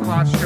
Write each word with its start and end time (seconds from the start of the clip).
Class 0.00 0.41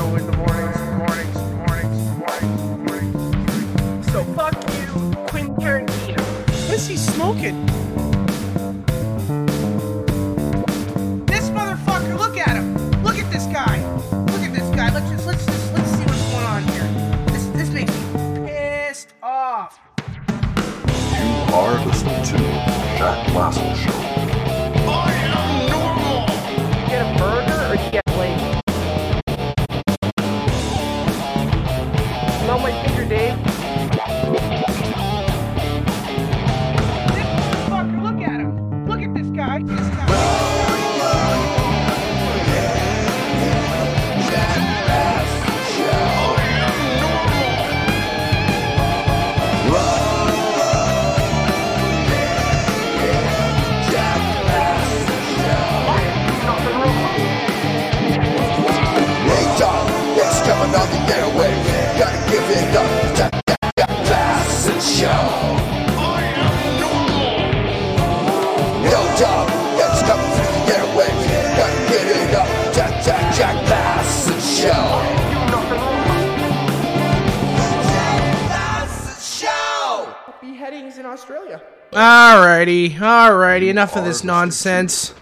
Alrighty, 83.56 83.70
enough 83.70 83.96
of 83.96 84.04
this 84.04 84.22
nonsense. 84.22 85.14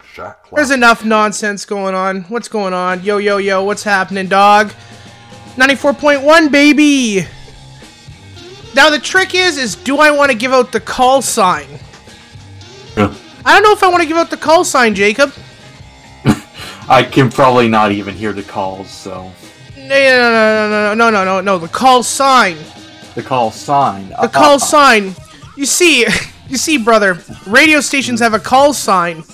There's 0.53 0.73
enough 0.73 1.05
nonsense 1.05 1.65
going 1.65 1.95
on. 1.95 2.23
What's 2.23 2.49
going 2.49 2.75
on? 2.75 3.05
Yo, 3.05 3.19
yo, 3.19 3.37
yo, 3.37 3.63
what's 3.63 3.85
happening, 3.85 4.27
dog? 4.27 4.73
94.1, 5.55 6.51
baby! 6.51 7.29
Now, 8.75 8.91
the 8.91 8.99
trick 8.99 9.37
is, 9.37 9.57
is 9.57 9.77
do 9.77 9.99
I 9.99 10.11
want 10.11 10.33
to 10.33 10.37
give 10.37 10.53
out 10.53 10.73
the 10.73 10.81
call 10.81 11.23
sign? 11.23 11.69
Yeah. 12.97 13.15
I 13.45 13.55
don't 13.55 13.63
know 13.63 13.73
if 13.73 13.85
I 13.85 13.89
want 13.89 14.03
to 14.03 14.09
give 14.09 14.17
out 14.17 14.31
the 14.31 14.37
call 14.37 14.65
sign, 14.65 14.97
Jacob. 14.97 15.33
I 16.89 17.07
can 17.09 17.31
probably 17.31 17.69
not 17.69 17.93
even 17.93 18.17
hear 18.17 18.33
the 18.33 18.43
calls, 18.43 18.91
so... 18.91 19.31
No, 19.77 19.87
no, 19.87 20.31
no, 20.31 20.95
no, 20.95 20.95
no, 20.95 21.11
no, 21.11 21.25
no, 21.25 21.41
no, 21.41 21.59
the 21.59 21.69
call 21.69 22.03
sign. 22.03 22.57
The 23.15 23.23
call 23.23 23.53
sign. 23.53 24.09
The 24.09 24.27
call 24.27 24.57
uh-huh. 24.57 24.59
sign. 24.59 25.15
You 25.57 25.67
see... 25.67 26.07
you 26.49 26.57
see, 26.57 26.79
brother, 26.79 27.19
radio 27.47 27.81
stations 27.81 28.21
have 28.21 28.35
a 28.35 28.39
call 28.39 28.73
sign. 28.73 29.25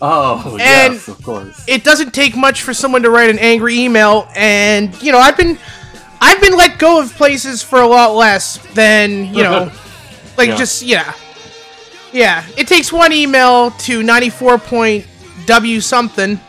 Oh, 0.00 0.56
And- 0.60 0.94
yes, 0.94 1.08
of 1.08 1.22
course. 1.22 1.62
it 1.68 1.84
doesn't 1.84 2.12
take 2.12 2.36
much 2.36 2.62
for 2.62 2.74
someone 2.74 3.02
to 3.04 3.10
write 3.10 3.30
an 3.30 3.38
angry 3.38 3.78
email 3.78 4.26
and 4.34 5.00
you 5.00 5.12
know 5.12 5.18
i've 5.18 5.36
been 5.36 5.56
i've 6.20 6.40
been 6.40 6.56
let 6.56 6.76
go 6.80 7.00
of 7.00 7.12
places 7.14 7.62
for 7.62 7.80
a 7.80 7.86
lot 7.86 8.16
less 8.16 8.58
than 8.74 9.26
you 9.32 9.44
know 9.44 9.70
like 10.36 10.48
Yeah. 10.48 10.56
just 10.56 10.82
yeah 10.82 11.12
yeah 12.12 12.44
it 12.56 12.66
takes 12.66 12.92
one 12.92 13.12
email 13.12 13.70
to 13.70 14.02
94 14.02 14.58
point 14.58 15.06
w 15.46 15.80
something 15.80 16.40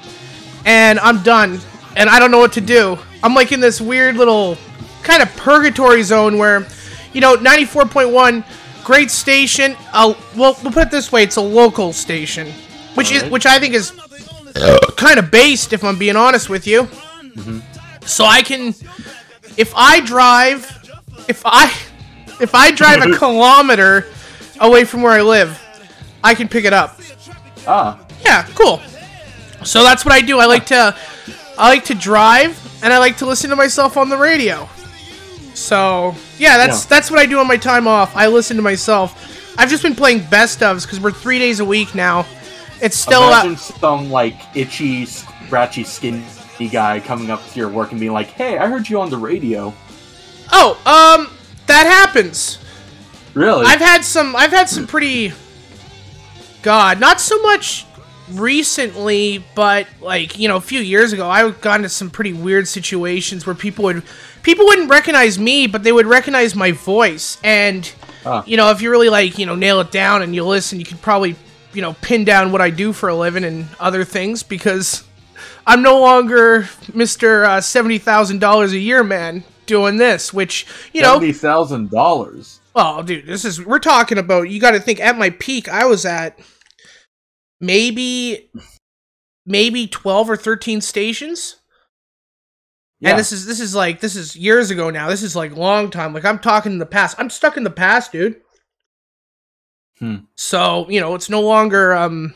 and 0.66 1.00
i'm 1.02 1.22
done 1.22 1.60
and 1.96 2.10
i 2.10 2.18
don't 2.18 2.32
know 2.32 2.40
what 2.40 2.54
to 2.54 2.62
do 2.62 2.98
i'm 3.22 3.36
like 3.36 3.52
in 3.52 3.60
this 3.60 3.80
weird 3.80 4.16
little 4.18 4.58
kind 5.04 5.22
of 5.22 5.30
purgatory 5.38 6.02
zone 6.02 6.40
where 6.40 6.66
you 7.14 7.22
know 7.22 7.36
94.1 7.38 8.44
great 8.84 9.10
station 9.12 9.76
uh, 9.94 10.14
well 10.36 10.58
we'll 10.64 10.72
put 10.72 10.84
it 10.88 10.92
this 10.92 11.12
way 11.12 11.24
it's 11.24 11.38
a 11.38 11.42
local 11.42 11.94
station 11.94 12.48
which 12.96 13.12
is 13.12 13.24
which 13.32 13.46
i 13.46 13.58
think 13.60 13.74
is 13.74 13.92
kind 14.98 15.18
of 15.18 15.32
based, 15.32 15.74
if 15.74 15.84
I'm 15.84 15.98
being 15.98 16.16
honest 16.16 16.48
with 16.48 16.68
you. 16.68 16.88
So 18.06 18.24
I 18.26 18.44
can, 18.44 18.76
if 19.58 19.74
I 19.76 20.00
drive, 20.02 20.62
if 21.28 21.42
I, 21.44 21.66
if 22.40 22.54
I 22.54 22.72
drive 22.72 23.02
a 23.02 23.18
kilometer 23.18 24.06
away 24.60 24.86
from 24.86 25.02
where 25.02 25.14
I 25.14 25.22
live, 25.24 25.60
I 26.24 26.36
can 26.36 26.48
pick 26.48 26.66
it 26.66 26.74
up. 26.74 27.00
Ah, 27.66 28.00
Yeah, 28.24 28.44
cool. 28.54 28.80
So 29.64 29.82
that's 29.82 30.06
what 30.06 30.14
I 30.14 30.22
do. 30.22 30.40
I 30.40 30.46
like 30.46 30.68
to, 30.68 30.96
I 31.58 31.70
like 31.70 31.86
to 31.86 31.96
drive, 31.96 32.54
and 32.84 32.94
I 32.94 33.00
like 33.00 33.18
to 33.18 33.26
listen 33.26 33.50
to 33.50 33.56
myself 33.56 33.98
on 33.98 34.10
the 34.10 34.18
radio. 34.18 34.70
So 35.54 36.16
yeah, 36.38 36.58
that's 36.58 36.84
Yeah. 36.84 36.90
that's 36.90 37.12
what 37.12 37.20
I 37.20 37.26
do 37.26 37.40
on 37.40 37.48
my 37.48 37.58
time 37.58 37.88
off. 37.88 38.16
I 38.16 38.28
listen 38.28 38.58
to 38.58 38.64
myself. 38.64 39.54
I've 39.58 39.70
just 39.70 39.84
been 39.84 39.96
playing 39.96 40.26
best 40.32 40.60
ofs 40.62 40.84
because 40.84 41.00
we're 41.00 41.12
three 41.12 41.40
days 41.40 41.60
a 41.60 41.66
week 41.66 41.94
now. 41.94 42.26
It's 42.82 42.98
still 42.98 43.28
imagine 43.28 43.58
some 43.58 44.10
like 44.10 44.36
itchy, 44.56 45.06
scratchy, 45.06 45.84
skinny 45.84 46.24
guy 46.72 47.00
coming 47.00 47.30
up 47.30 47.46
to 47.52 47.60
your 47.60 47.70
work 47.70 47.92
and 47.92 48.00
being 48.00 48.14
like, 48.14 48.32
"Hey, 48.32 48.58
I 48.58 48.68
heard 48.68 48.90
you 48.90 49.00
on 49.00 49.10
the 49.10 49.18
radio." 49.18 49.74
oh 50.52 50.72
um 50.86 51.32
that 51.68 51.86
happens. 51.88 52.58
Really? 53.34 53.66
I've 53.66 53.80
had 53.80 54.04
some. 54.04 54.36
I've 54.36 54.52
had 54.52 54.70
some 54.70 54.86
pretty. 54.86 55.34
God, 56.62 57.00
not 57.00 57.20
so 57.20 57.42
much 57.42 57.86
recently, 58.32 59.44
but 59.56 59.88
like 60.02 60.38
you 60.38 60.48
know, 60.48 60.58
a 60.58 60.62
few 60.62 60.80
years 60.80 61.14
ago, 61.14 61.30
I've 61.30 61.60
got 61.62 61.78
into 61.78 61.90
some 61.90 62.10
pretty 62.10 62.34
weird 62.34 62.68
situations 62.68 63.46
where 63.46 63.56
people 63.56 63.86
would 63.86 64.04
people 64.44 64.66
wouldn't 64.66 64.90
recognize 64.90 65.40
me, 65.40 65.66
but 65.68 65.84
they 65.84 65.92
would 65.92 66.06
recognize 66.06 66.54
my 66.56 66.72
voice. 66.72 67.38
And 67.44 67.92
Ah. 68.26 68.44
you 68.46 68.56
know, 68.56 68.70
if 68.72 68.82
you 68.82 68.90
really 68.92 69.10
like 69.10 69.38
you 69.38 69.46
know 69.46 69.56
nail 69.56 69.80
it 69.82 69.92
down 69.92 70.22
and 70.22 70.34
you 70.36 70.46
listen, 70.46 70.80
you 70.80 70.86
could 70.86 71.02
probably 71.02 71.36
you 71.74 71.82
know 71.82 71.94
pin 72.02 72.24
down 72.24 72.52
what 72.52 72.62
I 72.62 72.70
do 72.70 72.94
for 72.94 73.10
a 73.10 73.16
living 73.16 73.44
and 73.44 73.68
other 73.80 74.04
things 74.06 74.44
because 74.44 75.04
I'm 75.66 75.82
no 75.82 76.00
longer 76.00 76.70
Mister 76.94 77.44
uh, 77.44 77.60
seventy 77.62 77.98
thousand 77.98 78.40
dollars 78.40 78.72
a 78.74 78.78
year 78.80 79.04
man 79.04 79.44
doing 79.66 79.98
this, 79.98 80.34
which 80.34 80.66
you 80.94 81.02
know. 81.02 81.16
seventy 81.16 81.34
thousand 81.34 81.90
dollars. 81.90 82.60
Oh, 82.76 83.04
dude, 83.04 83.28
this 83.28 83.46
is 83.46 83.64
we're 83.64 83.80
talking 83.80 84.18
about. 84.18 84.50
You 84.50 84.60
got 84.60 84.72
to 84.72 84.80
think 84.80 85.00
at 85.00 85.18
my 85.18 85.30
peak, 85.30 85.68
I 85.70 85.86
was 85.86 86.06
at 86.06 86.40
maybe 87.62 88.50
maybe 89.46 89.88
12 89.88 90.30
or 90.30 90.36
13 90.38 90.82
stations. 90.82 91.58
Yeah. 93.04 93.10
And 93.10 93.20
this 93.20 93.34
is 93.34 93.46
this 93.46 93.60
is 93.60 93.76
like 93.76 94.00
this 94.00 94.16
is 94.16 94.34
years 94.34 94.72
ago 94.72 94.90
now. 94.90 95.10
This 95.10 95.24
is 95.24 95.36
like 95.36 95.58
long 95.58 95.90
time. 95.92 96.14
Like 96.14 96.24
I'm 96.24 96.40
talking 96.40 96.72
in 96.72 96.78
the 96.78 96.86
past. 96.86 97.20
I'm 97.20 97.30
stuck 97.30 97.58
in 97.58 97.66
the 97.66 97.70
past, 97.70 98.14
dude. 98.14 98.40
Hmm. 100.00 100.16
So, 100.36 100.90
you 100.90 101.02
know, 101.02 101.14
it's 101.14 101.30
no 101.30 101.42
longer 101.42 101.94
um 101.94 102.34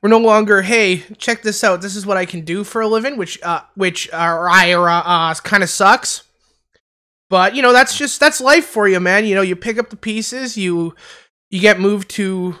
we're 0.00 0.08
no 0.10 0.18
longer, 0.18 0.62
hey, 0.62 0.98
check 1.18 1.42
this 1.42 1.64
out. 1.64 1.82
This 1.82 1.96
is 1.96 2.06
what 2.06 2.16
I 2.16 2.24
can 2.24 2.42
do 2.42 2.62
for 2.62 2.80
a 2.80 2.86
living, 2.86 3.16
which 3.16 3.42
uh 3.42 3.62
which 3.74 4.08
uh, 4.12 4.46
I 4.48 4.74
uh, 4.74 4.80
uh 4.84 5.34
kind 5.42 5.64
of 5.64 5.68
sucks. 5.68 6.22
But, 7.28 7.56
you 7.56 7.62
know, 7.62 7.72
that's 7.72 7.98
just 7.98 8.20
that's 8.20 8.40
life 8.40 8.66
for 8.66 8.86
you, 8.86 9.00
man. 9.00 9.26
You 9.26 9.34
know, 9.34 9.42
you 9.42 9.56
pick 9.56 9.76
up 9.76 9.90
the 9.90 9.96
pieces, 9.96 10.56
you 10.56 10.94
you 11.50 11.60
get 11.60 11.80
moved 11.80 12.10
to 12.10 12.54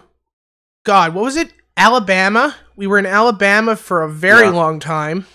God, 0.84 1.14
what 1.14 1.22
was 1.22 1.36
it? 1.36 1.52
Alabama. 1.76 2.56
We 2.74 2.88
were 2.88 2.98
in 2.98 3.06
Alabama 3.06 3.76
for 3.76 4.02
a 4.02 4.10
very 4.10 4.46
Yeah. 4.46 4.50
long 4.50 4.80
time 4.80 5.26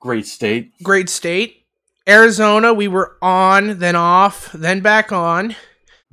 Great 0.00 0.26
state. 0.26 0.72
great 0.82 1.08
state. 1.08 1.64
Arizona, 2.08 2.72
we 2.72 2.86
were 2.88 3.16
on, 3.20 3.78
then 3.80 3.96
off, 3.96 4.52
then 4.52 4.80
back 4.80 5.10
on. 5.10 5.56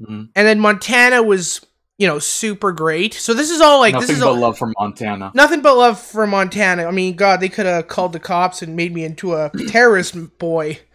Mhm. 0.02 0.30
And 0.36 0.48
then 0.48 0.60
Montana 0.60 1.22
was, 1.22 1.62
you 2.00 2.08
know, 2.08 2.18
super 2.18 2.72
great. 2.72 3.14
So 3.14 3.34
this 3.36 3.52
is 3.52 3.62
all 3.62 3.80
like 3.80 3.94
Nothing 3.94 4.08
this 4.08 4.18
is 4.18 4.24
but 4.24 4.30
all, 4.30 4.36
love 4.40 4.58
for 4.58 4.72
Montana. 4.80 5.32
nothing 5.36 5.62
but 5.62 5.78
love 5.78 6.00
for 6.02 6.26
Montana. 6.26 6.86
I 6.86 6.92
mean, 6.92 7.16
God, 7.16 7.40
they 7.40 7.50
could 7.50 7.68
have 7.68 7.88
called 7.88 8.14
the 8.14 8.20
cops 8.20 8.64
and 8.64 8.76
made 8.76 8.94
me 8.94 9.04
into 9.06 9.34
a 9.36 9.52
terrorist 9.68 10.38
boy. 10.40 10.80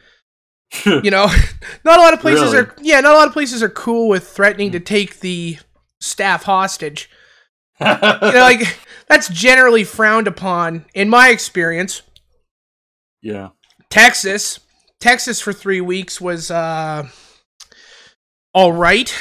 You 0.85 1.11
know, 1.11 1.27
not 1.85 1.99
a 1.99 2.03
lot 2.03 2.13
of 2.13 2.21
places 2.21 2.53
Really? 2.53 2.59
are 2.67 2.75
yeah, 2.83 3.01
not 3.01 3.15
a 3.15 3.17
lot 3.17 3.27
of 3.29 3.33
places 3.33 3.63
are 3.63 3.71
cool 3.71 4.07
with 4.09 4.29
threatening 4.29 4.73
to 4.73 4.81
take 4.81 5.21
the 5.21 5.59
staff 6.01 6.43
hostage. 6.43 7.09
You 7.81 7.87
know, 7.87 8.41
like 8.41 8.77
that's 9.09 9.29
generally 9.29 9.85
frowned 9.85 10.27
upon 10.27 10.85
in 10.93 11.09
my 11.09 11.29
experience. 11.31 12.03
Yeah. 13.23 13.49
Texas. 13.91 14.61
Texas 15.01 15.41
for 15.41 15.53
three 15.53 15.81
weeks 15.81 16.21
was 16.21 16.51
uh 16.51 17.09
all 18.55 18.73
right. 18.73 19.13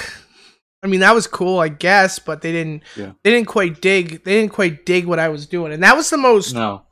I 0.83 0.87
mean 0.87 0.99
that 1.01 1.13
was 1.15 1.27
cool, 1.27 1.59
I 1.59 1.69
guess, 1.69 2.19
but 2.19 2.41
they 2.41 2.51
didn't 2.51 2.83
Yeah. 2.95 3.11
they 3.23 3.31
didn't 3.31 3.47
quite 3.47 3.81
dig 3.81 4.23
they 4.23 4.39
didn't 4.39 4.53
quite 4.53 4.85
dig 4.85 5.05
what 5.05 5.19
I 5.19 5.29
was 5.29 5.45
doing. 5.45 5.71
And 5.71 5.83
that 5.83 5.95
was 5.95 6.09
the 6.09 6.17
most 6.17 6.53
No. 6.53 6.83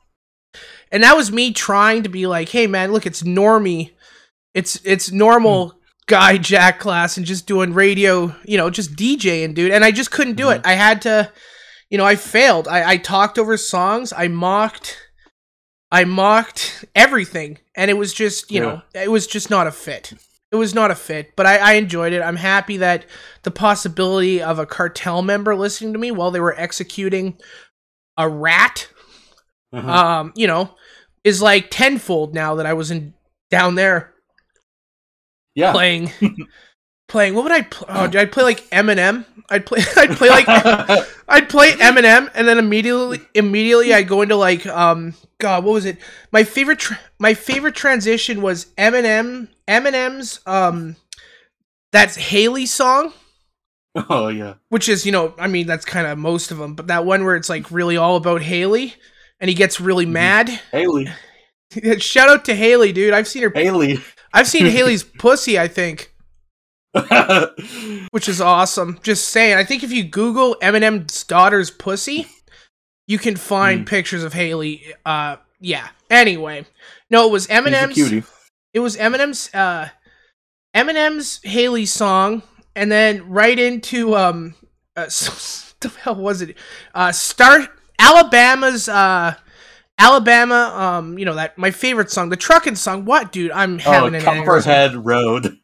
and 0.92 1.02
that 1.02 1.16
was 1.16 1.32
me 1.32 1.52
trying 1.52 2.02
to 2.04 2.08
be 2.08 2.26
like, 2.26 2.48
hey 2.50 2.66
man, 2.66 2.92
look, 2.92 3.06
it's 3.06 3.22
normie, 3.22 3.92
it's 4.54 4.80
it's 4.84 5.10
normal 5.10 5.74
guy 6.06 6.38
Jack 6.38 6.80
Klassen 6.80 7.24
just 7.24 7.46
doing 7.46 7.72
radio, 7.72 8.34
you 8.44 8.56
know, 8.56 8.70
just 8.70 8.94
DJing, 8.94 9.54
dude. 9.54 9.72
And 9.72 9.84
I 9.84 9.90
just 9.90 10.12
couldn't 10.12 10.36
do 10.36 10.50
it. 10.50 10.60
I 10.64 10.74
had 10.74 11.02
to, 11.02 11.32
you 11.90 11.98
know, 11.98 12.04
I 12.04 12.14
failed. 12.14 12.68
I, 12.68 12.90
I 12.92 12.96
talked 12.98 13.38
over 13.38 13.56
songs. 13.56 14.12
I 14.16 14.28
mocked. 14.28 14.98
I 15.90 16.04
mocked 16.04 16.84
everything, 16.94 17.58
and 17.76 17.90
it 17.90 17.94
was 17.94 18.12
just, 18.12 18.50
you 18.50 18.60
know, 18.60 18.82
it 18.94 19.10
was 19.10 19.26
just 19.26 19.50
not 19.50 19.66
a 19.66 19.72
fit. 19.72 20.12
It 20.52 20.56
was 20.56 20.74
not 20.74 20.90
a 20.90 20.94
fit, 20.94 21.34
but 21.36 21.46
I, 21.46 21.56
I 21.58 21.72
enjoyed 21.74 22.12
it. 22.12 22.22
I'm 22.22 22.36
happy 22.36 22.78
that 22.78 23.04
the 23.42 23.50
possibility 23.50 24.42
of 24.42 24.58
a 24.58 24.66
cartel 24.66 25.22
member 25.22 25.54
listening 25.54 25.92
to 25.92 25.98
me 25.98 26.10
while 26.10 26.30
they 26.30 26.40
were 26.40 26.58
executing 26.58 27.38
a 28.16 28.28
rat, 28.28 28.88
Uh-huh. 29.72 29.90
um, 29.90 30.32
you 30.36 30.46
know, 30.46 30.74
is 31.24 31.42
like 31.42 31.68
tenfold 31.70 32.34
now 32.34 32.54
that 32.56 32.66
I 32.66 32.72
was 32.74 32.90
in 32.90 33.14
down 33.50 33.74
there 33.74 34.12
yeah. 35.54 35.72
playing 35.72 36.10
playing 37.08 37.34
what 37.34 37.44
would 37.44 37.52
I 37.52 37.62
play? 37.62 37.88
Oh, 37.90 38.06
did 38.06 38.20
I 38.20 38.24
play 38.24 38.42
like 38.44 38.68
Eminem? 38.70 39.24
I'd 39.48 39.66
play 39.66 39.80
I'd 39.96 40.16
play 40.16 40.28
like 40.28 40.46
I'd 41.28 41.48
play 41.48 41.72
Eminem 41.72 42.30
and 42.34 42.48
then 42.48 42.58
immediately 42.58 43.20
immediately 43.34 43.94
I'd 43.94 44.08
go 44.08 44.22
into 44.22 44.36
like 44.36 44.66
um 44.66 45.14
god, 45.38 45.64
what 45.64 45.72
was 45.72 45.84
it? 45.84 45.98
My 46.32 46.44
favorite 46.44 46.78
tra- 46.78 47.00
my 47.18 47.34
favorite 47.34 47.74
transition 47.74 48.42
was 48.42 48.66
Eminem 48.76 49.48
Eminem's 49.68 50.40
um 50.46 50.96
that's 51.92 52.16
Hailie 52.16 52.66
song 52.66 53.12
oh 54.10 54.28
yeah. 54.28 54.54
which 54.68 54.88
is, 54.88 55.06
you 55.06 55.12
know, 55.12 55.34
I 55.38 55.46
mean 55.46 55.66
that's 55.66 55.84
kind 55.84 56.06
of 56.06 56.18
most 56.18 56.50
of 56.50 56.58
them, 56.58 56.74
but 56.74 56.88
that 56.88 57.04
one 57.04 57.24
where 57.24 57.36
it's 57.36 57.48
like 57.48 57.70
really 57.70 57.96
all 57.96 58.16
about 58.16 58.42
Hailie 58.42 58.94
and 59.40 59.48
he 59.48 59.54
gets 59.54 59.80
really 59.80 60.06
mad. 60.06 60.48
Hailie. 60.72 61.08
Shout 61.98 62.28
out 62.28 62.44
to 62.46 62.54
Hailie, 62.54 62.92
dude. 62.92 63.14
I've 63.14 63.28
seen 63.28 63.42
her 63.42 63.52
Hailie. 63.54 63.98
I've 64.32 64.48
seen 64.48 64.66
Hailie's 64.66 65.04
pussy, 65.18 65.58
I 65.58 65.68
think. 65.68 66.12
which 68.10 68.28
is 68.28 68.40
awesome. 68.40 68.98
Just 69.02 69.28
saying. 69.28 69.56
I 69.56 69.64
think 69.64 69.82
if 69.82 69.92
you 69.92 70.04
Google 70.04 70.56
Eminem's 70.62 71.24
daughter's 71.24 71.70
pussy, 71.70 72.26
you 73.06 73.18
can 73.18 73.36
find 73.36 73.80
Hmm. 73.80 73.84
pictures 73.86 74.22
of 74.24 74.32
Hailie. 74.32 74.82
Uh, 75.04 75.36
yeah. 75.60 75.88
Anyway, 76.10 76.66
no, 77.10 77.26
it 77.28 77.32
was 77.32 77.46
Eminem's. 77.48 78.24
It 78.72 78.80
was 78.80 78.96
Eminem's. 78.96 79.52
Uh, 79.54 79.88
Eminem's 80.74 81.40
Hailie 81.42 81.86
song, 81.86 82.42
and 82.74 82.92
then 82.92 83.28
right 83.28 83.58
into 83.58 84.14
um, 84.14 84.54
uh, 84.96 85.04
the 85.80 85.92
hell 86.02 86.14
was 86.16 86.42
it? 86.42 86.56
Uh, 86.94 87.12
start 87.12 87.68
Alabama's. 87.98 88.88
Uh, 88.88 89.34
Alabama. 89.98 90.72
Um, 90.76 91.18
you 91.18 91.24
know 91.24 91.34
that 91.36 91.56
my 91.56 91.70
favorite 91.70 92.10
song, 92.10 92.28
the 92.28 92.36
trucking 92.36 92.74
song. 92.76 93.06
What, 93.06 93.32
dude? 93.32 93.50
I'm 93.50 93.76
Oh, 93.86 93.90
having 93.90 94.14
an 94.14 94.20
aneurysm. 94.22 94.44
Copperhead 94.44 95.06
Road. 95.06 95.58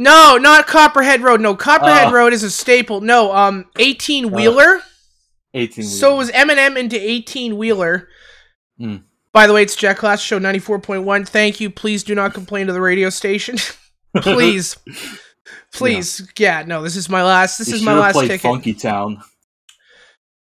No, 0.00 0.38
not 0.38 0.66
Copperhead 0.66 1.20
Road. 1.20 1.40
No, 1.42 1.54
Copperhead 1.54 2.08
Oh. 2.08 2.12
Road 2.12 2.32
is 2.32 2.42
a 2.42 2.50
staple. 2.50 3.02
No, 3.02 3.32
um, 3.34 3.66
eighteen 3.78 4.30
wheeler. 4.30 4.80
18 5.52 5.84
so 5.84 6.14
it 6.14 6.16
was 6.16 6.30
Eminem 6.30 6.78
into 6.78 6.96
eighteen 6.98 7.58
wheeler. 7.58 8.08
Hmm. 8.78 8.96
By 9.32 9.46
the 9.46 9.52
way, 9.52 9.62
it's 9.62 9.76
Jack 9.76 9.98
Klassen 9.98 10.22
Show 10.24 10.38
ninety 10.38 10.58
four 10.58 10.78
point 10.78 11.02
one. 11.04 11.24
Thank 11.26 11.60
you. 11.60 11.68
Please 11.70 12.02
do 12.02 12.14
not 12.14 12.32
complain 12.34 12.66
to 12.68 12.72
the 12.72 12.80
radio 12.80 13.10
station. 13.10 13.56
Please, 14.22 14.76
please. 15.72 16.28
Yeah. 16.36 16.64
no, 16.66 16.82
this 16.82 16.96
is 16.96 17.08
my 17.08 17.22
last. 17.22 17.58
This 17.58 17.68
You 17.68 17.76
is 17.76 17.82
my 17.82 17.96
last 17.96 18.18
ticket. 18.18 18.40
Funky 18.40 18.74
Town. 18.74 19.22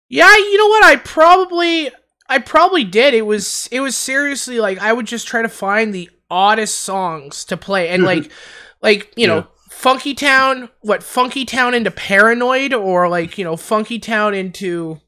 Yeah, 0.07 0.33
you 0.37 0.57
know 0.57 0.67
what? 0.67 0.85
I 0.85 0.95
probably 0.97 1.89
I 2.29 2.39
probably 2.39 2.83
did. 2.85 3.13
It 3.13 3.25
was 3.25 3.67
it 3.71 3.81
was 3.81 3.97
seriously 3.97 4.59
like 4.59 4.77
I 4.79 4.93
would 4.93 5.05
just 5.07 5.27
try 5.27 5.41
to 5.41 5.49
find 5.49 5.93
the 5.93 6.09
oddest 6.29 6.79
songs 6.81 7.43
to 7.45 7.57
play 7.57 7.89
and 7.89 8.03
like 8.03 8.31
like, 8.81 9.11
you 9.15 9.27
know, 9.27 9.37
Yeah. 9.37 9.43
Funky 9.69 10.13
Town, 10.13 10.69
what 10.81 11.01
Funky 11.01 11.43
Town 11.45 11.73
into 11.73 11.89
Paranoid 11.91 12.73
or 12.73 13.07
like, 13.09 13.37
you 13.37 13.43
know, 13.43 13.57
Funky 13.57 13.97
Town 13.99 14.33
into 14.33 14.99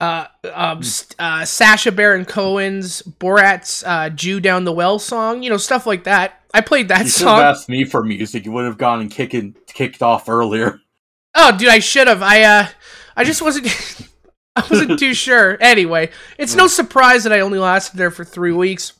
uh 0.00 0.26
um 0.52 0.78
s- 0.78 1.08
uh 1.20 1.44
Sacha 1.44 1.92
Baron 1.92 2.24
Cohen's 2.24 3.02
Borat's 3.02 3.84
uh 3.84 4.10
Jew 4.10 4.40
Down 4.40 4.64
the 4.64 4.72
Well 4.72 4.98
song, 4.98 5.42
you 5.42 5.50
know, 5.50 5.56
stuff 5.56 5.86
like 5.86 6.04
that. 6.04 6.40
I 6.52 6.60
played 6.62 6.88
that 6.88 7.04
You 7.04 7.08
song. 7.10 7.40
asked 7.40 7.68
me 7.68 7.84
for 7.84 8.02
music. 8.02 8.44
You 8.44 8.52
would 8.52 8.64
have 8.64 8.78
gone 8.78 9.00
and 9.00 9.10
kicking, 9.10 9.56
kicked 9.66 10.02
off 10.02 10.28
earlier. 10.28 10.80
Oh, 11.36 11.50
dude, 11.56 11.68
I 11.68 11.80
should 11.80 12.06
have. 12.06 12.22
I 12.22 12.42
uh, 12.42 12.68
I 13.16 13.24
just 13.24 13.42
wasn't. 13.42 13.66
I 14.56 14.64
wasn't 14.70 15.00
too 15.00 15.14
sure. 15.14 15.58
Anyway, 15.60 16.10
it's 16.38 16.54
no 16.54 16.68
surprise 16.68 17.24
that 17.24 17.32
I 17.32 17.40
only 17.40 17.58
lasted 17.58 17.96
there 17.96 18.12
for 18.12 18.24
three 18.24 18.52
weeks, 18.52 18.92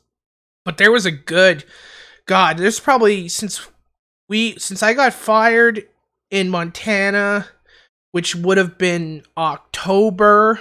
but 0.65 0.77
there 0.77 0.91
was 0.91 1.07
a 1.07 1.13
good. 1.13 1.63
God, 2.27 2.59
there's 2.59 2.81
probably 2.81 3.29
since 3.29 3.67
we 4.29 4.59
since 4.59 4.83
I 4.83 4.95
got 4.95 5.13
fired 5.13 5.87
in 6.31 6.49
Montana, 6.49 7.47
which 8.13 8.35
would 8.35 8.57
have 8.59 8.79
been 8.79 9.23
October, 9.37 10.61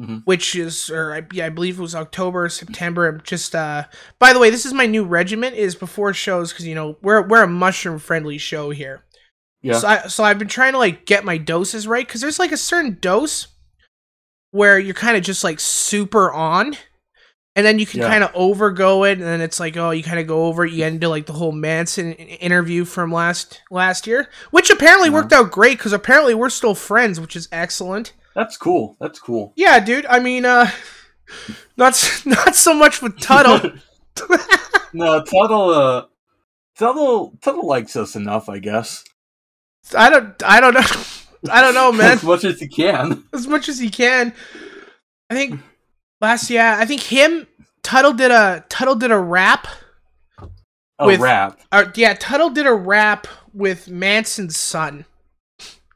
Mhm. 0.00 0.22
which 0.24 0.56
is 0.56 0.90
or 0.90 1.14
I, 1.14 1.22
yeah, 1.32 1.46
I 1.46 1.50
believe 1.50 1.78
it 1.78 1.82
was 1.82 1.94
October, 1.94 2.48
September. 2.48 3.06
I'm 3.08 3.20
just 3.22 3.54
uh. 3.54 3.84
By 4.18 4.32
the 4.32 4.38
way, 4.38 4.50
this 4.50 4.66
is 4.66 4.72
my 4.72 4.86
new 4.86 5.04
regiment. 5.04 5.54
Is 5.54 5.74
before 5.74 6.12
shows 6.14 6.52
because 6.52 6.66
you 6.66 6.74
know 6.74 6.96
we're 7.02 7.22
we're 7.22 7.42
a 7.44 7.48
mushroom 7.48 7.98
friendly 7.98 8.38
show 8.38 8.70
here. 8.70 9.04
Yeah. 9.60 9.78
So, 9.78 9.86
I, 9.88 10.06
so 10.08 10.24
I've 10.24 10.38
been 10.40 10.48
trying 10.48 10.72
to 10.72 10.78
like 10.78 11.06
get 11.06 11.24
my 11.24 11.38
doses 11.38 11.86
right 11.86 12.04
because 12.04 12.20
there's 12.20 12.40
like 12.40 12.50
a 12.50 12.56
certain 12.56 12.98
dose 13.00 13.46
where 14.50 14.76
you're 14.78 14.92
kind 14.94 15.16
of 15.16 15.22
just 15.22 15.44
like 15.44 15.60
super 15.60 16.32
on, 16.32 16.74
and 17.54 17.64
then 17.66 17.78
you 17.78 17.86
can 17.86 18.00
Yeah. 18.00 18.08
kind 18.08 18.24
of 18.24 18.32
overgo 18.32 19.08
it, 19.10 19.18
and 19.18 19.26
then 19.26 19.40
it's 19.40 19.60
like 19.60 19.76
oh 19.76 19.90
you 19.90 20.02
kind 20.02 20.18
of 20.20 20.26
go 20.26 20.44
over 20.46 20.64
it, 20.64 20.70
you 20.72 20.78
get 20.78 20.92
into 20.92 21.08
like 21.08 21.26
the 21.26 21.32
whole 21.34 21.52
Manson 21.52 22.12
interview 22.14 22.84
from 22.84 23.12
last 23.12 23.60
last 23.70 24.06
year, 24.06 24.28
which 24.50 24.70
apparently 24.70 25.10
worked 25.10 25.32
out 25.32 25.50
great 25.50 25.78
because 25.78 25.92
apparently 25.92 26.34
we're 26.34 26.50
still 26.50 26.74
friends, 26.74 27.20
which 27.20 27.36
is 27.36 27.48
excellent. 27.52 28.12
That's 28.34 28.56
cool. 28.56 28.96
That's 29.00 29.18
cool. 29.18 29.52
Yeah, 29.56 29.78
dude. 29.80 30.06
I 30.06 30.18
mean, 30.20 30.44
uh, 30.46 30.70
not 31.76 32.22
not 32.24 32.54
so 32.54 32.74
much 32.74 33.02
with 33.02 33.18
Tuttle. 33.20 33.72
no, 34.92 35.22
Tuttle, 35.22 35.70
uh, 35.70 36.04
Tuttle, 36.78 37.36
Tuttle 37.42 37.66
likes 37.66 37.96
us 37.96 38.16
enough, 38.16 38.48
I 38.48 38.58
guess. 38.58 39.04
I 39.96 40.08
don't 40.10 40.34
I 40.44 40.60
don't 40.60 40.74
know. 40.74 41.02
I 41.50 41.60
don't 41.60 41.74
know, 41.74 41.90
man. 41.92 42.12
As 42.12 42.22
much 42.22 42.44
as 42.44 42.60
he 42.60 42.68
can. 42.68 43.24
as 43.34 43.46
much 43.48 43.68
as 43.68 43.78
he 43.78 43.90
can. 43.90 44.32
I 45.28 45.34
think 45.34 45.60
last 46.22 46.48
yeah, 46.48 46.76
I 46.78 46.86
think 46.86 47.02
him 47.02 47.46
Tuttle 47.82 48.12
did 48.14 48.30
a 48.30 48.64
Tuttle 48.68 48.94
did 48.94 49.10
a 49.10 49.18
rap. 49.18 49.66
A 50.98 51.06
With- 51.06 51.20
rap. 51.20 51.60
Or 51.72 51.92
yeah, 51.96 52.14
Tuttle 52.14 52.50
did 52.50 52.66
a 52.66 52.72
rap 52.72 53.26
with 53.52 53.88
Manson's 53.90 54.56
son. 54.56 55.04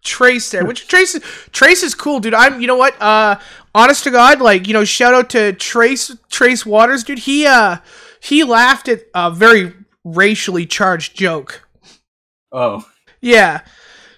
Trace 0.04 0.50
there, 0.50 0.64
which 0.64 0.86
Trace 0.86 1.18
Trace 1.52 1.82
is 1.82 1.94
cool, 1.94 2.20
dude. 2.20 2.34
I'm 2.34 2.60
you 2.60 2.66
know 2.66 2.76
what? 2.76 3.00
Uh 3.00 3.38
honest 3.74 4.04
to 4.04 4.10
God, 4.10 4.40
like, 4.40 4.66
you 4.68 4.72
know, 4.72 4.84
shout 4.84 5.14
out 5.14 5.30
to 5.30 5.52
Trace 5.54 6.14
Trace 6.30 6.64
Waters, 6.66 7.02
dude. 7.04 7.20
He 7.20 7.46
uh 7.46 7.78
he 8.20 8.44
laughed 8.44 8.88
at 8.88 9.02
a 9.14 9.30
very 9.30 9.74
racially 10.04 10.66
charged 10.66 11.16
joke. 11.16 11.68
Oh. 12.52 12.86
Yeah. 13.20 13.62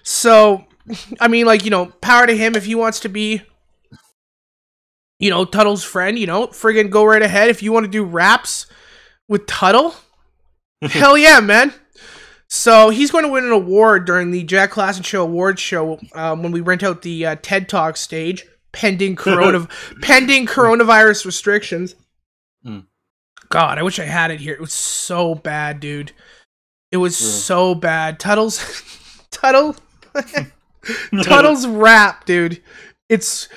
So, 0.03 0.65
I 1.19 1.27
mean, 1.27 1.45
like, 1.45 1.65
you 1.65 1.71
know, 1.71 1.87
power 2.01 2.27
to 2.27 2.37
him 2.37 2.55
if 2.55 2.65
he 2.65 2.75
wants 2.75 2.99
to 3.01 3.09
be, 3.09 3.41
you 5.19 5.29
know, 5.29 5.45
Tuttle's 5.45 5.83
friend, 5.83 6.17
you 6.17 6.25
know, 6.27 6.47
friggin' 6.47 6.89
go 6.89 7.03
right 7.05 7.21
ahead. 7.21 7.49
If 7.49 7.61
you 7.61 7.71
want 7.71 7.85
to 7.85 7.91
do 7.91 8.03
raps 8.03 8.65
with 9.27 9.45
Tuttle, 9.47 9.95
hell 10.81 11.17
yeah, 11.17 11.39
man. 11.39 11.73
So 12.47 12.89
he's 12.89 13.11
going 13.11 13.25
to 13.25 13.31
win 13.31 13.45
an 13.45 13.51
award 13.51 14.05
during 14.05 14.31
the 14.31 14.43
Jack 14.43 14.71
Klassen 14.71 15.05
Show 15.05 15.21
Awards 15.23 15.61
show 15.61 15.99
um, 16.13 16.41
when 16.41 16.51
we 16.51 16.61
rent 16.61 16.81
out 16.83 17.03
the 17.03 17.25
uh, 17.25 17.35
TED 17.41 17.69
Talk 17.69 17.95
stage, 17.95 18.45
pending 18.71 19.15
corona 19.17 19.67
pending 20.01 20.47
coronavirus 20.47 21.25
restrictions. 21.25 21.95
Hmm. 22.63 22.79
God, 23.49 23.77
I 23.77 23.83
wish 23.83 23.99
I 23.99 24.05
had 24.05 24.31
it 24.31 24.39
here. 24.39 24.53
It 24.53 24.61
was 24.61 24.73
so 24.73 25.35
bad, 25.35 25.79
dude. 25.79 26.11
It 26.91 26.97
was 26.97 27.19
Yeah. 27.21 27.27
so 27.27 27.75
bad. 27.75 28.19
Tuttle's 28.19 28.83
Tuttle 29.31 29.75
Tuttle's 31.23 31.67
rap, 31.67 32.25
dude. 32.25 32.61
It's 33.09 33.47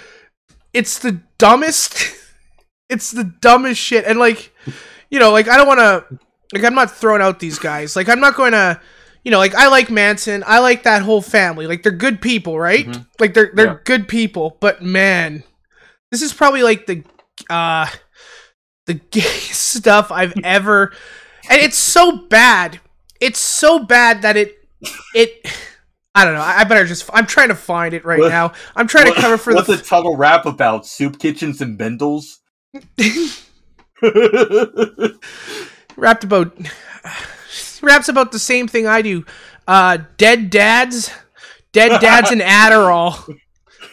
it's 0.73 0.99
the 0.99 1.21
dumbest 1.39 2.05
it's 2.89 3.11
the 3.11 3.25
dumbest 3.41 3.81
shit. 3.81 4.05
And 4.05 4.19
like, 4.19 4.53
you 5.11 5.19
know, 5.19 5.31
like 5.31 5.49
I 5.49 5.57
don't 5.57 5.67
wanna 5.67 6.05
like 6.53 6.65
I'm 6.65 6.75
not 6.75 6.91
throwing 6.91 7.23
out 7.23 7.39
these 7.41 7.59
guys. 7.59 7.97
Like 7.97 8.09
I'm 8.09 8.21
not 8.21 8.35
going 8.37 8.53
to 8.53 8.81
you 9.25 9.31
know, 9.31 9.39
like 9.39 9.55
I 9.55 9.69
like 9.69 9.89
Manson. 9.89 10.43
I 10.47 10.59
like 10.59 10.83
that 10.83 11.03
whole 11.03 11.23
family. 11.23 11.67
Like 11.69 11.83
they're 11.83 11.93
good 11.93 12.21
people, 12.21 12.59
right? 12.59 12.87
Mhm. 12.87 13.07
Like 13.21 13.35
they're 13.35 13.51
they're 13.55 13.67
Yeah. 13.67 13.79
good 13.85 14.09
people. 14.09 14.57
But 14.61 14.83
man, 14.83 15.45
this 16.11 16.23
is 16.23 16.33
probably 16.33 16.63
like 16.63 16.87
the 16.87 17.05
uh 17.49 17.87
the 18.87 18.95
gayest 19.11 19.61
stuff 19.61 20.11
I've 20.11 20.35
ever 20.45 20.93
and 21.49 21.61
it's 21.63 21.79
so 21.79 22.17
bad. 22.29 22.81
It's 23.21 23.39
so 23.39 23.79
bad 23.79 24.23
that 24.23 24.37
it 24.37 24.57
it 25.15 25.47
I 26.15 26.25
don't 26.25 26.35
know. 26.35 26.43
I 26.43 26.65
better 26.65 26.85
just 26.85 27.09
I'm 27.13 27.27
trying 27.27 27.49
to 27.49 27.55
find 27.55 27.95
it 27.95 28.05
right 28.05 28.21
What- 28.21 28.29
now. 28.29 28.53
I'm 28.77 28.87
trying 28.87 29.13
to 29.13 29.19
cover 29.21 29.39
for 29.39 29.55
What's 29.55 29.67
the 29.69 29.75
a 29.75 29.79
Tuttle 29.79 30.17
rap 30.17 30.45
about? 30.47 30.87
Soup 30.87 31.19
kitchens 31.19 31.61
and 31.61 31.79
bindles? 31.79 32.41
rapped 35.97 36.25
about 36.25 36.57
raps 37.83 38.09
about 38.09 38.33
the 38.33 38.39
same 38.39 38.69
thing 38.69 38.87
I 38.87 39.03
do. 39.03 39.25
Uh, 39.67 39.99
dead 40.17 40.51
dads, 40.51 41.11
dead 41.73 42.01
dads, 42.01 42.31
and 42.31 42.41
Adderall. 42.43 43.39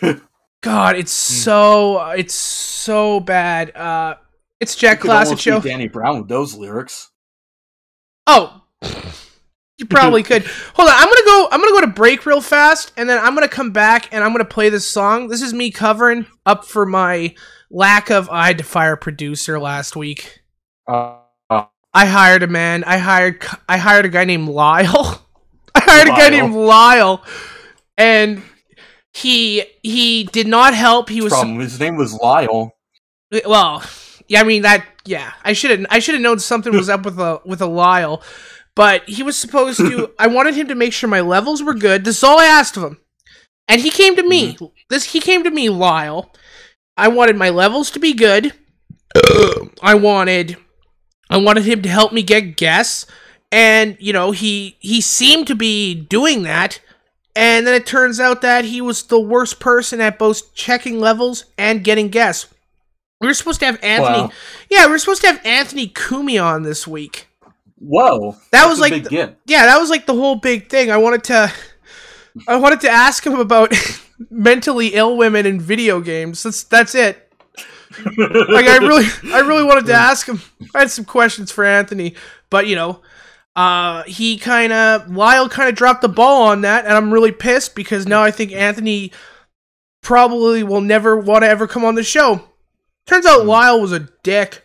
God, 0.62 0.96
it's 0.98 1.12
so 1.14 2.02
it's 2.12 2.34
so 2.34 3.20
bad. 3.22 3.76
Uh, 3.76 4.16
it's 4.60 4.76
Jack 4.76 5.00
Klassen 5.02 5.40
Show. 5.40 5.62
Danny 5.62 5.88
Brown 5.88 6.20
with 6.20 6.28
those 6.28 6.54
lyrics. 6.56 7.12
Oh, 8.28 8.62
you 9.80 9.86
probably 9.86 10.24
could. 10.24 10.46
Hold 10.74 10.90
on, 10.90 10.96
I'm 10.96 11.08
gonna 11.08 11.26
go. 11.26 11.48
I'm 11.52 11.60
gonna 11.62 11.72
go 11.72 11.82
to 11.82 11.88
break 11.88 12.26
real 12.26 12.42
fast, 12.42 12.92
and 12.98 13.10
then 13.10 13.18
I'm 13.18 13.34
gonna 13.34 13.48
come 13.48 13.72
back 13.72 14.14
and 14.14 14.24
I'm 14.24 14.34
gonna 14.34 14.44
play 14.44 14.70
this 14.70 14.86
song. 14.86 15.30
This 15.30 15.42
is 15.42 15.54
me 15.54 15.72
covering 15.72 16.26
up 16.46 16.66
for 16.66 16.86
my 16.86 17.34
lack 17.72 18.12
of. 18.12 18.30
I 18.30 18.48
had 18.48 18.58
to 18.58 18.64
fire 18.66 18.98
producer 18.98 19.58
last 19.58 19.96
week. 19.96 20.42
Uh, 20.86 21.16
uh, 21.50 21.66
I 21.94 22.06
hired 22.06 22.44
a 22.44 22.48
man. 22.48 22.84
I 22.84 22.98
hired. 22.98 23.46
I 23.70 23.78
hired 23.78 24.06
a 24.06 24.10
guy 24.10 24.26
named 24.26 24.50
Lyle. 24.50 25.26
I 25.76 25.80
hired 25.80 26.08
a 26.10 26.12
guy 26.12 26.30
named 26.30 26.54
Lyle, 26.54 27.24
and 27.98 28.44
he 29.14 29.64
he 29.82 30.26
did 30.26 30.48
not 30.48 30.74
help. 30.74 31.08
He 31.08 31.22
was 31.22 31.32
problem. 31.32 31.60
His 31.60 31.80
name 31.80 31.96
was 31.96 32.14
Lyle. 32.14 32.76
well, 33.46 33.82
yeah, 34.28 34.42
I 34.42 34.44
mean 34.44 34.64
that. 34.64 34.86
Yeah, 35.06 35.32
I 35.44 35.54
should 35.54 35.72
have. 35.72 35.86
I 35.90 36.00
should 36.00 36.16
have 36.16 36.22
known 36.22 36.40
something 36.40 36.74
was 36.74 36.90
up 36.96 37.06
with 37.06 37.18
a 37.18 37.40
with 37.46 37.62
a 37.62 37.66
Lyle, 37.66 38.22
but 38.80 39.10
he 39.10 39.24
was 39.24 39.36
supposed 39.36 39.78
to. 39.80 40.10
I 40.20 40.28
wanted 40.28 40.56
him 40.56 40.70
to 40.70 40.76
make 40.76 40.94
sure 40.94 41.10
my 41.10 41.20
levels 41.20 41.62
were 41.62 41.74
good. 41.74 42.06
This 42.06 42.20
is 42.20 42.24
all 42.24 42.40
I 42.40 42.46
asked 42.46 42.78
of 42.78 42.84
him, 42.84 42.98
and 43.68 43.82
he 43.82 43.90
came 43.90 44.16
to 44.16 44.24
me. 44.24 44.54
Mm-hmm. 44.54 44.66
This 44.90 45.04
he 45.04 45.20
came 45.20 45.44
to 45.44 45.52
me, 45.52 45.68
Lyle. 45.68 46.32
I 46.96 47.10
wanted 47.10 47.36
my 47.36 47.50
levels 47.50 47.92
to 47.92 48.00
be 48.00 48.14
good. 48.14 48.54
I 49.84 49.96
wanted, 49.96 50.56
I 51.30 51.36
wanted 51.36 51.66
him 51.66 51.82
to 51.82 51.90
help 51.90 52.14
me 52.14 52.24
get 52.24 52.56
guests, 52.56 53.06
and 53.52 53.98
you 54.00 54.14
know 54.14 54.32
he 54.32 54.78
he 54.80 55.02
seemed 55.02 55.48
to 55.48 55.56
be 55.56 55.94
doing 55.94 56.44
that. 56.44 56.80
And 57.36 57.68
then 57.68 57.74
it 57.74 57.86
turns 57.86 58.18
out 58.22 58.42
that 58.44 58.64
he 58.64 58.80
was 58.80 59.04
the 59.04 59.20
worst 59.20 59.60
person 59.60 60.00
at 60.00 60.18
both 60.18 60.56
checking 60.56 61.02
levels 61.02 61.44
and 61.58 61.84
getting 61.84 62.08
guests. 62.08 62.48
We 63.20 63.28
were 63.28 63.34
supposed 63.34 63.60
to 63.60 63.66
have 63.66 63.84
Anthony. 63.84 64.22
Wow. 64.22 64.32
Yeah, 64.70 64.86
we 64.86 64.94
were 64.94 65.00
supposed 65.00 65.22
to 65.24 65.28
have 65.28 65.46
Anthony 65.46 65.90
Cumia 65.90 66.46
on 66.46 66.64
this 66.64 66.88
week. 66.88 67.29
Whoa, 67.80 68.36
That 68.52 68.68
was 68.68 68.80
like 68.80 69.04
the-. 69.04 69.10
Yeah, 69.46 69.66
that 69.66 69.78
was 69.80 69.90
like 69.90 70.06
the 70.06 70.14
whole 70.14 70.36
big 70.36 70.70
thing. 70.70 70.92
I 70.92 70.98
wanted 70.98 71.24
to 71.26 71.52
I 72.48 72.56
wanted 72.58 72.82
to 72.82 72.90
ask 72.90 73.26
him 73.26 73.40
about 73.40 73.74
mentally 74.30 74.88
ill 74.90 75.18
women 75.18 75.46
in 75.46 75.60
video 75.62 76.00
games. 76.02 76.44
That's 76.44 76.64
that's 76.64 76.96
it. 76.96 77.26
Like 78.18 78.68
I 78.68 78.78
really 78.78 79.06
I 79.34 79.40
really 79.40 79.64
wanted 79.64 79.86
to 79.88 79.94
ask 80.10 80.28
him. 80.28 80.42
I 80.76 80.80
had 80.80 80.92
some 80.92 81.06
questions 81.06 81.52
for 81.52 81.64
Anthony, 81.66 82.16
but 82.50 82.68
you 82.68 82.76
know, 82.76 83.02
uh 83.56 84.04
he 84.04 84.38
kind 84.38 84.72
of 84.74 85.10
Lyle 85.10 85.50
kind 85.50 85.70
of 85.70 85.76
dropped 85.76 86.02
the 86.02 86.10
ball 86.10 86.44
on 86.48 86.62
that 86.62 86.86
and 86.86 86.94
I'm 86.94 87.12
really 87.12 87.32
pissed 87.32 87.76
because 87.76 88.06
now 88.06 88.22
I 88.24 88.32
think 88.32 88.52
Anthony 88.52 89.12
probably 90.02 90.64
will 90.64 90.82
never 90.82 91.18
want 91.18 91.44
to 91.44 91.50
ever 91.50 91.68
come 91.68 91.84
on 91.84 91.96
the 91.96 92.04
show. 92.04 92.42
Turns 93.06 93.26
out 93.26 93.46
Lyle 93.46 93.82
was 93.82 93.92
a 93.92 94.08
dick. 94.24 94.64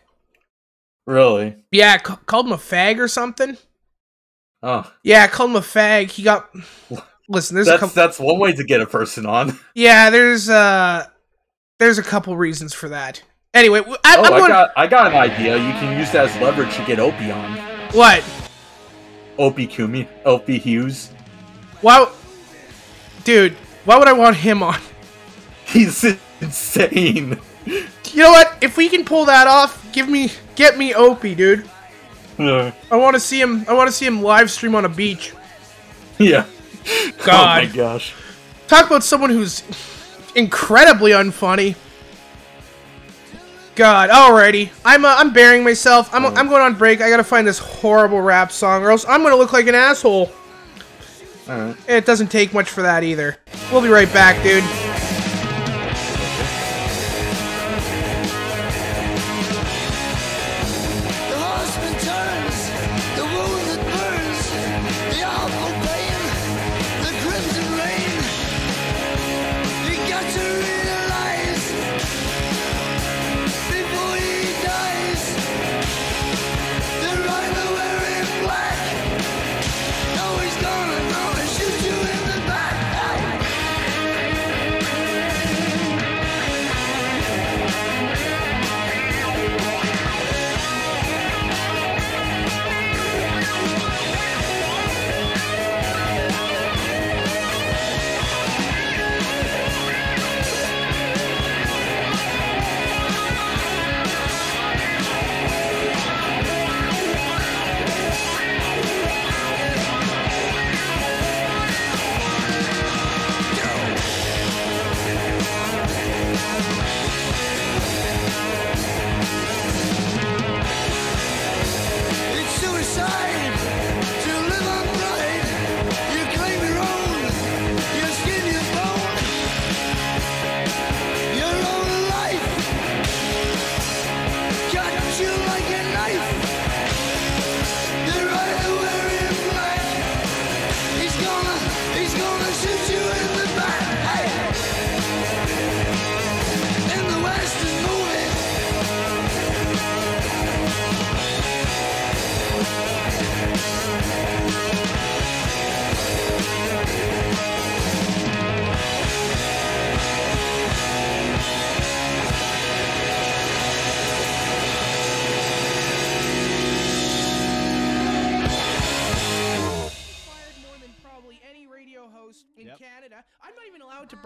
Really? 1.07 1.57
Yeah, 1.71 1.99
ca- 1.99 2.17
called 2.27 2.47
him 2.47 2.53
a 2.53 2.57
fag 2.57 2.99
or 2.99 3.09
something. 3.09 3.57
Oh, 4.63 4.91
Yeah, 5.03 5.27
called 5.27 5.51
him 5.51 5.57
a 5.57 5.61
fag. 5.61 6.11
He 6.11 6.23
got. 6.23 6.49
Listen, 7.29 7.55
there's 7.55 7.67
that's 7.67 7.81
couple. 7.81 7.95
that's 7.95 8.19
one 8.19 8.39
way 8.39 8.53
to 8.53 8.65
get 8.65 8.81
a 8.81 8.87
person 8.87 9.27
on. 9.27 9.59
Yeah, 9.75 10.11
there's 10.11 10.49
uh, 10.49 11.07
there's 11.79 11.99
a 11.99 12.03
couple 12.03 12.37
reasons 12.37 12.73
for 12.75 12.89
that. 12.91 13.23
Anyway, 13.53 13.81
I, 14.05 14.17
Oh, 14.19 14.25
am 14.25 14.33
I 14.33 14.49
got 14.49 14.71
I 14.77 14.87
got 14.87 15.07
an 15.09 15.15
idea. 15.15 15.57
You 15.57 15.73
can 15.75 15.99
use 15.99 16.11
that 16.13 16.29
as 16.31 16.43
leverage 16.43 16.75
to 16.77 16.85
get 16.85 16.99
Opie 16.99 17.31
on. 17.31 17.59
What? 17.93 18.25
Opie 19.39 19.67
Kumi, 19.67 20.09
Opie 20.25 20.59
Hughes. 20.59 21.11
Why? 21.81 22.11
Dude, 23.25 23.53
why 23.85 23.99
would 23.99 24.09
I 24.09 24.13
want 24.13 24.37
him 24.37 24.63
on? 24.63 24.79
He's 25.67 26.05
insane. 26.41 27.39
You 28.15 28.23
know 28.23 28.31
what? 28.31 28.57
If 28.61 28.77
we 28.77 28.89
can 28.89 29.05
pull 29.05 29.25
that 29.25 29.47
off, 29.47 29.93
give 29.93 30.09
me, 30.09 30.31
get 30.55 30.79
me 30.79 30.95
Opie, 30.95 31.35
dude. 31.35 31.69
Uh, 32.39 32.71
I 32.91 32.97
want 32.97 33.15
to 33.15 33.21
see 33.21 33.41
him. 33.41 33.65
I 33.69 33.75
want 33.75 33.89
to 33.89 33.93
see 33.93 34.07
him 34.07 34.23
live 34.23 34.51
stream 34.51 34.75
on 34.75 34.85
a 34.85 34.89
beach. 34.89 35.33
yeah. 36.19 36.47
God. 37.25 37.65
Oh 37.65 37.69
my 37.69 37.75
gosh. 37.75 38.15
Talk 38.69 38.87
about 38.87 39.03
someone 39.03 39.31
who's 39.31 39.63
incredibly 40.35 41.13
unfunny. 41.13 41.77
God, 43.75 44.11
alrighty. 44.11 44.71
I'm 44.85 45.05
uh, 45.05 45.15
I'm 45.17 45.33
burying 45.33 45.65
myself. 45.65 46.09
I'm 46.13 46.27
I'm 46.27 46.49
going 46.49 46.63
on 46.63 46.75
break. 46.75 47.01
I 47.01 47.11
gotta 47.11 47.25
find 47.25 47.47
this 47.47 47.59
horrible 47.59 48.21
rap 48.21 48.53
song, 48.53 48.83
or 48.85 48.91
else 48.91 49.05
I'm 49.09 49.23
gonna 49.23 49.37
look 49.37 49.53
like 49.53 49.67
an 49.67 49.75
asshole. 49.75 50.31
All 51.49 51.59
right. 51.59 51.77
It 51.89 52.07
doesn't 52.07 52.29
take 52.29 52.53
much 52.55 52.71
for 52.71 52.83
that 52.83 53.03
either. 53.03 53.39
We'll 53.73 53.83
be 53.83 53.89
right 53.89 54.13
back, 54.13 54.43
dude. 54.43 54.65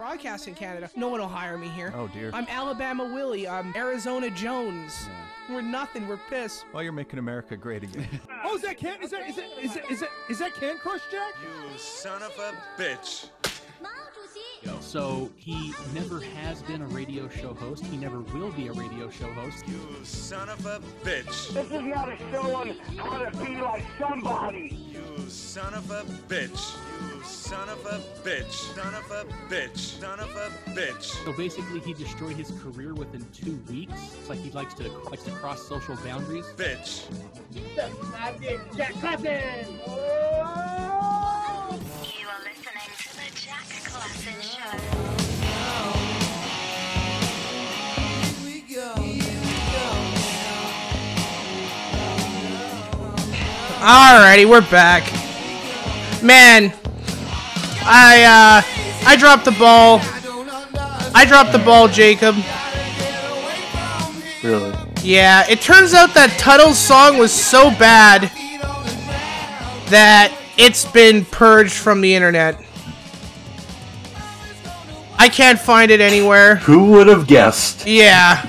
Broadcast 0.08 0.48
in 0.48 0.54
Canada. 0.54 0.90
No 0.96 1.08
one 1.08 1.20
will 1.20 1.28
hire 1.28 1.58
me 1.58 1.68
here. 1.68 1.92
Oh 1.94 2.08
dear. 2.08 2.30
I'm 2.32 2.46
Alabama 2.48 3.04
Willie. 3.04 3.46
I'm 3.46 3.74
Arizona 3.76 4.30
Jones. 4.30 5.06
We're 5.50 5.60
nothing. 5.60 6.08
We're 6.08 6.16
pissed. 6.30 6.64
well, 6.72 6.82
you're 6.82 6.92
making 6.92 7.18
America 7.18 7.58
great 7.58 7.82
again. 7.82 8.08
Oh, 8.44 8.54
is 8.54 8.62
that 8.62 8.78
can? 8.78 9.02
Is 9.02 9.10
that 9.10 9.28
is 9.28 9.36
that 9.36 9.44
is 9.60 9.74
that 9.74 9.90
is 9.90 10.00
that 10.00 10.08
is 10.30 10.38
that 10.38 10.54
can 10.54 10.78
crush, 10.78 11.02
Jack? 11.10 11.34
You 11.42 11.78
son 11.78 12.22
of 12.22 12.32
a 12.38 12.54
bitch. 12.80 13.28
Ago. 14.62 14.76
So 14.80 15.30
he 15.36 15.74
never 15.94 16.20
has 16.20 16.62
been 16.62 16.82
a 16.82 16.86
radio 16.86 17.28
show 17.28 17.54
host. 17.54 17.84
He 17.86 17.96
never 17.96 18.20
will 18.20 18.50
be 18.52 18.68
a 18.68 18.72
radio 18.72 19.10
show 19.10 19.30
host. 19.32 19.66
You 19.66 19.80
son 20.04 20.48
of 20.48 20.64
a 20.66 20.80
bitch. 21.04 21.52
This 21.52 21.70
is 21.70 21.82
not 21.82 22.08
a 22.08 22.16
show 22.30 22.54
on 22.54 22.76
how 22.96 23.24
to 23.24 23.36
be 23.44 23.60
like 23.60 23.84
somebody. 23.98 24.78
You 24.90 25.28
son 25.28 25.74
of 25.74 25.90
a 25.90 26.04
bitch. 26.28 26.76
You 27.00 27.22
son 27.24 27.68
of 27.68 27.84
a 27.86 28.00
bitch. 28.22 28.74
Son 28.74 28.94
of 28.94 29.10
a 29.10 29.24
bitch. 29.48 30.00
Son 30.00 30.20
of 30.20 30.30
a 30.30 30.50
bitch. 30.70 31.24
So 31.24 31.32
basically, 31.32 31.80
he 31.80 31.94
destroyed 31.94 32.36
his 32.36 32.50
career 32.62 32.94
within 32.94 33.26
two 33.32 33.58
weeks. 33.70 33.92
It's 34.18 34.28
like 34.28 34.38
he 34.38 34.50
likes 34.50 34.74
to 34.74 34.88
likes 35.10 35.24
to 35.24 35.30
cross 35.32 35.66
social 35.66 35.96
boundaries. 35.96 36.46
Bitch. 36.56 37.04
Jack 38.76 38.92
Clapton. 38.94 39.66
You 42.18 42.26
are 42.26 42.38
listening 42.44 42.57
Alrighty, 53.80 54.48
we're 54.48 54.60
back. 54.70 55.04
Man, 56.22 56.72
I 57.84 58.22
uh, 58.24 59.06
I 59.08 59.16
dropped 59.16 59.44
the 59.44 59.52
ball. 59.52 60.00
I 61.14 61.24
dropped 61.26 61.52
the 61.52 61.58
ball, 61.58 61.88
Jacob. 61.88 62.34
Really? 64.42 64.74
Yeah, 65.02 65.48
it 65.48 65.60
turns 65.60 65.94
out 65.94 66.12
that 66.14 66.36
Tuttle's 66.38 66.78
song 66.78 67.18
was 67.18 67.32
so 67.32 67.70
bad 67.70 68.22
that 69.90 70.36
it's 70.56 70.84
been 70.84 71.24
purged 71.24 71.74
from 71.74 72.00
the 72.00 72.14
internet. 72.14 72.60
I 75.18 75.28
can't 75.28 75.58
find 75.58 75.90
it 75.90 76.00
anywhere. 76.00 76.56
Who 76.56 76.86
would 76.92 77.06
have 77.08 77.26
guessed? 77.26 77.86
Yeah. 77.86 78.42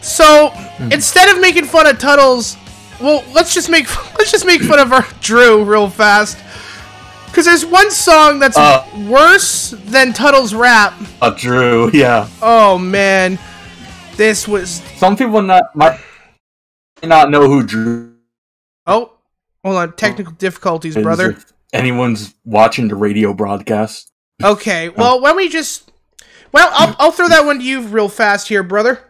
So 0.00 0.52
instead 0.90 1.28
of 1.34 1.40
making 1.40 1.64
fun 1.64 1.86
of 1.86 1.98
Tuttle's, 1.98 2.56
well, 3.00 3.24
let's 3.34 3.52
just 3.54 3.68
make 3.68 3.86
let's 4.18 4.30
just 4.30 4.46
make 4.46 4.62
fun 4.62 4.78
of 4.78 4.92
our 4.92 5.06
Drew 5.20 5.64
real 5.64 5.88
fast. 5.88 6.38
Cause 7.32 7.46
there's 7.46 7.64
one 7.64 7.90
song 7.90 8.38
that's 8.40 8.58
Uh. 8.58 8.84
worse 9.08 9.70
than 9.86 10.12
Tuttle's 10.12 10.52
rap. 10.54 10.92
Uh, 11.22 11.30
Drew, 11.30 11.90
yeah. 11.92 12.28
Oh 12.42 12.76
man, 12.78 13.38
this 14.16 14.46
was. 14.46 14.82
Some 14.96 15.16
people 15.16 15.40
not 15.40 15.74
might 15.74 15.98
not 17.02 17.30
know 17.30 17.48
who 17.48 17.62
Drew 17.62 18.14
Oh, 18.86 19.12
hold 19.64 19.76
on, 19.76 19.92
technical 19.94 20.32
difficulties, 20.34 20.94
brother. 20.96 21.30
if 21.30 21.52
anyone's 21.72 22.34
watching 22.44 22.88
the 22.88 22.96
radio 22.96 23.32
broadcast. 23.32 24.10
Okay, 24.42 24.88
well, 24.90 25.20
why 25.20 25.28
don't 25.30 25.36
we 25.36 25.48
just? 25.48 25.91
Well, 26.52 26.68
I'll 26.72 26.96
I'll 26.98 27.12
throw 27.12 27.28
that 27.28 27.44
one 27.44 27.58
to 27.58 27.64
you 27.64 27.80
real 27.82 28.08
fast 28.08 28.48
here, 28.48 28.62
brother. 28.62 29.00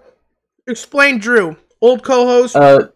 Explain 0.67 1.19
Drew, 1.19 1.57
old 1.81 2.05
co-host. 2.05 2.55
Uh, 2.55 2.89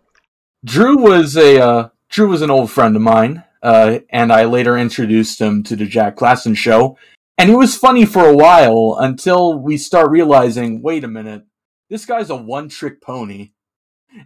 Drew 0.65 0.99
was 0.99 1.37
a 1.37 1.61
uh, 1.61 1.89
Drew 2.09 2.29
was 2.29 2.43
an 2.43 2.51
old 2.51 2.71
friend 2.71 2.95
of 2.95 3.03
mine, 3.03 3.43
uh, 3.63 3.99
and 4.11 4.33
I 4.33 4.45
later 4.45 4.79
introduced 4.79 5.41
him 5.41 5.63
to 5.65 5.77
the 5.77 5.87
Jack 5.87 6.17
Klassen 6.17 6.57
show. 6.57 6.97
And 7.39 7.51
he 7.51 7.57
was 7.57 7.77
funny 7.77 8.07
for 8.07 8.25
a 8.25 8.35
while 8.35 8.97
until 8.99 9.59
we 9.59 9.77
start 9.77 10.11
realizing, 10.11 10.81
wait 10.81 11.05
a 11.05 11.09
minute, 11.09 11.45
this 11.91 12.07
guy's 12.07 12.31
a 12.31 12.37
one-trick 12.37 13.03
pony, 13.03 13.51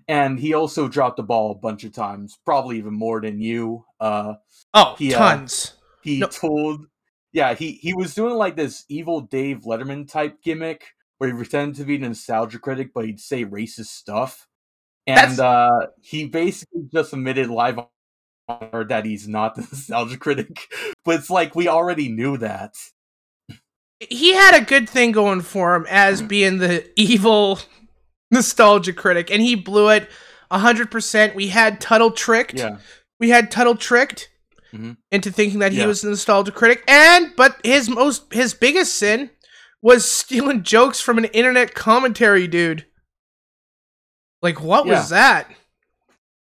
and 0.06 0.38
he 0.38 0.54
also 0.54 0.86
dropped 0.86 1.16
the 1.16 1.24
ball 1.24 1.50
a 1.50 1.56
bunch 1.56 1.82
of 1.82 1.92
times, 1.92 2.38
probably 2.44 2.78
even 2.78 2.94
more 2.94 3.20
than 3.20 3.40
you. 3.40 3.84
Uh, 3.98 4.34
oh, 4.74 4.94
he, 4.96 5.12
uh, 5.12 5.18
tons. 5.18 5.72
he 6.02 6.20
No. 6.20 6.28
told, 6.28 6.86
yeah, 7.32 7.54
he 7.54 7.72
he 7.72 7.94
was 7.94 8.14
doing 8.14 8.34
like 8.34 8.56
this 8.56 8.84
evil 8.88 9.20
Dave 9.20 9.60
Letterman 9.60 10.10
type 10.10 10.42
gimmick 10.42 10.94
where 11.18 11.30
he 11.30 11.36
pretended 11.36 11.76
to 11.76 11.84
be 11.84 11.96
a 11.96 11.98
nostalgia 11.98 12.58
critic, 12.58 12.92
but 12.94 13.04
he'd 13.04 13.20
say 13.20 13.44
racist 13.44 13.88
stuff. 13.88 14.48
And 15.06 15.38
uh, 15.38 15.88
he 16.00 16.26
basically 16.26 16.88
just 16.92 17.12
admitted 17.12 17.48
live 17.48 17.78
on 17.78 17.86
air 18.72 18.84
that 18.88 19.04
he's 19.04 19.28
not 19.28 19.54
the 19.54 19.60
nostalgia 19.70 20.16
critic. 20.16 20.72
But 21.04 21.16
it's 21.16 21.30
like 21.30 21.54
we 21.54 21.68
already 21.68 22.08
knew 22.08 22.36
that. 22.38 22.74
he 24.00 24.32
had 24.32 24.60
a 24.60 24.64
good 24.64 24.88
thing 24.88 25.12
going 25.12 25.42
for 25.42 25.74
him 25.74 25.86
as 25.90 26.22
being 26.22 26.58
the 26.58 26.90
evil 26.96 27.60
nostalgia 28.30 28.92
critic, 28.92 29.30
and 29.30 29.42
he 29.42 29.54
blew 29.54 29.90
it 29.90 30.08
hundred 30.50 30.90
percent. 30.90 31.36
We 31.36 31.48
had 31.48 31.80
Tuttle 31.80 32.10
tricked. 32.10 32.54
Yeah. 32.54 32.78
We 33.20 33.28
had 33.28 33.50
Tuttle 33.50 33.76
tricked 33.76 34.30
Mhm. 34.72 34.96
into 35.10 35.30
thinking 35.32 35.58
that 35.60 35.72
he 35.72 35.84
was 35.86 36.00
the 36.02 36.10
nostalgia 36.10 36.52
critic, 36.52 36.84
and 36.88 37.32
but 37.36 37.58
his 37.64 37.88
most 37.88 38.32
his 38.32 38.54
biggest 38.54 38.94
sin 38.94 39.30
was 39.82 40.08
stealing 40.10 40.62
jokes 40.64 41.00
from 41.00 41.18
an 41.18 41.24
internet 41.26 41.74
commentary 41.74 42.46
dude. 42.46 42.86
Like, 44.42 44.60
what 44.62 44.86
Yeah. 44.86 44.94
was 45.00 45.08
that? 45.10 45.50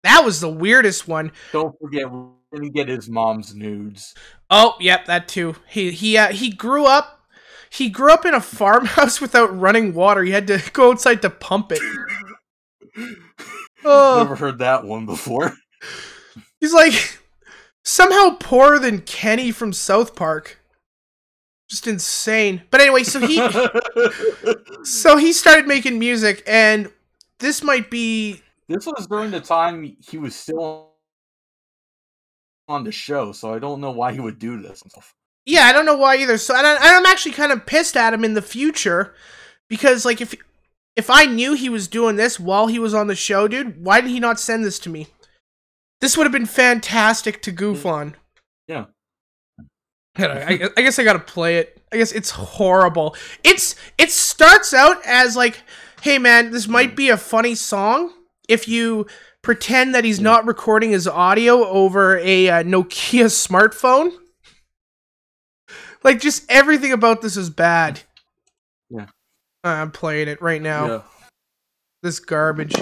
That 0.03 0.23
was 0.23 0.39
the 0.41 0.49
weirdest 0.49 1.07
one. 1.07 1.31
Don't 1.51 1.75
forget, 1.81 2.09
when 2.11 2.33
didn't 2.53 2.73
get 2.75 2.87
his 2.87 3.09
mom's 3.09 3.53
nudes. 3.55 4.13
Oh, 4.49 4.75
yep, 4.79 5.05
that 5.05 5.27
too. 5.27 5.55
He 5.67 5.91
he 5.91 6.17
uh, 6.17 6.27
he 6.31 6.49
grew 6.49 6.85
up. 6.85 7.13
He 7.69 7.89
grew 7.89 8.11
up 8.13 8.25
in 8.25 8.33
a 8.33 8.39
farmhouse 8.41 9.19
without 9.21 9.57
running 9.57 9.93
water. 9.93 10.23
He 10.23 10.31
had 10.31 10.47
to 10.47 10.61
go 10.73 10.91
outside 10.91 11.21
to 11.23 11.29
pump 11.29 11.71
it. 11.71 11.81
Oh, 13.83 14.17
Never 14.23 14.35
heard 14.35 14.59
that 14.59 14.85
one 14.85 15.05
before. 15.05 15.53
he's 16.59 16.73
like 16.73 17.16
somehow 17.87 18.35
poorer 18.37 18.77
than 18.77 19.01
Kenny 19.01 19.51
from 19.51 19.71
South 19.71 20.15
Park. 20.15 20.59
Just 21.69 21.87
insane. 21.87 22.63
But 22.69 22.81
anyway, 22.81 23.03
so 23.03 23.19
he 23.19 23.37
so 24.83 25.17
he 25.17 25.33
started 25.33 25.67
making 25.67 25.99
music, 25.99 26.43
and 26.45 26.91
this 27.39 27.63
might 27.63 27.89
be 27.89 28.41
This 28.67 28.85
was 28.85 29.07
during 29.07 29.31
the 29.31 29.41
time 29.41 29.97
he 30.09 30.17
was 30.17 30.35
still 30.35 30.91
on 32.67 32.83
the 32.83 32.91
show, 32.91 33.31
so 33.31 33.53
I 33.53 33.59
don't 33.59 33.81
know 33.81 33.91
why 33.91 34.13
he 34.13 34.19
would 34.19 34.39
do 34.39 34.61
this. 34.61 34.83
Yeah, 35.45 35.63
I 35.63 35.73
don't 35.73 35.85
know 35.85 35.95
why 35.97 36.17
either. 36.17 36.37
So, 36.37 36.55
and, 36.55 36.67
I, 36.67 36.75
and 36.75 36.83
I'm 36.83 37.05
actually 37.05 37.31
kind 37.31 37.53
of 37.53 37.65
pissed 37.65 37.95
at 37.95 38.13
him 38.13 38.25
in 38.25 38.33
the 38.33 38.41
future 38.41 39.13
because, 39.69 40.05
like, 40.05 40.21
if 40.21 40.35
if 40.95 41.09
I 41.09 41.25
knew 41.25 41.53
he 41.53 41.69
was 41.69 41.87
doing 41.87 42.15
this 42.15 42.39
while 42.39 42.67
he 42.67 42.79
was 42.79 42.93
on 42.93 43.07
the 43.07 43.15
show, 43.15 43.47
dude, 43.47 43.83
why 43.83 44.01
did 44.01 44.09
he 44.09 44.19
not 44.19 44.39
send 44.39 44.65
this 44.65 44.79
to 44.79 44.89
me? 44.89 45.07
This 46.01 46.15
would 46.17 46.25
have 46.25 46.31
been 46.31 46.45
fantastic 46.45 47.41
to 47.43 47.51
goof 47.51 47.83
mm. 47.83 47.91
on. 47.91 48.15
Yeah. 48.67 48.85
I, 50.17 50.25
I- 50.25 50.69
I 50.77 50.81
guess 50.81 50.99
I 50.99 51.03
gotta 51.03 51.19
play 51.19 51.57
it. 51.57 51.81
I 51.91 51.97
guess 51.97 52.11
it's 52.11 52.31
horrible. 52.31 53.15
It's 53.43 53.75
it 53.97 54.11
starts 54.11 54.73
out 54.73 54.97
as 55.05 55.35
like, 55.35 55.63
hey 56.01 56.17
man, 56.17 56.51
this 56.51 56.67
mm. 56.67 56.71
might 56.71 56.95
be 56.95 57.09
a 57.09 57.17
funny 57.17 57.55
song 57.55 58.11
if 58.49 58.67
you 58.67 59.07
pretend 59.41 59.95
that 59.95 60.03
he's 60.03 60.19
mm. 60.19 60.23
not 60.23 60.45
recording 60.45 60.91
his 60.91 61.07
audio 61.07 61.65
over 61.65 62.17
a 62.17 62.49
uh, 62.49 62.63
Nokia 62.63 63.25
smartphone. 63.25 64.11
Like 66.03 66.19
just 66.19 66.49
everything 66.49 66.91
about 66.91 67.21
this 67.21 67.37
is 67.37 67.49
bad. 67.49 68.01
Yeah. 68.89 69.07
I'm 69.63 69.91
playing 69.91 70.27
it 70.27 70.41
right 70.41 70.61
now. 70.61 70.87
Yeah. 70.87 71.01
This 72.03 72.19
garbage. 72.19 72.75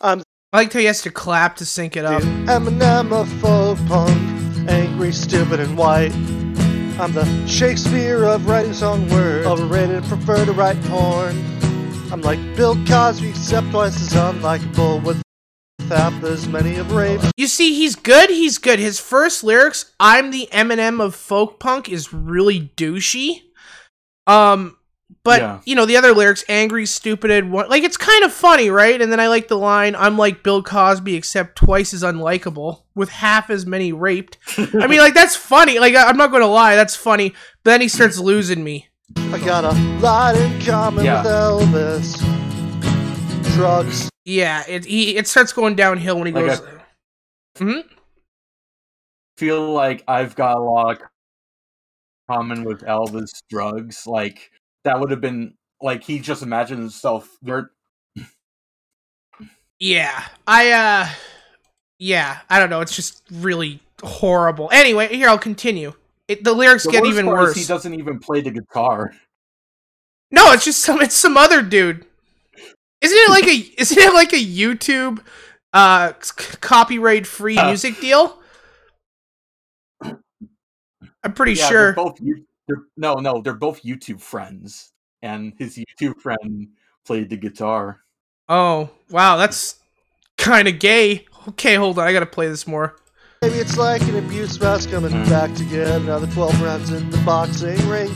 I'm 0.00 0.22
I 0.54 0.58
like 0.58 0.72
how 0.74 0.80
he 0.80 0.84
has 0.84 1.00
to 1.00 1.10
clap 1.10 1.56
to 1.56 1.64
sync 1.64 1.96
it 1.96 2.04
up. 2.04 2.20
Eminem 2.22 3.10
of 3.10 3.26
folk 3.40 3.78
punk, 3.86 4.68
angry, 4.68 5.10
stupid, 5.10 5.60
and 5.60 5.78
white. 5.78 6.12
I'm 7.00 7.14
the 7.14 7.46
Shakespeare 7.46 8.24
of 8.24 8.46
writing 8.46 8.74
song 8.74 9.08
words, 9.08 9.46
overrated, 9.46 10.04
prefer 10.04 10.44
to 10.44 10.52
write 10.52 10.78
porn. 10.82 11.42
I'm 12.12 12.20
like 12.20 12.38
Bill 12.54 12.76
Cosby, 12.84 13.30
except 13.30 13.70
twice 13.70 13.96
as 13.96 14.12
unlikable 14.12 15.02
with 15.02 15.22
half 15.88 16.22
as 16.22 16.46
many 16.46 16.76
of 16.76 16.92
rape. 16.92 17.22
You 17.38 17.46
see, 17.46 17.74
he's 17.74 17.96
good. 17.96 18.28
He's 18.28 18.58
good. 18.58 18.78
His 18.78 19.00
first 19.00 19.42
lyrics, 19.42 19.94
"I'm 19.98 20.30
the 20.30 20.50
Eminem 20.52 21.00
of 21.00 21.14
folk 21.14 21.60
punk," 21.60 21.88
is 21.88 22.12
really 22.12 22.70
douchey. 22.76 23.40
Um, 24.26 24.76
but 25.24 25.40
Yeah. 25.40 25.60
you 25.64 25.74
know 25.74 25.86
the 25.86 25.96
other 25.96 26.12
lyrics, 26.12 26.44
"angry, 26.48 26.86
stupid," 26.86 27.50
like 27.50 27.82
it's 27.84 27.96
kind 27.96 28.24
of 28.24 28.32
funny, 28.32 28.70
right? 28.70 29.00
And 29.00 29.10
then 29.12 29.20
I 29.20 29.28
like 29.28 29.48
the 29.48 29.58
line, 29.58 29.94
"I'm 29.96 30.18
like 30.18 30.42
Bill 30.42 30.62
Cosby, 30.62 31.14
except 31.14 31.56
twice 31.56 31.94
as 31.94 32.02
unlikable, 32.02 32.82
with 32.94 33.08
half 33.10 33.50
as 33.50 33.66
many 33.66 33.92
raped." 33.92 34.38
I 34.58 34.86
mean, 34.86 35.00
like 35.00 35.14
that's 35.14 35.36
funny. 35.36 35.78
Like 35.78 35.94
I- 35.94 36.08
I'm 36.08 36.16
not 36.16 36.30
going 36.30 36.42
to 36.42 36.46
lie, 36.48 36.76
that's 36.76 36.96
funny. 36.96 37.30
But 37.64 37.72
then 37.72 37.80
he 37.80 37.88
starts 37.88 38.18
losing 38.18 38.64
me. 38.64 38.88
I 39.16 39.38
got 39.38 39.64
a 39.64 39.72
lot 40.00 40.36
in 40.36 40.60
common 40.62 41.04
Yeah. 41.04 41.22
with 41.22 41.32
Elvis. 41.32 42.22
Drugs. 43.54 44.08
Yeah, 44.24 44.62
it 44.68 44.84
he 44.86 45.16
it 45.16 45.26
starts 45.28 45.52
going 45.52 45.74
downhill 45.74 46.16
when 46.16 46.26
he 46.28 46.32
Like 46.32 46.46
goes. 46.46 46.60
a- 46.60 46.82
Mhm. 47.62 47.84
feel 49.36 49.70
like 49.72 50.02
I've 50.08 50.34
got 50.34 50.56
a 50.56 50.60
lot 50.60 51.02
of 51.02 51.08
common 52.30 52.64
with 52.64 52.80
Elvis 52.82 53.30
drugs. 53.50 54.06
Like 54.06 54.50
that 54.84 54.98
would 55.00 55.10
have 55.10 55.20
been 55.20 55.54
like 55.80 56.02
he 56.04 56.18
just 56.18 56.42
imagined 56.42 56.80
himself 56.80 57.28
very 57.42 57.64
Yeah, 59.78 60.24
I 60.46 60.70
uh 60.72 61.08
yeah, 61.98 62.38
I 62.50 62.58
don't 62.58 62.70
know, 62.70 62.80
it's 62.80 62.94
just 62.96 63.22
really 63.30 63.80
horrible. 64.02 64.68
Anyway, 64.72 65.08
here 65.14 65.28
I'll 65.28 65.38
continue. 65.38 65.92
it, 66.28 66.42
the 66.44 66.52
lyrics 66.52 66.84
The 66.84 66.92
get 66.92 67.04
even 67.06 67.26
worse. 67.26 67.56
He 67.56 67.64
doesn't 67.64 67.94
even 67.94 68.18
play 68.18 68.40
the 68.40 68.50
guitar. 68.50 69.12
No, 70.30 70.52
it's 70.52 70.64
just 70.64 70.80
some 70.80 71.00
it's 71.00 71.14
some 71.14 71.36
other 71.36 71.62
dude. 71.62 72.06
Isn't 73.00 73.18
it 73.18 73.30
like 73.30 73.46
a 73.46 73.74
isn't 73.80 73.98
it 73.98 74.14
like 74.14 74.32
a 74.32 74.36
YouTube 74.44 75.20
uh 75.72 76.12
c- 76.20 76.56
copyright 76.60 77.26
free 77.26 77.56
Uh. 77.58 77.66
music 77.68 78.00
deal? 78.00 78.38
I'm 81.24 81.34
pretty 81.34 81.52
Yeah, 81.54 81.68
sure. 81.68 81.92
Both, 81.92 82.18
they're, 82.66 82.82
no, 82.96 83.14
no, 83.14 83.40
they're 83.40 83.54
both 83.54 83.82
YouTube 83.82 84.20
friends, 84.20 84.92
and 85.20 85.54
his 85.58 85.76
YouTube 85.76 86.20
friend 86.20 86.68
played 87.04 87.30
the 87.30 87.36
guitar. 87.36 88.00
Oh, 88.48 88.90
wow, 89.10 89.36
that's 89.36 89.80
kind 90.36 90.68
of 90.68 90.78
gay. 90.78 91.26
Okay, 91.48 91.74
hold 91.74 91.98
on. 91.98 92.06
I 92.06 92.12
got 92.12 92.20
to 92.20 92.26
play 92.26 92.48
this 92.48 92.66
more. 92.66 92.96
Maybe 93.42 93.56
it's 93.56 93.76
like 93.76 94.02
an 94.02 94.16
abuse 94.16 94.52
spouse 94.52 94.86
coming 94.86 95.10
mm. 95.10 95.28
back 95.28 95.52
to 95.54 95.64
get 95.64 95.88
another 95.88 96.28
12 96.28 96.62
rounds 96.62 96.90
in 96.90 97.10
the 97.10 97.18
boxing 97.18 97.76
ring. 97.88 98.10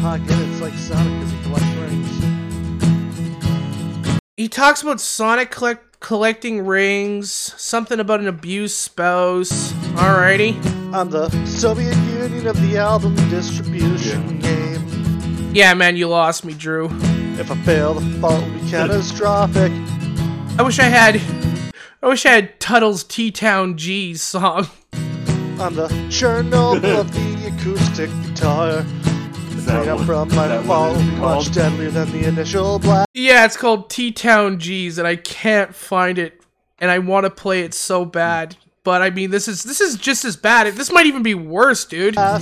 Ah, 0.00 0.12
I 0.12 0.18
get 0.18 0.38
it, 0.38 0.48
it's 0.50 0.60
like 0.60 0.74
Sonic 0.74 1.12
because 1.14 1.32
he 1.32 1.42
collects 1.42 1.66
rings. 1.76 2.08
He 4.36 4.48
talks 4.48 4.82
about 4.82 5.00
Sonic 5.00 5.50
collect- 5.50 6.00
collecting 6.00 6.66
rings, 6.66 7.32
something 7.32 7.98
about 7.98 8.20
an 8.20 8.28
abused 8.28 8.76
spouse. 8.76 9.72
Alrighty. 9.94 10.54
I'm 10.92 11.08
the 11.08 11.30
Soviet 11.46 11.96
Union 11.96 12.17
of 12.36 12.60
the 12.60 12.76
album 12.76 13.14
distribution 13.30 14.38
game. 14.38 15.50
Yeah, 15.54 15.72
man, 15.74 15.96
you 15.96 16.08
lost 16.08 16.44
me, 16.44 16.52
Drew. 16.52 16.86
If 17.38 17.50
I 17.50 17.56
fail, 17.62 17.94
the 17.94 18.18
fault 18.20 18.42
will 18.44 18.52
be 18.52 18.70
catastrophic. 18.70 19.72
I 20.58 20.62
wish 20.62 20.78
I 20.78 20.84
had. 20.84 21.20
I 22.02 22.06
wish 22.06 22.26
I 22.26 22.30
had 22.30 22.60
Tuttle's 22.60 23.02
T 23.02 23.30
Town 23.30 23.76
G's 23.76 24.20
song. 24.22 24.68
I'm 24.92 25.74
the 25.74 25.88
Chernobyl 26.10 26.84
of 27.00 27.12
the 27.12 27.56
acoustic 27.56 28.10
guitar. 28.24 28.84
It's 29.52 29.66
made 29.66 29.88
up 29.88 30.00
from 30.00 30.28
my 30.34 30.48
that 30.48 30.64
what 30.66 30.96
fall, 30.96 31.02
much 31.36 31.52
deadlier 31.52 31.90
than 31.90 32.12
the 32.12 32.28
initial 32.28 32.78
blast. 32.78 33.08
Yeah, 33.14 33.44
it's 33.44 33.56
called 33.56 33.88
T 33.88 34.12
Town 34.12 34.58
G's, 34.58 34.98
and 34.98 35.08
I 35.08 35.16
can't 35.16 35.74
find 35.74 36.18
it, 36.18 36.40
and 36.78 36.90
I 36.90 36.98
want 36.98 37.24
to 37.24 37.30
play 37.30 37.62
it 37.62 37.72
so 37.74 38.04
bad. 38.04 38.56
But 38.88 39.02
I 39.02 39.10
mean, 39.10 39.30
this 39.30 39.48
is 39.48 39.64
this 39.64 39.82
is 39.82 39.96
just 39.96 40.24
as 40.24 40.34
bad. 40.34 40.66
This 40.72 40.90
might 40.90 41.04
even 41.04 41.22
be 41.22 41.34
worse, 41.34 41.84
dude. 41.84 42.14
Budd 42.14 42.40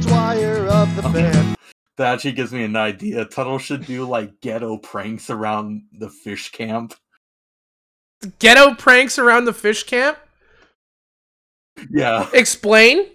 Dwyer 0.00 0.66
of 0.66 0.96
the 0.96 1.02
band. 1.02 1.56
That 1.98 2.14
actually 2.14 2.32
gives 2.32 2.52
me 2.52 2.64
an 2.64 2.74
idea. 2.74 3.24
Tuttle 3.24 3.60
should 3.60 3.86
do 3.86 4.04
like 4.08 4.40
ghetto 4.40 4.76
pranks 4.76 5.30
around 5.30 5.82
the 5.92 6.08
fish 6.10 6.50
camp. 6.50 6.94
Ghetto 8.40 8.74
pranks 8.74 9.20
around 9.20 9.44
the 9.44 9.52
fish 9.52 9.84
camp. 9.84 10.18
Yeah, 11.92 12.28
Explain. 12.32 13.06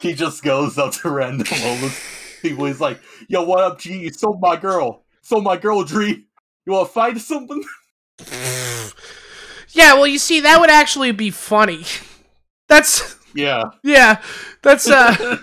he 0.00 0.12
just 0.12 0.42
goes 0.42 0.76
up 0.76 0.92
to 0.96 1.08
random 1.08 1.46
homeless 1.48 1.98
people. 2.42 2.66
He's 2.66 2.78
like, 2.78 3.00
"Yo, 3.30 3.42
what 3.44 3.64
up, 3.64 3.78
G? 3.78 4.00
You 4.00 4.10
sold 4.12 4.38
my 4.42 4.56
girl. 4.56 5.06
Sold 5.22 5.44
my 5.44 5.56
girl, 5.56 5.82
Dree. 5.82 6.26
You 6.66 6.72
want 6.74 6.88
to 6.88 6.92
fight 6.92 7.16
something?" 7.16 7.64
Yeah, 9.70 9.94
well, 9.94 10.06
you 10.06 10.18
see, 10.18 10.40
that 10.40 10.60
would 10.60 10.70
actually 10.70 11.12
be 11.12 11.30
funny. 11.30 11.84
That's 12.68 13.16
Yeah. 13.34 13.70
yeah, 13.82 14.20
that's 14.62 14.90
uh, 14.90 15.36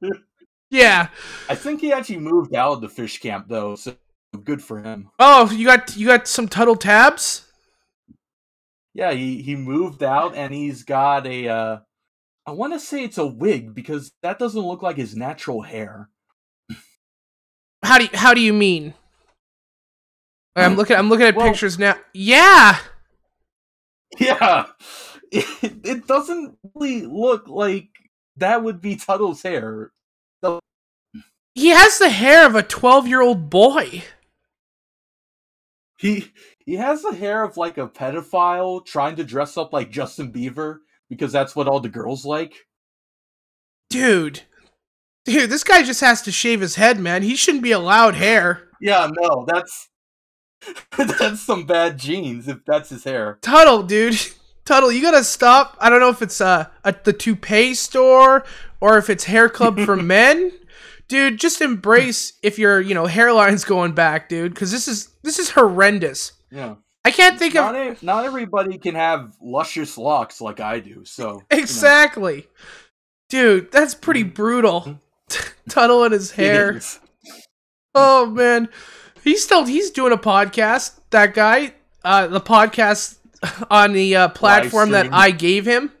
yeah. 0.70 1.08
I 1.48 1.54
think 1.56 1.80
he 1.80 1.92
actually 1.92 2.18
moved 2.18 2.54
out 2.54 2.72
of 2.72 2.80
the 2.82 2.88
fish 2.88 3.18
camp 3.20 3.46
though, 3.48 3.74
so 3.74 3.96
good 4.44 4.62
for 4.62 4.80
him. 4.80 5.10
Oh, 5.18 5.50
you 5.50 5.64
got 5.66 5.96
you 5.96 6.06
got 6.06 6.28
some 6.28 6.46
Tuttle 6.46 6.76
tabs. 6.76 7.50
Yeah, 8.94 9.12
he 9.12 9.42
he 9.42 9.56
moved 9.56 10.02
out 10.04 10.36
and 10.36 10.54
he's 10.54 10.84
got 10.84 11.26
a 11.26 11.48
uh 11.48 11.78
I 12.46 12.52
want 12.52 12.72
to 12.74 12.80
say 12.80 13.02
it's 13.02 13.18
a 13.18 13.26
wig 13.26 13.74
because 13.74 14.12
that 14.22 14.38
doesn't 14.38 14.60
look 14.60 14.82
like 14.82 14.96
his 14.96 15.16
natural 15.16 15.62
hair. 15.62 16.10
How 17.82 17.98
do 17.98 18.04
you, 18.04 18.10
how 18.14 18.34
do 18.34 18.40
you 18.40 18.52
mean? 18.52 18.94
I'm 20.62 20.76
looking 20.76 20.96
I'm 20.96 21.08
looking 21.08 21.26
at 21.26 21.36
Well- 21.36 21.48
pictures 21.48 21.78
now. 21.78 21.96
Yeah. 22.14 22.78
Yeah. 24.18 24.66
It, 25.30 25.44
it 25.84 26.06
doesn't 26.06 26.56
really 26.74 27.02
look 27.04 27.48
like 27.48 27.90
that 28.38 28.62
would 28.64 28.80
be 28.80 28.96
Tuttle's 28.96 29.42
hair. 29.42 29.92
He 31.54 31.68
has 31.68 31.98
the 31.98 32.08
hair 32.08 32.46
of 32.46 32.54
a 32.54 32.62
12-year-old 32.62 33.50
boy. 33.50 34.04
He 35.98 36.32
he 36.64 36.76
has 36.76 37.02
the 37.02 37.12
hair 37.14 37.42
of 37.42 37.56
like 37.58 37.76
a 37.76 37.88
pedophile 37.88 38.86
trying 38.86 39.16
to 39.16 39.24
dress 39.24 39.56
up 39.58 39.72
like 39.72 39.90
Justin 39.90 40.32
Bieber 40.32 40.76
because 41.10 41.30
that's 41.32 41.56
what 41.56 41.68
all 41.68 41.80
the 41.80 41.88
girls 41.88 42.24
like. 42.24 42.54
Dude. 43.90 44.42
Dude, 45.24 45.50
this 45.50 45.64
guy 45.64 45.82
just 45.82 46.00
has 46.00 46.22
to 46.22 46.32
shave 46.32 46.60
his 46.60 46.76
head, 46.76 46.98
man. 47.00 47.22
He 47.22 47.36
shouldn't 47.36 47.64
be 47.64 47.72
allowed 47.72 48.14
hair. 48.14 48.68
Yeah, 48.80 49.10
no, 49.20 49.44
that's 49.46 49.88
that's 50.98 51.40
some 51.40 51.64
bad 51.66 51.98
genes 51.98 52.48
if 52.48 52.64
that's 52.66 52.90
his 52.90 53.04
hair. 53.04 53.38
Tuttle, 53.42 53.82
dude. 53.82 54.16
Tuttle, 54.64 54.92
you 54.92 55.00
gotta 55.00 55.24
stop. 55.24 55.76
I 55.80 55.88
don't 55.88 56.00
know 56.00 56.10
if 56.10 56.20
it's 56.20 56.40
uh, 56.40 56.66
at 56.84 57.04
the 57.04 57.12
toupee 57.12 57.72
store 57.74 58.44
or 58.80 58.98
if 58.98 59.08
it's 59.08 59.24
hair 59.24 59.48
club 59.48 59.80
for 59.80 59.96
men. 60.16 60.52
Dude, 61.08 61.38
just 61.40 61.62
embrace 61.62 62.34
if 62.42 62.58
your, 62.58 62.80
you 62.82 62.94
know, 62.94 63.06
hairline's 63.06 63.64
going 63.64 63.92
back, 63.92 64.28
dude, 64.28 64.52
because 64.52 64.70
this 64.70 64.86
is 64.86 65.08
this 65.22 65.38
is 65.38 65.50
horrendous. 65.50 66.32
Yeah. 66.50 66.74
I 67.04 67.10
can't 67.10 67.38
think 67.38 67.54
Not, 67.54 67.74
of 67.74 68.02
e- 68.02 68.06
not 68.06 68.26
everybody 68.26 68.76
can 68.76 68.94
have 68.94 69.32
luscious 69.40 69.96
locks 69.96 70.42
like 70.42 70.60
I 70.60 70.80
do, 70.80 71.04
so 71.06 71.26
you 71.50 71.56
know. 71.56 71.62
exactly. 71.62 72.46
Dude, 73.30 73.70
that's 73.72 73.94
pretty 73.94 74.24
brutal. 74.24 75.00
Tuttle 75.70 76.04
and 76.04 76.12
his 76.12 76.32
hair. 76.32 76.78
Oh 77.94 78.26
man, 78.26 78.68
he's 79.28 79.44
still 79.44 79.64
he's 79.64 79.90
doing 79.90 80.12
a 80.12 80.16
podcast. 80.16 80.98
That 81.10 81.34
guy, 81.34 81.74
uh, 82.04 82.26
the 82.28 82.40
podcast 82.40 83.18
on 83.70 83.92
the 83.92 84.16
uh, 84.16 84.28
platform 84.28 84.90
that. 84.90 85.12
I 85.12 85.30
gave 85.30 85.66
him. 85.66 85.92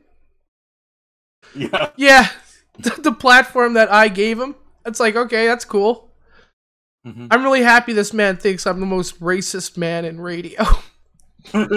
Yeah. 1.54 1.90
Yeah, 1.96 2.28
the, 2.78 3.12
platform 3.12 3.74
that 3.74 3.92
I 3.92 4.08
gave 4.08 4.38
him. 4.40 4.54
It's 4.84 5.00
like 5.00 5.16
okay, 5.16 5.46
that's 5.46 5.64
cool. 5.64 6.10
Mhm. 7.06 7.28
I'm 7.30 7.42
really 7.42 7.62
happy 7.62 7.92
this 7.92 8.12
man 8.12 8.36
thinks 8.36 8.66
I'm 8.66 8.80
the 8.80 8.86
most 8.86 9.20
racist 9.20 9.76
man 9.76 10.04
in 10.04 10.20
radio. 10.20 10.64
I'm 11.54 11.74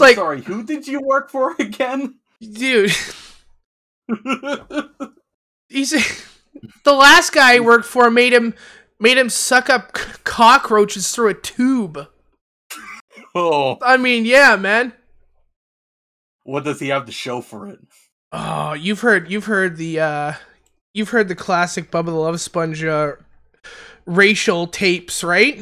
like- 0.00 0.16
sorry, 0.16 0.42
who 0.42 0.64
did 0.64 0.86
you 0.86 1.00
work 1.00 1.30
for 1.30 1.54
again? 1.58 2.16
Dude, 2.40 2.92
he's 5.68 5.92
the 6.84 6.92
last 6.92 7.32
guy 7.32 7.56
I 7.56 7.60
worked 7.60 7.86
for 7.86 8.10
made 8.10 8.32
him 8.32 8.54
made 8.98 9.18
him 9.18 9.28
suck 9.28 9.68
up 9.70 9.96
c- 9.96 10.04
cockroaches 10.24 11.10
through 11.10 11.28
a 11.28 11.34
tube. 11.34 12.06
oh, 13.34 13.78
I 13.82 13.96
mean, 13.96 14.24
yeah, 14.24 14.56
man. 14.56 14.92
what 16.44 16.64
does 16.64 16.80
he 16.80 16.88
have 16.88 17.06
to 17.06 17.12
show 17.12 17.40
for 17.40 17.68
it? 17.68 17.78
Oh, 18.32 18.72
you've 18.74 19.00
heard 19.00 19.30
you've 19.30 19.44
heard 19.46 19.76
the 19.76 20.00
uh 20.00 20.32
you've 20.92 21.10
heard 21.10 21.28
the 21.28 21.34
classic 21.36 21.90
Bubba 21.90 22.06
the 22.06 22.12
Love 22.12 22.40
Sponge 22.40 22.82
uh, 22.84 23.12
racial 24.06 24.66
tapes, 24.66 25.22
right? 25.22 25.60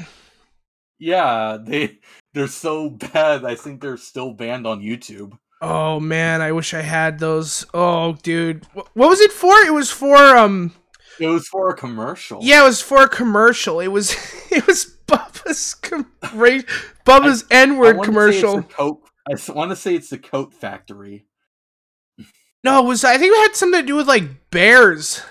Yeah, 0.99 1.59
they 1.61 1.99
they're 2.33 2.47
so 2.49 2.89
bad. 2.91 3.45
I 3.45 3.55
think 3.57 3.81
they're 3.81 3.97
still 3.97 4.33
banned 4.33 4.67
on 4.67 4.81
YouTube. 4.81 5.39
Oh 5.61 6.01
man, 6.01 6.41
I 6.41 6.53
wish 6.53 6.73
I 6.75 6.81
had 6.81 7.19
those. 7.19 7.67
Oh, 7.75 8.15
dude, 8.23 8.67
what 8.73 8.89
was 8.95 9.21
it 9.21 9.33
for? 9.33 9.53
It 9.67 9.73
was 9.75 9.91
for 9.91 10.17
um, 10.17 10.73
It 11.21 11.27
was 11.27 11.47
for 11.49 11.71
a 11.71 11.77
commercial. 11.77 12.41
yeah, 12.43 12.63
it 12.63 12.67
was 12.67 12.81
for 12.81 13.03
a 13.03 13.09
commercial. 13.09 13.81
It 13.81 13.89
was 13.89 14.13
it 14.51 14.67
was 14.67 14.97
Bubba's 15.07 15.75
com- 15.75 16.11
ra- 16.35 16.61
Bubba's 17.07 17.45
N 17.51 17.73
I 17.73 17.79
word 17.79 17.97
wanna 17.97 18.13
say 18.13 18.29
it's 18.31 18.41
commercial. 18.41 18.63
coat. 18.63 19.01
I 19.31 19.53
want 19.53 19.71
to 19.71 19.77
say 19.77 19.95
it's 19.95 20.11
the 20.11 20.19
coat 20.19 20.53
factory. 20.53 21.27
No, 22.65 22.85
it 22.85 22.87
was 22.89 23.05
I 23.05 23.19
think 23.19 23.33
it 23.33 23.43
had 23.49 23.57
something 23.57 23.81
to 23.81 23.87
do 23.87 23.97
with 23.97 24.09
like 24.09 24.51
bears. 24.51 25.23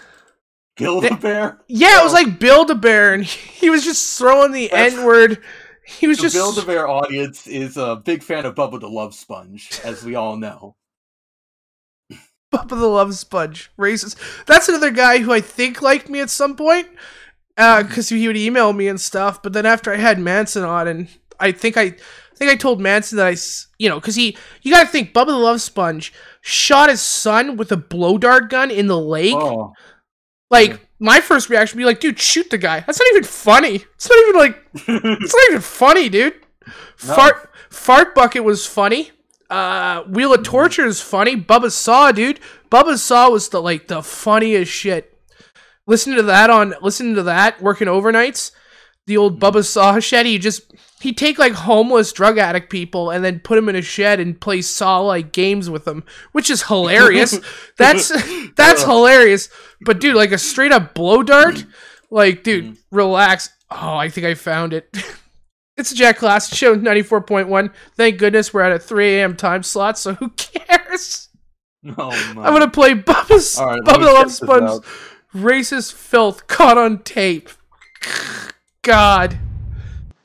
Build 0.78 1.06
a 1.06 1.16
bear. 1.16 1.60
Yeah, 1.68 2.00
it 2.00 2.04
was 2.04 2.14
like 2.14 2.40
Build 2.40 2.72
a 2.72 2.76
Bear, 2.76 3.14
and 3.14 3.24
he 3.26 3.70
was 3.70 3.84
just 3.84 4.18
throwing 4.18 4.52
the 4.52 4.72
N 4.72 5.04
word. 5.06 5.44
He 5.86 6.08
was 6.08 6.18
The 6.18 6.24
just 6.24 6.36
Build 6.36 6.58
a 6.58 6.62
Bear 6.66 6.88
audience 6.88 7.46
is 7.46 7.76
a 7.78 7.98
big 7.98 8.24
fan 8.24 8.46
of 8.46 8.56
Bubba 8.56 8.80
the 8.80 8.88
Love 8.90 9.14
Sponge, 9.14 9.70
as 9.84 10.04
we 10.04 10.16
all 10.16 10.38
know. 10.38 10.76
Bubba 12.52 12.70
the 12.70 12.88
Love 12.88 13.16
Sponge, 13.16 13.72
racist. 13.80 14.18
That's 14.46 14.68
another 14.70 14.92
guy 14.92 15.20
who 15.20 15.32
I 15.32 15.42
think 15.42 15.82
liked 15.82 16.10
me 16.10 16.20
at 16.20 16.30
some 16.30 16.56
point, 16.56 16.88
uh, 17.58 17.84
because 17.84 18.10
he 18.10 18.28
would 18.28 18.38
email 18.38 18.74
me 18.74 18.88
and 18.88 19.00
stuff. 19.00 19.42
But 19.42 19.54
then 19.54 19.66
after 19.66 19.94
I 19.94 19.98
had 19.98 20.20
Manson 20.20 20.64
on, 20.64 20.88
and 20.88 21.08
I 21.40 21.52
think 21.52 21.78
I, 21.78 21.84
I 21.84 21.96
think 22.36 22.52
I 22.52 22.56
told 22.56 22.82
Manson 22.82 23.18
that 23.18 23.28
I, 23.28 23.36
you 23.78 23.88
know, 23.90 24.00
because 24.00 24.16
he, 24.16 24.38
you 24.62 24.72
got 24.72 24.84
to 24.84 24.90
think, 24.90 25.14
Bubba 25.14 25.28
the 25.28 25.38
Love 25.38 25.62
Sponge 25.62 26.12
shot 26.42 26.90
his 26.90 27.02
son 27.02 27.56
with 27.58 27.72
a 27.72 27.78
blow 27.78 28.18
dart 28.18 28.50
gun 28.50 28.70
in 28.72 28.88
the 28.88 29.00
leg. 29.00 29.34
Oh, 29.34 29.74
Like 30.50 30.88
my 31.00 31.20
first 31.22 31.50
reaction 31.50 31.78
would 31.78 31.82
be 31.82 31.86
like, 31.86 32.00
dude, 32.00 32.20
shoot 32.20 32.50
the 32.50 32.58
guy. 32.58 32.82
That's 32.82 33.00
not 33.00 33.08
even 33.12 33.24
funny. 33.24 33.76
It's 33.96 34.10
not 34.10 34.20
even 34.28 34.36
like, 34.40 34.64
it's 34.74 35.34
not 35.34 35.44
even 35.50 35.62
funny, 35.62 36.10
dude. 36.10 36.34
No. 36.68 36.74
Fart, 37.16 37.50
fart 37.70 38.14
bucket 38.14 38.44
was 38.44 38.66
funny. 38.68 39.12
Uh, 39.52 40.04
Wheel 40.04 40.34
of 40.34 40.44
Torture 40.44 40.86
is 40.86 41.02
funny. 41.02 41.36
Bubba 41.36 41.72
Saw, 41.72 42.14
dude. 42.14 42.40
Bubba 42.72 42.98
Saw 42.98 43.30
was 43.30 43.50
the 43.50 43.62
like 43.62 43.90
the 43.90 44.02
funniest 44.02 44.72
shit. 44.72 45.20
Listen 45.86 46.16
to 46.16 46.24
that 46.24 46.50
on 46.50 46.74
listen 46.82 47.16
to 47.16 47.24
that 47.24 47.62
working 47.62 47.90
overnights. 47.90 48.52
The 49.08 49.18
old 49.18 49.42
Bubba 49.42 49.66
Saw 49.66 50.00
shed. 50.00 50.26
He 50.26 50.38
just 50.38 50.72
he'd 51.02 51.18
take 51.18 51.38
like 51.38 51.52
homeless 51.52 52.14
drug 52.14 52.38
addict 52.38 52.70
people 52.70 53.10
and 53.10 53.26
then 53.26 53.42
put 53.42 53.56
them 53.56 53.68
in 53.68 53.76
a 53.76 53.82
shed 53.82 54.22
and 54.22 54.40
play 54.40 54.62
Saw 54.62 55.02
like 55.02 55.34
games 55.34 55.70
with 55.70 55.84
them, 55.84 56.06
which 56.32 56.50
is 56.50 56.64
hilarious. 56.64 57.38
that's 57.78 58.10
that's 58.56 58.84
hilarious. 58.84 59.50
But 59.82 60.00
dude, 60.00 60.16
like 60.16 60.32
a 60.32 60.38
straight 60.38 60.72
up 60.72 60.94
blow 60.94 61.24
dart, 61.24 61.66
like 62.10 62.44
dude, 62.44 62.78
relax. 62.90 63.50
Oh, 63.70 63.98
I 63.98 64.08
think 64.08 64.26
I 64.26 64.36
found 64.36 64.72
it. 64.72 64.96
It's 65.78 65.92
a 65.92 65.96
Jack 65.96 66.20
Klassen 66.20 66.54
show 66.54 66.76
94.1. 66.76 67.74
Thank 67.96 68.18
goodness 68.18 68.54
we're 68.54 68.62
at 68.62 68.72
a 68.72 68.80
3 68.80 69.16
a.m. 69.16 69.36
time 69.36 69.64
slot, 69.64 69.98
so 69.98 70.14
who 70.16 70.30
cares? 70.30 71.30
Oh 71.98 72.10
my. 72.36 72.46
I'm 72.46 72.54
gonna 72.54 72.70
play 72.70 72.94
Bubba's 72.94 73.58
All 73.58 73.66
right, 73.66 73.82
Bubba 73.82 74.00
me 74.00 74.06
the 74.06 74.14
Love 74.14 74.32
Sponge 74.32 74.86
racist 75.34 75.94
filth 75.94 76.48
caught 76.48 76.78
on 76.78 77.00
tape. 77.00 77.50
God. 78.84 79.40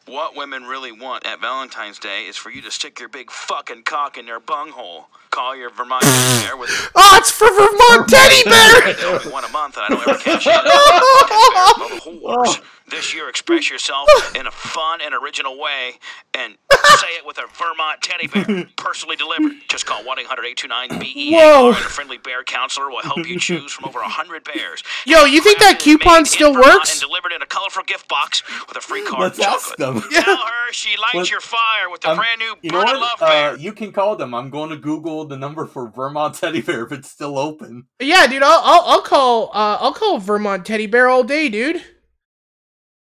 What 0.06 0.37
women 0.37 0.64
really 0.64 0.92
want 0.92 1.26
at 1.26 1.40
Valentine's 1.40 1.98
Day 1.98 2.26
is 2.26 2.37
for 2.37 2.50
you 2.50 2.62
to 2.62 2.70
stick 2.70 3.00
your 3.00 3.09
big 3.09 3.30
fucking 3.30 3.82
cock 3.85 4.18
in 4.18 4.26
their 4.26 4.40
bunghole. 4.40 5.09
Call 5.37 5.55
your 5.55 5.68
Vermont 5.68 6.03
teddy 6.03 6.46
bear 6.46 6.57
with 6.57 6.70
Oh, 6.94 7.16
it's 7.18 7.31
for 7.31 7.46
Vermont 7.51 8.09
Teddy 8.09 8.42
Bear! 8.49 9.12
only 9.18 9.31
one 9.31 9.44
a 9.44 9.49
month, 9.49 9.77
and 9.77 9.85
I 9.85 9.88
don't 9.90 10.09
ever 10.09 10.18
cash 10.18 10.46
in. 10.46 10.53
Teddy 10.53 10.70
bear, 10.70 11.77
love 11.77 12.57
whores. 12.57 12.62
This 12.88 13.12
year, 13.12 13.29
express 13.29 13.68
yourself 13.68 14.09
in 14.37 14.46
a 14.46 14.51
fun 14.53 15.01
and 15.05 15.12
original 15.12 15.59
way, 15.61 15.94
and 16.35 16.55
say 17.01 17.09
it 17.18 17.27
with 17.27 17.37
a 17.38 17.46
Vermont 17.59 18.01
teddy 18.01 18.29
bear, 18.29 18.64
personally 18.77 19.16
delivered. 19.16 19.53
Just 19.68 19.85
call 19.87 20.05
one 20.05 20.20
800 20.20 20.46
829 20.46 21.01
BEAR, 21.01 21.37
Whoa. 21.37 21.66
and 21.70 21.77
a 21.77 21.81
friendly 21.81 22.16
bear 22.18 22.44
counselor 22.44 22.88
will 22.88 23.03
help 23.03 23.27
you 23.27 23.40
choose 23.40 23.72
from 23.72 23.87
over 23.87 23.99
hundred 24.05 24.44
bears. 24.44 24.85
Yo, 25.05 25.25
you 25.25 25.42
think 25.42 25.59
that 25.59 25.81
coupon 25.81 26.25
still 26.27 26.55
works? 26.55 26.92
And 26.92 27.01
delivered 27.01 27.33
in 27.33 27.42
a 27.42 27.46
colorful 27.46 27.83
gift 27.83 28.07
box 28.09 28.44
with 28.68 28.77
a 28.77 28.81
free 28.81 29.05
card 29.05 29.20
Let's 29.20 29.38
and 29.38 29.46
ask 29.49 29.77
them. 29.77 30.01
Tell 30.12 30.37
her 30.37 30.72
she 30.72 30.96
lights 30.96 31.14
Let's- 31.14 31.31
your 31.31 31.40
fire 31.40 31.90
with 31.90 32.03
the 32.03 32.11
Um, 32.12 32.16
brand 32.18 32.38
new 32.38 32.55
You 32.62 32.70
know 32.70 32.79
what? 32.79 32.96
Love 33.01 33.18
Bear. 33.18 33.51
Uh, 33.51 33.57
you 33.57 33.72
can 33.72 33.90
call 33.92 34.14
them. 34.14 34.33
I'm 34.33 34.49
going 34.49 34.70
to 34.70 34.77
Google 34.77 35.25
the 35.26 35.36
number 35.36 35.66
for 35.66 35.88
Vermont 35.88 36.34
Teddy 36.40 36.60
Bear 36.62 36.84
if 36.84 36.92
it's 36.92 37.10
still 37.10 37.38
open. 37.38 37.86
Yeah, 38.00 38.26
dude, 38.26 38.42
I'll 38.42 38.60
I'll, 38.64 38.82
I'll 38.86 39.02
call 39.02 39.50
uh, 39.54 39.78
I'll 39.80 39.92
call 39.94 40.18
Vermont 40.18 40.64
Teddy 40.66 40.86
Bear 40.86 41.08
all 41.08 41.24
day, 41.24 41.48
dude. 41.48 41.82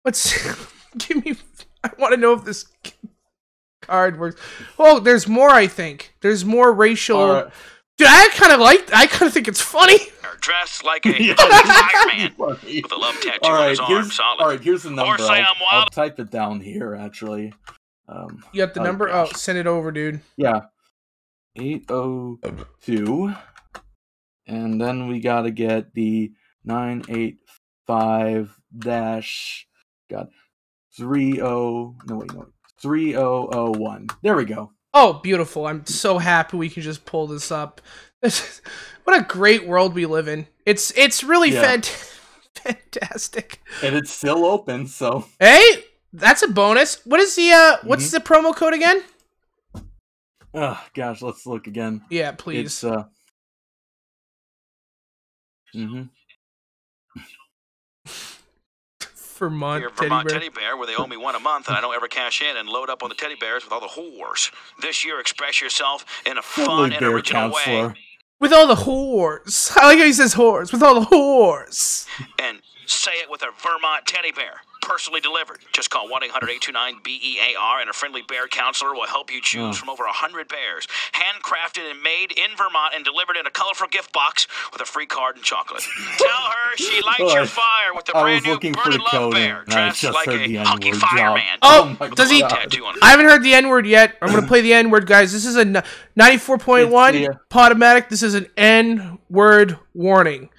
Let's 0.05 0.33
give 0.99 1.25
me. 1.25 1.37
I 1.83 1.91
want 1.99 2.13
to 2.15 2.21
know 2.21 2.33
if 2.35 2.45
this 2.45 2.67
card 3.83 4.19
works. 4.19 4.41
Oh, 4.79 5.01
there's 5.01 5.29
more. 5.29 5.51
I 5.51 5.67
think 5.67 6.15
there's 6.21 6.45
more 6.45 6.73
racial. 6.73 7.19
All 7.19 7.33
right. 7.33 7.47
Dude, 7.97 8.09
I 8.11 8.29
kind 8.35 8.53
of 8.53 8.61
like. 8.61 8.93
I 8.93 9.07
kind 9.07 9.29
of 9.29 9.33
think 9.33 9.49
it's 9.49 9.61
funny. 9.61 9.99
Or 10.25 10.37
dressed 10.41 10.85
like 10.85 11.05
a 11.05 11.23
Yeah, 11.23 11.35
fireman 11.37 12.31
Funny. 12.33 12.81
with 12.83 12.91
a 12.91 12.97
love 12.97 13.15
tattoo 13.21 13.41
All 13.43 13.53
on 13.63 13.69
his 13.69 13.79
arm. 13.79 14.05
Solid. 14.11 14.41
all 14.41 14.49
right. 14.49 14.61
Here's 14.61 14.83
the 14.85 14.91
number. 14.91 15.19
say 15.19 15.25
I'll, 15.25 15.53
I'm 15.55 15.61
wild. 15.61 15.85
I'll 15.85 15.87
type 15.91 16.19
it 16.19 16.31
down 16.31 16.61
here. 16.61 16.95
Actually, 16.95 17.53
um, 18.09 18.43
You 18.53 18.65
got 18.65 18.73
the 18.73 18.81
Oh, 18.81 18.85
number? 18.85 19.11
Oh, 19.11 19.27
send 19.37 19.59
it 19.59 19.67
over, 19.67 19.93
dude. 19.93 20.21
yeah, 20.39 20.63
eight 21.57 21.85
oh 21.91 22.39
two, 22.81 23.33
and 24.47 24.81
then 24.81 25.09
we 25.09 25.21
gotta 25.21 25.51
get 25.51 25.95
the 25.95 26.33
nine 26.65 27.05
eight 27.09 27.39
five 27.87 28.57
dash. 28.77 29.67
God, 30.11 30.29
three 30.97 31.41
oh. 31.41 31.97
No 32.07 32.17
wait, 32.17 32.33
no 32.35 32.47
three 32.81 33.17
oh 33.17 33.49
oh 33.53 33.71
one. 33.71 34.09
There 34.23 34.37
we 34.37 34.45
go. 34.45 34.73
Oh, 34.93 35.15
beautiful! 35.15 35.67
I'm 35.67 35.85
so 35.87 36.19
happy 36.19 36.57
we 36.57 36.69
can 36.69 36.83
just 36.83 37.05
pull 37.05 37.27
this 37.27 37.51
up. 37.51 37.81
what 38.21 39.21
a 39.21 39.23
great 39.27 39.67
world 39.67 39.95
we 39.95 40.07
live 40.07 40.29
in. 40.29 40.47
It's 40.67 40.93
it's 40.97 41.25
really 41.25 41.53
Yeah. 41.53 41.77
fant- 41.77 41.87
fantastic. 42.55 43.61
And 43.83 43.95
it's 43.97 44.13
still 44.13 44.45
open, 44.45 44.87
so 44.87 45.27
Hey, 45.41 45.85
that's 46.13 46.43
a 46.43 46.49
bonus. 46.49 47.05
What 47.05 47.21
is 47.21 47.35
the 47.37 47.51
uh? 47.51 47.77
What's 47.83 48.07
Mm-hmm. 48.07 48.17
the 48.17 48.21
promo 48.23 48.55
code 48.55 48.73
again? 48.75 49.03
Oh 50.55 50.85
gosh, 50.95 51.23
let's 51.23 51.47
look 51.47 51.67
again. 51.67 52.03
Yeah, 52.11 52.33
please. 52.33 52.67
It's 52.67 52.85
uh. 52.85 53.05
hmm 55.73 56.03
Vermont 59.39 59.81
Your 59.81 59.91
teddy 59.91 60.09
Vermont 60.09 60.29
bear. 60.29 60.39
teddy 60.39 60.49
bear, 60.49 60.77
where 60.77 60.87
they 60.87 60.95
owe 60.95 61.07
me 61.07 61.17
one 61.17 61.35
a 61.35 61.41
month 61.41 61.69
and 61.69 61.77
I 61.77 61.81
don't 61.81 61.95
ever 61.95 62.09
cash 62.09 62.41
in 62.41 62.57
and 62.57 62.69
load 62.69 62.89
up 62.89 63.03
on 63.03 63.09
the 63.09 63.15
teddy 63.15 63.35
bears 63.35 63.65
with 63.65 63.73
all 63.73 63.81
the 63.81 63.89
whores. 63.89 64.53
This 64.81 65.05
year, 65.05 65.21
express 65.21 65.61
yourself 65.61 66.05
in 66.27 66.39
a 66.39 66.43
fun 66.43 66.93
and 66.93 67.01
bear 67.01 67.11
original 67.11 67.51
way. 67.51 67.93
With 68.41 68.53
all 68.53 68.67
the 68.67 68.75
whores. 68.75 69.73
I 69.77 69.87
like 69.87 69.99
how 69.99 70.05
he 70.05 70.13
says 70.13 70.35
whores. 70.35 70.73
With 70.73 70.83
all 70.83 71.01
the 71.01 71.07
whores. 71.07 72.07
And 72.41 72.61
say 72.87 73.13
it 73.13 73.31
with 73.31 73.43
a 73.43 73.51
Vermont 73.63 74.07
teddy 74.07 74.33
bear, 74.33 74.61
personally 74.85 75.21
delivered. 75.21 75.59
Just 75.73 75.91
call 75.91 76.09
1 76.09 76.23
800 76.25 76.51
829 76.51 77.01
BEAR, 77.03 77.81
and 77.81 77.89
a 77.89 77.93
friendly 77.93 78.23
bear 78.23 78.47
counselor 78.47 78.93
will 78.93 79.07
help 79.07 79.33
you 79.33 79.41
choose 79.41 79.65
Oh. 79.65 79.73
from 79.73 79.89
over 79.89 80.05
100 80.05 80.47
bears. 80.49 80.87
Handcrafted 81.15 81.91
and 81.91 82.03
made 82.03 82.33
in 82.33 82.55
Vermont 82.57 82.93
and 82.95 83.05
delivered 83.05 83.37
in 83.37 83.47
a 83.47 83.51
colorful 83.51 83.89
gift 83.89 84.13
box 84.13 84.47
with 84.73 84.83
a 84.83 84.85
free 84.85 85.07
card 85.07 85.37
and 85.37 85.45
chocolate. 85.45 85.83
Tell 86.19 86.29
her 86.31 86.77
she 86.77 87.01
lights 87.03 87.21
Oh, 87.21 87.35
your 87.35 87.47
fire 87.47 87.95
with 87.95 88.05
the 88.05 88.17
I 88.17 88.23
brand 88.23 88.35
was 88.37 88.45
new 88.45 88.53
looking 88.53 88.75
for 88.75 88.91
the 88.93 88.99
Love 88.99 89.11
code 89.11 89.33
Bear, 89.35 89.61
and 89.63 89.73
I 89.73 89.87
dressed 89.87 90.01
just 90.03 90.15
like 90.15 90.27
heard 90.27 90.41
a 90.43 90.47
the 90.49 90.57
hunky 90.57 90.89
N-word 90.89 91.01
drop. 91.01 91.11
fireman. 91.13 91.59
Oh, 91.63 91.97
my 91.99 92.09
does 92.11 92.31
he? 92.31 92.41
God. 92.41 92.51
Tattoo 92.51 92.85
on 92.85 92.95
I 93.03 93.11
haven't 93.11 93.27
heard 93.27 93.43
the 93.43 93.55
N 93.55 93.69
word 93.69 93.87
yet. 93.87 94.17
I'm 94.21 94.29
gonna 94.35 94.47
play 94.47 94.61
the 94.61 94.75
N 94.75 94.91
word, 94.91 95.07
guys. 95.07 95.33
This 95.33 95.47
is 95.47 95.57
a 95.57 95.65
94.1 95.65 97.15
It's 97.15 97.29
uh, 97.29 97.39
Podomatic. 97.51 98.09
This 98.11 98.23
is 98.23 98.35
an 98.35 98.47
N 98.57 99.19
word 99.31 99.79
warning. 99.95 100.51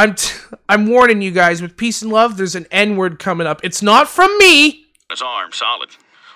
I'm 0.00 0.14
t- 0.14 0.32
I'm 0.66 0.86
warning 0.86 1.20
you 1.20 1.30
guys. 1.30 1.60
With 1.60 1.76
peace 1.76 2.00
and 2.00 2.10
love, 2.10 2.38
there's 2.38 2.54
an 2.54 2.66
N 2.70 2.96
word 2.96 3.18
coming 3.18 3.46
up. 3.46 3.60
It's 3.62 3.82
not 3.82 4.08
from 4.08 4.30
me. 4.38 4.86
his 5.10 5.20
arm 5.20 5.52
solid. 5.52 5.90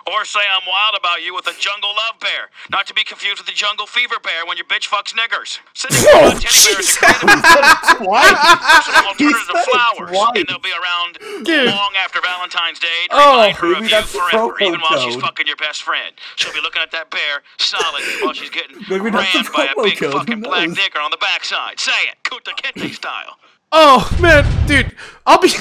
Or 0.07 0.27
say 0.27 0.41
I'm 0.55 0.69
wild 0.69 0.95
about 1.01 1.25
you 1.25 1.35
with 1.35 1.47
a 1.47 1.55
jungle 1.59 1.89
love 1.89 2.21
bear. 2.21 2.51
Not 2.71 2.87
to 2.89 2.93
be 2.93 3.05
confused 3.05 3.39
with 3.41 3.47
the 3.47 3.55
jungle 3.57 3.87
fever 3.87 4.17
bear 4.23 4.45
when 4.45 4.59
your 4.59 4.67
bitch 4.67 4.87
fucks 4.87 5.15
niggers. 5.17 5.61
Sitting 5.73 5.97
Oh, 6.13 6.29
on 6.29 6.33
teddy 6.37 6.45
bears 6.45 6.77
Jesus. 6.77 7.03
are 7.03 7.09
creative 7.25 8.85
some 8.85 9.07
alternative 9.09 9.49
said 9.49 9.65
flowers, 9.65 10.11
white. 10.13 10.37
and 10.37 10.45
they'll 10.47 10.59
be 10.61 10.77
around 10.77 11.45
Dude. 11.47 11.69
long 11.73 11.93
after 12.05 12.21
Valentine's 12.21 12.79
Day 12.81 13.09
to 13.09 13.17
Oh, 13.17 13.33
remind 13.33 13.57
her 13.57 13.73
maybe 13.81 13.95
of 13.97 14.13
you 14.13 14.21
forever, 14.21 14.55
even 14.61 14.81
while 14.81 15.01
she's 15.01 15.17
fucking 15.17 15.47
your 15.47 15.57
best 15.57 15.83
friend. 15.83 16.13
She'll 16.37 16.53
be 16.53 16.61
looking 16.61 16.83
at 16.83 16.91
that 16.93 17.09
bear 17.09 17.41
solid 17.57 18.05
while 18.21 18.35
she's 18.35 18.51
getting 18.51 18.77
Maybe 18.91 19.09
that's 19.09 19.33
the 19.33 19.39
rammed 19.41 19.53
by 19.57 19.73
a 19.73 19.85
big 19.89 19.97
code, 19.97 20.13
fucking 20.13 20.41
black 20.45 20.69
nigger 20.69 21.01
on 21.03 21.13
the 21.13 21.17
backside. 21.17 21.81
Say 21.81 21.97
it, 22.13 22.21
Kunta 22.29 22.53
Kinte 22.61 22.93
style. 22.93 23.39
Oh 23.77 24.09
man, 24.21 24.45
dude, 24.69 24.95
I'll 25.27 25.41
be. 25.41 25.49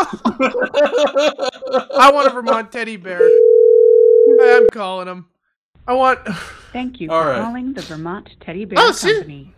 I 0.00 2.10
want 2.14 2.28
a 2.28 2.30
Vermont 2.30 2.70
teddy 2.70 2.96
bear. 2.96 3.20
I'm 4.40 4.68
calling 4.72 5.08
him. 5.08 5.26
I 5.86 5.94
want. 5.94 6.20
Thank 6.72 7.00
you 7.00 7.10
All 7.10 7.22
for 7.22 7.28
right. 7.30 7.40
calling 7.42 7.72
the 7.72 7.82
Vermont 7.82 8.28
Teddy 8.40 8.64
Bear 8.66 8.78
Oh, 8.80 8.92
see- 8.92 9.14
Company. 9.14 9.54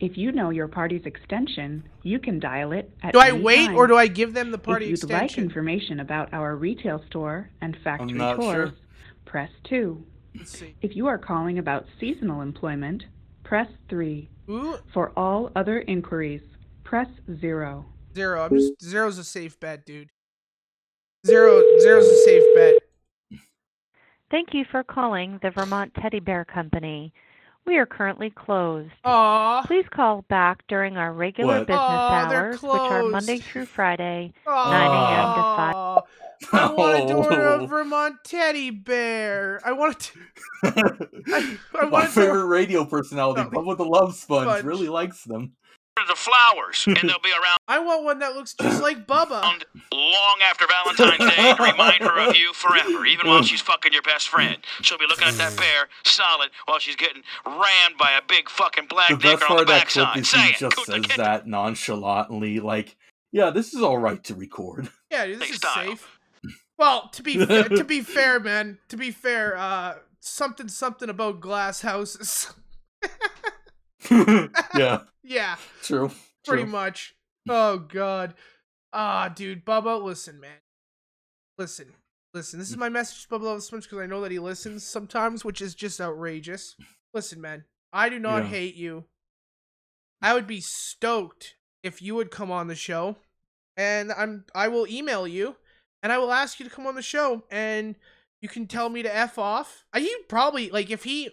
If 0.00 0.16
you 0.16 0.32
know 0.32 0.50
your 0.50 0.66
party's 0.66 1.04
extension, 1.06 1.84
you 2.02 2.18
can 2.18 2.40
dial 2.40 2.72
it 2.72 2.90
at 3.02 3.12
Do 3.12 3.20
I 3.20 3.28
any 3.28 3.40
wait 3.40 3.66
time. 3.66 3.76
or 3.76 3.86
do 3.86 3.96
I 3.96 4.06
give 4.06 4.32
them 4.34 4.50
the 4.50 4.58
party 4.58 4.86
if 4.92 5.02
you'd 5.02 5.10
like 5.10 5.36
information 5.38 6.00
about 6.00 6.32
our 6.32 6.56
retail 6.56 7.02
store 7.08 7.50
and 7.60 7.76
factory 7.84 8.12
not 8.12 8.36
tours, 8.36 8.70
sure. 8.70 8.78
press 9.26 9.50
2. 9.64 10.02
Let's 10.36 10.58
see. 10.58 10.74
If 10.80 10.96
you 10.96 11.06
are 11.06 11.18
calling 11.18 11.58
about 11.58 11.84
seasonal 12.00 12.40
employment, 12.40 13.04
press 13.44 13.68
3. 13.90 14.28
Ooh, 14.50 14.78
For 14.92 15.12
all 15.16 15.50
other 15.54 15.78
inquiries, 15.80 16.42
press 16.82 17.06
0. 17.40 17.84
zero. 18.14 18.44
I'm 18.44 18.50
just 18.56 18.72
zero's 18.82 19.18
a 19.18 19.24
safe 19.24 19.58
bet, 19.60 19.86
dude. 19.86 20.08
Zero, 21.26 21.62
zero's 21.80 22.06
a 22.06 22.16
safe 22.24 22.42
bet. 22.56 22.74
Thank 24.30 24.48
you 24.52 24.64
for 24.70 24.82
calling 24.82 25.38
the 25.42 25.50
Vermont 25.50 25.92
Teddy 26.00 26.20
Bear 26.20 26.44
Company. 26.44 27.12
We 27.66 27.76
are 27.76 27.86
currently 27.86 28.30
closed. 28.30 28.90
Aw. 29.04 29.62
Please 29.66 29.84
call 29.90 30.22
back 30.28 30.62
during 30.66 30.96
our 30.96 31.12
regular 31.12 31.58
What? 31.58 31.66
business 31.66 31.80
Aw, 31.82 32.28
they're 32.28 32.46
hours, 32.46 32.62
which 32.62 32.72
are. 32.72 33.02
Monday 33.04 33.38
through 33.38 33.66
Friday, 33.66 34.32
Aw. 34.46 34.70
9 34.70 34.90
a.m. 34.90 35.34
to 35.34 35.42
5. 36.00 36.29
I 36.52 36.72
wanted 36.72 37.08
to 37.08 37.14
order 37.14 37.48
a 37.48 37.62
Oh. 37.62 37.66
Vermont 37.66 38.16
teddy 38.24 38.70
bear. 38.70 39.60
I 39.64 39.72
wanted 39.72 39.98
to. 40.00 40.18
I, 40.64 41.56
I 41.74 41.84
My 41.84 41.88
wanted 41.88 42.06
to. 42.06 42.12
favorite 42.12 42.46
radio 42.46 42.84
personality, 42.84 43.42
No. 43.42 43.50
Bub 43.50 43.66
with 43.66 43.78
the 43.78 43.84
Love 43.84 44.14
Sponge, 44.14 44.48
Sponge. 44.48 44.64
really 44.64 44.88
likes 44.88 45.24
them. 45.24 45.52
The 46.08 46.14
flowers, 46.16 46.84
and 46.86 46.96
they'll 46.96 47.18
be 47.22 47.30
around 47.30 47.58
I 47.68 47.78
want 47.78 48.04
one 48.04 48.20
that 48.20 48.34
looks 48.34 48.54
just 48.54 48.80
like 48.80 49.06
Bubba. 49.06 49.42
long 49.92 50.38
after 50.48 50.64
Valentine's 50.66 51.30
Day 51.36 51.54
to 51.54 51.62
remind 51.62 52.00
her 52.00 52.18
of 52.26 52.34
you 52.36 52.54
forever, 52.54 53.04
even 53.04 53.26
while 53.28 53.42
she's 53.42 53.60
fucking 53.60 53.92
your 53.92 54.00
best 54.00 54.30
friend. 54.30 54.56
She'll 54.80 54.96
be 54.96 55.04
looking 55.06 55.28
at 55.28 55.34
that 55.34 55.54
bear 55.58 55.88
solid 56.04 56.50
while 56.64 56.78
she's 56.78 56.96
getting 56.96 57.22
rammed 57.44 57.98
by 57.98 58.12
a 58.12 58.22
big 58.26 58.48
fucking 58.48 58.86
black 58.88 59.10
The 59.10 59.16
best 59.16 59.42
on 59.50 59.58
the 59.58 59.66
backside. 59.66 60.16
is 60.16 60.30
Say 60.30 60.38
he 60.38 60.48
it, 60.50 60.56
just 60.56 60.76
Kunta 60.76 60.84
says 60.86 61.02
Kinte. 61.02 61.16
that 61.16 61.46
nonchalantly, 61.46 62.60
like, 62.60 62.96
"Yeah, 63.30 63.50
this 63.50 63.74
is 63.74 63.82
all 63.82 63.98
right 63.98 64.22
to 64.24 64.34
record." 64.34 64.88
Yeah, 65.10 65.26
dude, 65.26 65.40
this 65.40 65.50
is 65.50 65.56
style. 65.56 65.84
safe. 65.84 66.08
Well, 66.80 67.08
to 67.10 67.22
be 67.22 67.44
fair, 67.44 67.68
to 67.68 67.84
be 67.84 68.00
fair, 68.16 68.40
man, 68.40 68.78
to 68.88 68.96
be 68.96 69.10
fair, 69.10 69.54
uh, 69.54 69.96
something 70.20 70.66
something 70.68 71.10
about 71.10 71.40
glass 71.40 71.82
houses. 71.82 72.50
yeah, 74.10 75.00
yeah, 75.22 75.56
true. 75.82 76.10
pretty 76.46 76.62
true. 76.62 76.72
much. 76.72 77.14
Oh 77.50 77.76
god. 77.78 78.32
Ah, 78.94 79.28
dude, 79.28 79.64
Bubba, 79.66 80.02
listen, 80.02 80.40
man. 80.40 80.56
Listen. 81.58 81.92
Listen, 82.32 82.58
this 82.60 82.70
is 82.70 82.76
my 82.76 82.88
message 82.88 83.24
to 83.24 83.28
Bubba 83.28 83.42
Love 83.42 83.62
Sponge 83.62 83.84
because 83.84 83.98
I 83.98 84.06
know 84.06 84.20
that 84.22 84.30
he 84.30 84.38
listens 84.38 84.84
sometimes, 84.84 85.44
which 85.44 85.60
is 85.60 85.74
just 85.74 86.00
outrageous. 86.00 86.76
Listen, 87.12 87.40
man, 87.40 87.64
I 87.92 88.08
do 88.08 88.18
not 88.20 88.44
Yeah. 88.44 88.48
hate 88.50 88.74
you. 88.76 89.04
I 90.22 90.32
would 90.34 90.46
be 90.46 90.60
stoked 90.60 91.56
if 91.82 92.00
you 92.00 92.14
would 92.14 92.30
come 92.30 92.50
on 92.52 92.68
the 92.68 92.74
show, 92.76 93.16
and 93.76 94.12
I'm 94.12 94.44
I 94.54 94.68
will 94.68 94.86
email 94.86 95.26
you, 95.28 95.56
and 96.02 96.12
I 96.12 96.18
will 96.18 96.32
ask 96.32 96.58
you 96.58 96.68
to 96.68 96.74
come 96.74 96.86
on 96.86 96.94
the 96.94 97.02
show, 97.02 97.44
and 97.50 97.94
you 98.40 98.48
can 98.48 98.66
tell 98.66 98.88
me 98.88 99.02
to 99.02 99.14
f 99.14 99.38
off. 99.38 99.84
Uh, 99.92 99.98
I 99.98 100.00
he'd 100.00 100.28
probably 100.28 100.70
like 100.70 100.90
if 100.90 101.04
he 101.04 101.30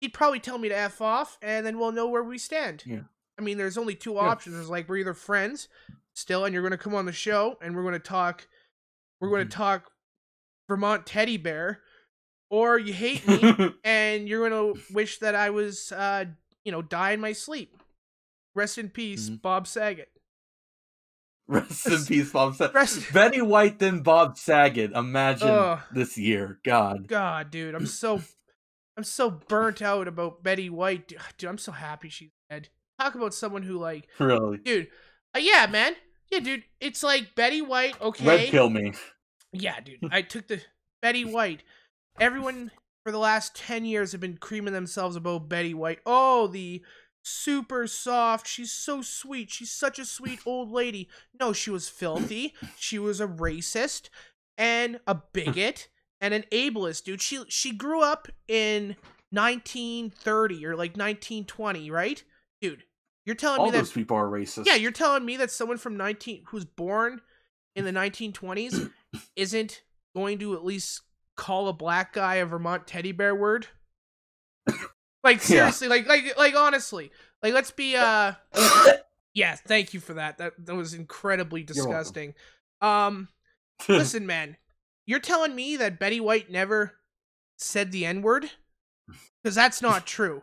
he'd 0.00 0.14
probably 0.14 0.40
tell 0.40 0.58
me 0.58 0.68
to 0.68 0.76
f 0.76 1.00
off, 1.00 1.38
and 1.42 1.66
then 1.66 1.78
we'll 1.78 1.92
know 1.92 2.08
where 2.08 2.22
we 2.22 2.38
stand. 2.38 2.82
Yeah. 2.86 3.00
I 3.38 3.42
mean, 3.42 3.58
there's 3.58 3.76
only 3.76 3.94
two 3.94 4.18
options. 4.18 4.54
There's 4.54 4.70
like 4.70 4.88
we're 4.88 4.98
either 4.98 5.14
friends 5.14 5.68
still, 6.14 6.44
and 6.44 6.52
you're 6.52 6.62
going 6.62 6.72
to 6.72 6.78
come 6.78 6.94
on 6.94 7.06
the 7.06 7.12
show, 7.12 7.58
and 7.60 7.74
we're 7.74 7.82
going 7.82 7.94
to 7.94 7.98
talk. 7.98 8.46
We're 9.20 9.28
going 9.28 9.46
to 9.46 9.52
mm-hmm. 9.52 9.62
talk 9.62 9.90
Vermont 10.68 11.06
teddy 11.06 11.36
bear, 11.36 11.80
or 12.50 12.78
you 12.78 12.92
hate 12.92 13.26
me, 13.26 13.74
and 13.84 14.28
you're 14.28 14.48
going 14.48 14.74
to 14.74 14.80
wish 14.92 15.18
that 15.18 15.34
I 15.34 15.50
was, 15.50 15.92
uh, 15.92 16.26
you 16.64 16.72
know, 16.72 16.82
die 16.82 17.12
in 17.12 17.20
my 17.20 17.32
sleep. 17.32 17.76
Rest 18.54 18.78
in 18.78 18.88
peace, 18.88 19.26
mm-hmm. 19.26 19.36
Bob 19.36 19.66
Saget. 19.66 20.08
Rest 21.48 21.86
in 21.86 22.04
peace, 22.04 22.32
Bob 22.32 22.56
Saget. 22.56 22.74
Rest- 22.74 23.12
Betty 23.12 23.40
White 23.40 23.78
then 23.78 24.00
Bob 24.00 24.36
Saget. 24.36 24.92
Imagine 24.92 25.48
Ugh. 25.48 25.80
this 25.92 26.18
year. 26.18 26.58
God. 26.64 27.06
God, 27.06 27.50
dude, 27.50 27.74
I'm 27.74 27.86
so, 27.86 28.20
I'm 28.96 29.04
so 29.04 29.30
burnt 29.30 29.80
out 29.80 30.08
about 30.08 30.42
Betty 30.42 30.68
White. 30.70 31.08
Dude, 31.38 31.48
I'm 31.48 31.58
so 31.58 31.72
happy 31.72 32.08
she's 32.08 32.30
dead. 32.50 32.68
Talk 32.98 33.14
about 33.14 33.34
someone 33.34 33.62
who 33.62 33.78
like, 33.78 34.08
Really. 34.18 34.58
dude, 34.58 34.88
uh, 35.36 35.38
yeah, 35.38 35.66
man, 35.66 35.94
yeah, 36.32 36.40
dude. 36.40 36.64
It's 36.80 37.02
like 37.02 37.34
Betty 37.34 37.60
White. 37.60 38.00
Okay, 38.00 38.26
Red 38.26 38.48
pill 38.48 38.70
me. 38.70 38.94
Yeah, 39.52 39.78
dude. 39.80 39.98
I 40.10 40.22
took 40.22 40.48
the 40.48 40.60
Betty 41.02 41.24
White. 41.24 41.62
Everyone 42.18 42.70
for 43.04 43.12
the 43.12 43.18
last 43.18 43.54
10 43.54 43.84
years 43.84 44.12
have 44.12 44.20
been 44.20 44.38
creaming 44.38 44.72
themselves 44.72 45.14
about 45.14 45.48
Betty 45.48 45.74
White. 45.74 46.00
Oh, 46.06 46.46
the 46.48 46.82
super 47.26 47.86
soft. 47.86 48.46
She's 48.46 48.72
so 48.72 49.02
sweet. 49.02 49.50
She's 49.50 49.70
such 49.72 49.98
a 49.98 50.04
sweet 50.04 50.40
old 50.46 50.70
lady. 50.70 51.08
No, 51.38 51.52
she 51.52 51.70
was 51.70 51.88
filthy. 51.88 52.54
She 52.78 52.98
was 52.98 53.20
a 53.20 53.26
racist 53.26 54.08
and 54.56 55.00
a 55.06 55.16
bigot 55.32 55.88
and 56.20 56.32
an 56.32 56.44
ableist, 56.52 57.04
dude. 57.04 57.20
She 57.20 57.42
she 57.48 57.72
grew 57.72 58.02
up 58.02 58.28
in 58.48 58.96
1930 59.30 60.66
or 60.66 60.70
like 60.76 60.92
1920, 60.96 61.90
right? 61.90 62.22
Dude, 62.60 62.84
you're 63.24 63.34
telling 63.34 63.58
All 63.60 63.66
me 63.66 63.72
that 63.72 63.78
those 63.78 63.92
people 63.92 64.16
are 64.16 64.28
racist. 64.28 64.66
yeah, 64.66 64.76
you're 64.76 64.92
telling 64.92 65.24
me 65.24 65.36
that 65.38 65.50
someone 65.50 65.78
from 65.78 65.96
19 65.96 66.44
who's 66.48 66.64
born 66.64 67.20
in 67.74 67.84
the 67.84 67.92
1920s 67.92 68.90
isn't 69.36 69.82
going 70.14 70.38
to 70.38 70.54
at 70.54 70.64
least 70.64 71.02
call 71.36 71.68
a 71.68 71.72
black 71.72 72.12
guy 72.12 72.36
a 72.36 72.46
Vermont 72.46 72.86
teddy 72.86 73.12
bear 73.12 73.34
word? 73.34 73.66
Like 75.26 75.42
seriously, 75.42 75.88
like 75.88 76.06
like 76.06 76.38
like 76.38 76.54
honestly. 76.54 77.10
Like 77.42 77.52
let's 77.52 77.72
be 77.72 77.96
uh 77.96 78.34
Yeah, 79.34 79.56
thank 79.56 79.92
you 79.92 79.98
for 79.98 80.14
that. 80.14 80.38
That 80.38 80.52
that 80.64 80.76
was 80.76 80.94
incredibly 80.94 81.64
disgusting. 81.64 82.34
Um 82.80 83.26
listen, 83.88 84.24
man. 84.24 84.56
You're 85.04 85.18
telling 85.18 85.56
me 85.56 85.76
that 85.78 85.98
Betty 85.98 86.20
White 86.20 86.48
never 86.50 86.94
said 87.58 87.90
the 87.90 88.06
N-word? 88.06 88.50
Cuz 89.44 89.56
that's 89.56 89.82
not 89.82 90.06
true. 90.06 90.42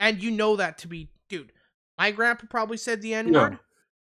And 0.00 0.20
you 0.20 0.32
know 0.32 0.56
that 0.56 0.78
to 0.78 0.88
be 0.88 1.10
dude. 1.28 1.52
My 1.96 2.10
grandpa 2.10 2.46
probably 2.50 2.76
said 2.76 3.02
the 3.02 3.14
N-word. 3.14 3.60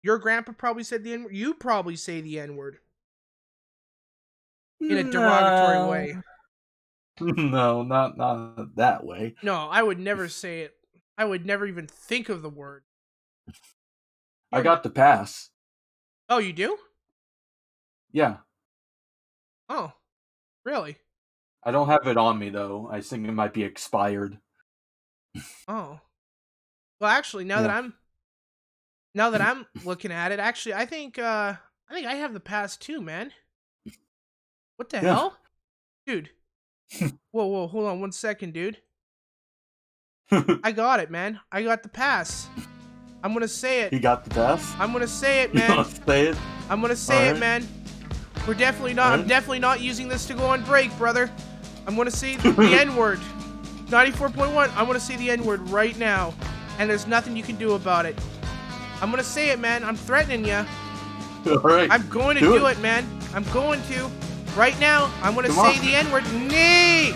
Your 0.04 0.18
grandpa 0.18 0.52
probably 0.52 0.84
said 0.84 1.02
the 1.02 1.14
N-word. 1.14 1.34
You 1.34 1.52
probably 1.54 1.96
say 1.96 2.20
the 2.20 2.38
N-word 2.38 2.78
in 4.80 4.98
a 4.98 5.02
derogatory 5.02 5.78
No. 5.78 5.88
way. 5.88 6.16
no, 7.20 7.82
not 7.82 8.16
not 8.16 8.74
that 8.76 9.04
way. 9.04 9.34
No, 9.42 9.68
I 9.68 9.82
would 9.82 9.98
never 9.98 10.28
say 10.28 10.62
it. 10.62 10.76
I 11.18 11.24
would 11.26 11.44
never 11.44 11.66
even 11.66 11.86
think 11.86 12.28
of 12.28 12.40
the 12.42 12.48
word. 12.48 12.84
I 14.52 14.62
got 14.62 14.82
the 14.84 14.90
pass. 14.90 15.50
Oh, 16.28 16.38
you 16.38 16.52
do? 16.52 16.78
Yeah. 18.12 18.38
Oh, 19.68 19.94
really? 20.64 20.98
I 21.64 21.72
don't 21.72 21.88
have 21.88 22.06
it 22.06 22.16
on 22.16 22.38
me 22.38 22.50
though. 22.50 22.88
I 22.88 23.00
think 23.00 23.26
it 23.26 23.32
might 23.32 23.52
be 23.52 23.64
expired. 23.64 24.38
Oh. 25.66 26.00
Well, 27.00 27.10
actually, 27.10 27.44
now 27.44 27.62
that 27.62 27.70
I'm 27.70 27.94
now 29.14 29.30
that 29.30 29.40
I'm 29.42 29.66
looking 29.84 30.12
at 30.12 30.32
it, 30.32 30.38
actually, 30.38 30.74
I 30.74 30.86
think 30.86 31.18
uh 31.18 31.54
I 31.88 31.94
think 31.94 32.06
I 32.06 32.14
have 32.14 32.32
the 32.34 32.40
pass 32.40 32.76
too, 32.76 33.00
man. 33.00 33.32
What 34.76 34.90
the 34.90 35.00
Yeah. 35.00 35.02
hell, 35.02 35.38
dude? 36.06 36.30
Whoa, 37.30 37.46
whoa, 37.46 37.66
hold 37.66 37.86
on 37.86 38.00
one 38.00 38.12
second, 38.12 38.52
dude. 38.52 38.78
I 40.62 40.72
got 40.72 41.00
it, 41.00 41.10
man. 41.10 41.40
I 41.50 41.62
got 41.62 41.82
the 41.82 41.88
pass. 41.88 42.48
I'm 43.22 43.32
gonna 43.32 43.48
say 43.48 43.82
it. 43.82 43.92
You 43.92 44.00
got 44.00 44.24
the 44.24 44.30
pass? 44.30 44.74
I'm 44.78 44.92
gonna 44.92 45.06
say 45.06 45.42
it, 45.42 45.54
man. 45.54 45.84
say 45.84 46.28
it? 46.28 46.36
I'm 46.68 46.80
gonna 46.80 46.96
say 46.96 47.28
it, 47.28 47.38
man. 47.38 47.66
We're 48.46 48.54
definitely 48.54 48.94
not. 48.94 49.12
I'm 49.12 49.26
definitely 49.26 49.60
not 49.60 49.80
using 49.80 50.08
this 50.08 50.26
to 50.26 50.34
go 50.34 50.46
on 50.46 50.62
break, 50.64 50.96
brother. 50.98 51.30
I'm 51.86 51.96
gonna 51.96 52.10
say 52.10 52.36
the 52.38 52.78
N 52.80 52.96
word. 52.96 53.20
94.1. 53.86 54.72
I'm 54.74 54.86
gonna 54.86 54.98
say 54.98 55.16
the 55.16 55.30
N 55.30 55.44
word 55.44 55.68
right 55.68 55.96
now, 55.98 56.34
and 56.78 56.88
there's 56.88 57.06
nothing 57.06 57.36
you 57.36 57.42
can 57.42 57.56
do 57.56 57.72
about 57.74 58.06
it. 58.06 58.18
I'm 59.00 59.10
gonna 59.10 59.22
say 59.22 59.50
it, 59.50 59.58
man. 59.58 59.84
I'm 59.84 59.96
threatening 59.96 60.44
you. 60.44 60.64
Alright. 61.46 61.90
I'm 61.90 62.08
going 62.08 62.36
to 62.36 62.40
do 62.40 62.58
do, 62.58 62.66
it. 62.66 62.78
it. 62.78 62.80
man. 62.80 63.06
I'm 63.34 63.44
going 63.52 63.82
to. 63.84 64.10
Right 64.56 64.78
now, 64.78 65.10
I'm 65.22 65.34
gonna 65.34 65.50
say 65.50 65.78
the 65.78 65.94
N 65.94 66.12
word. 66.12 66.24
Nee! 66.34 67.14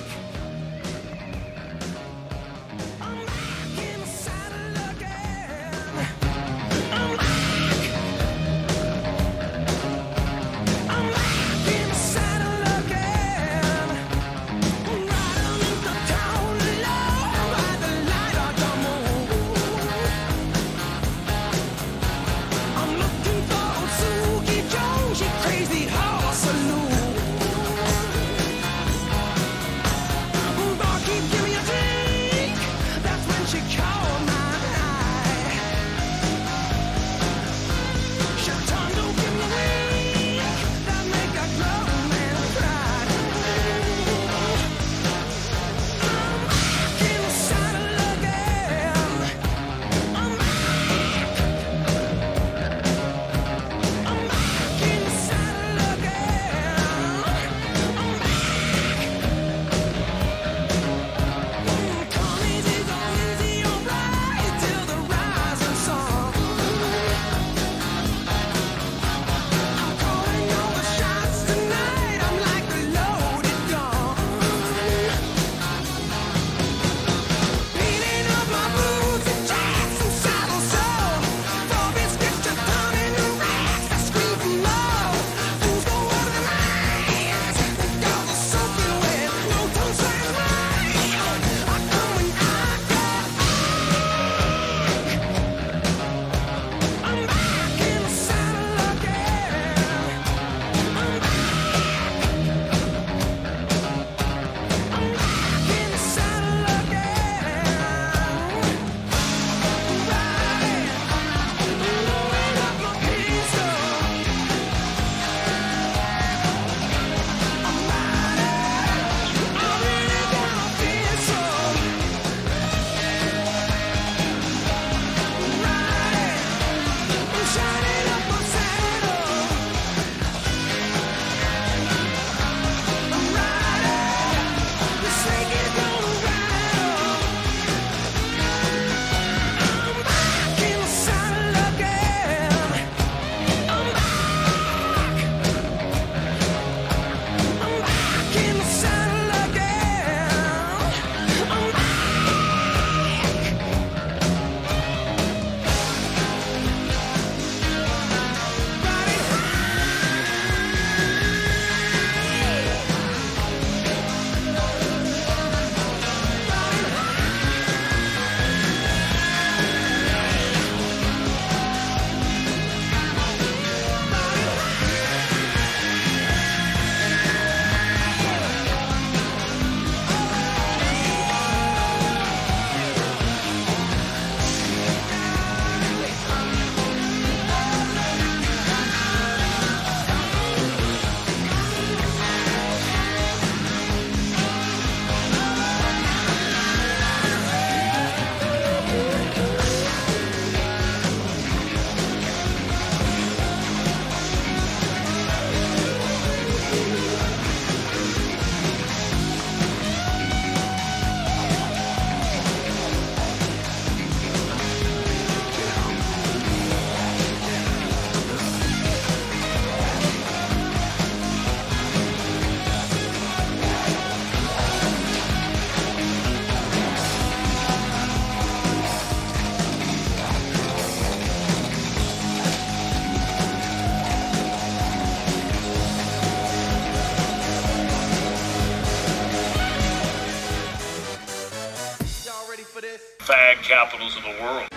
The 244.27 244.43
world. 244.43 244.69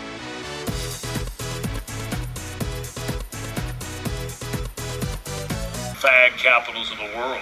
Fag 5.98 6.32
capitals 6.38 6.92
of 6.92 6.98
the 6.98 7.10
world. 7.18 7.42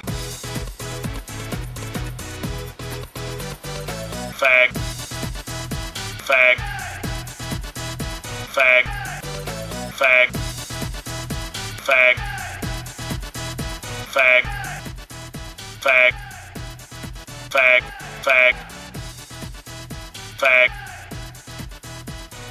Fag. 4.39 4.70
Fag. 6.28 6.58
Fag. 8.55 8.86
Fag. 9.97 10.30
Fag. 11.88 12.16
Fag. 14.14 14.45
Fag. 15.82 16.14
Fag. 17.49 17.84
Fag. 18.24 18.55
Fag. 20.38 20.87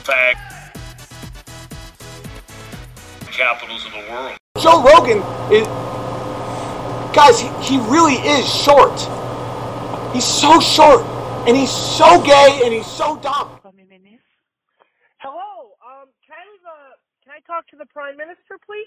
Fag. 0.07 0.37
Capitals 3.33 3.85
of 3.87 3.93
the 3.93 3.99
world. 4.09 4.39
Joe 4.59 4.83
Rogan 4.83 5.19
is. 5.53 5.67
Guys, 7.13 7.41
he, 7.41 7.49
he 7.67 7.79
really 7.91 8.15
is 8.15 8.47
short. 8.63 8.95
He's 10.15 10.25
so 10.25 10.61
short, 10.61 11.03
and 11.49 11.57
he's 11.57 11.73
so 11.73 12.23
gay, 12.23 12.61
and 12.63 12.73
he's 12.73 12.87
so 12.87 13.17
dumb. 13.17 13.59
Hello, 15.19 15.75
um, 15.83 16.09
can 16.25 16.37
I 16.39 16.45
leave 16.53 16.61
a, 16.63 17.25
can 17.25 17.33
I 17.35 17.41
talk 17.47 17.67
to 17.69 17.77
the 17.77 17.87
Prime 17.87 18.17
Minister, 18.17 18.59
please? 18.65 18.87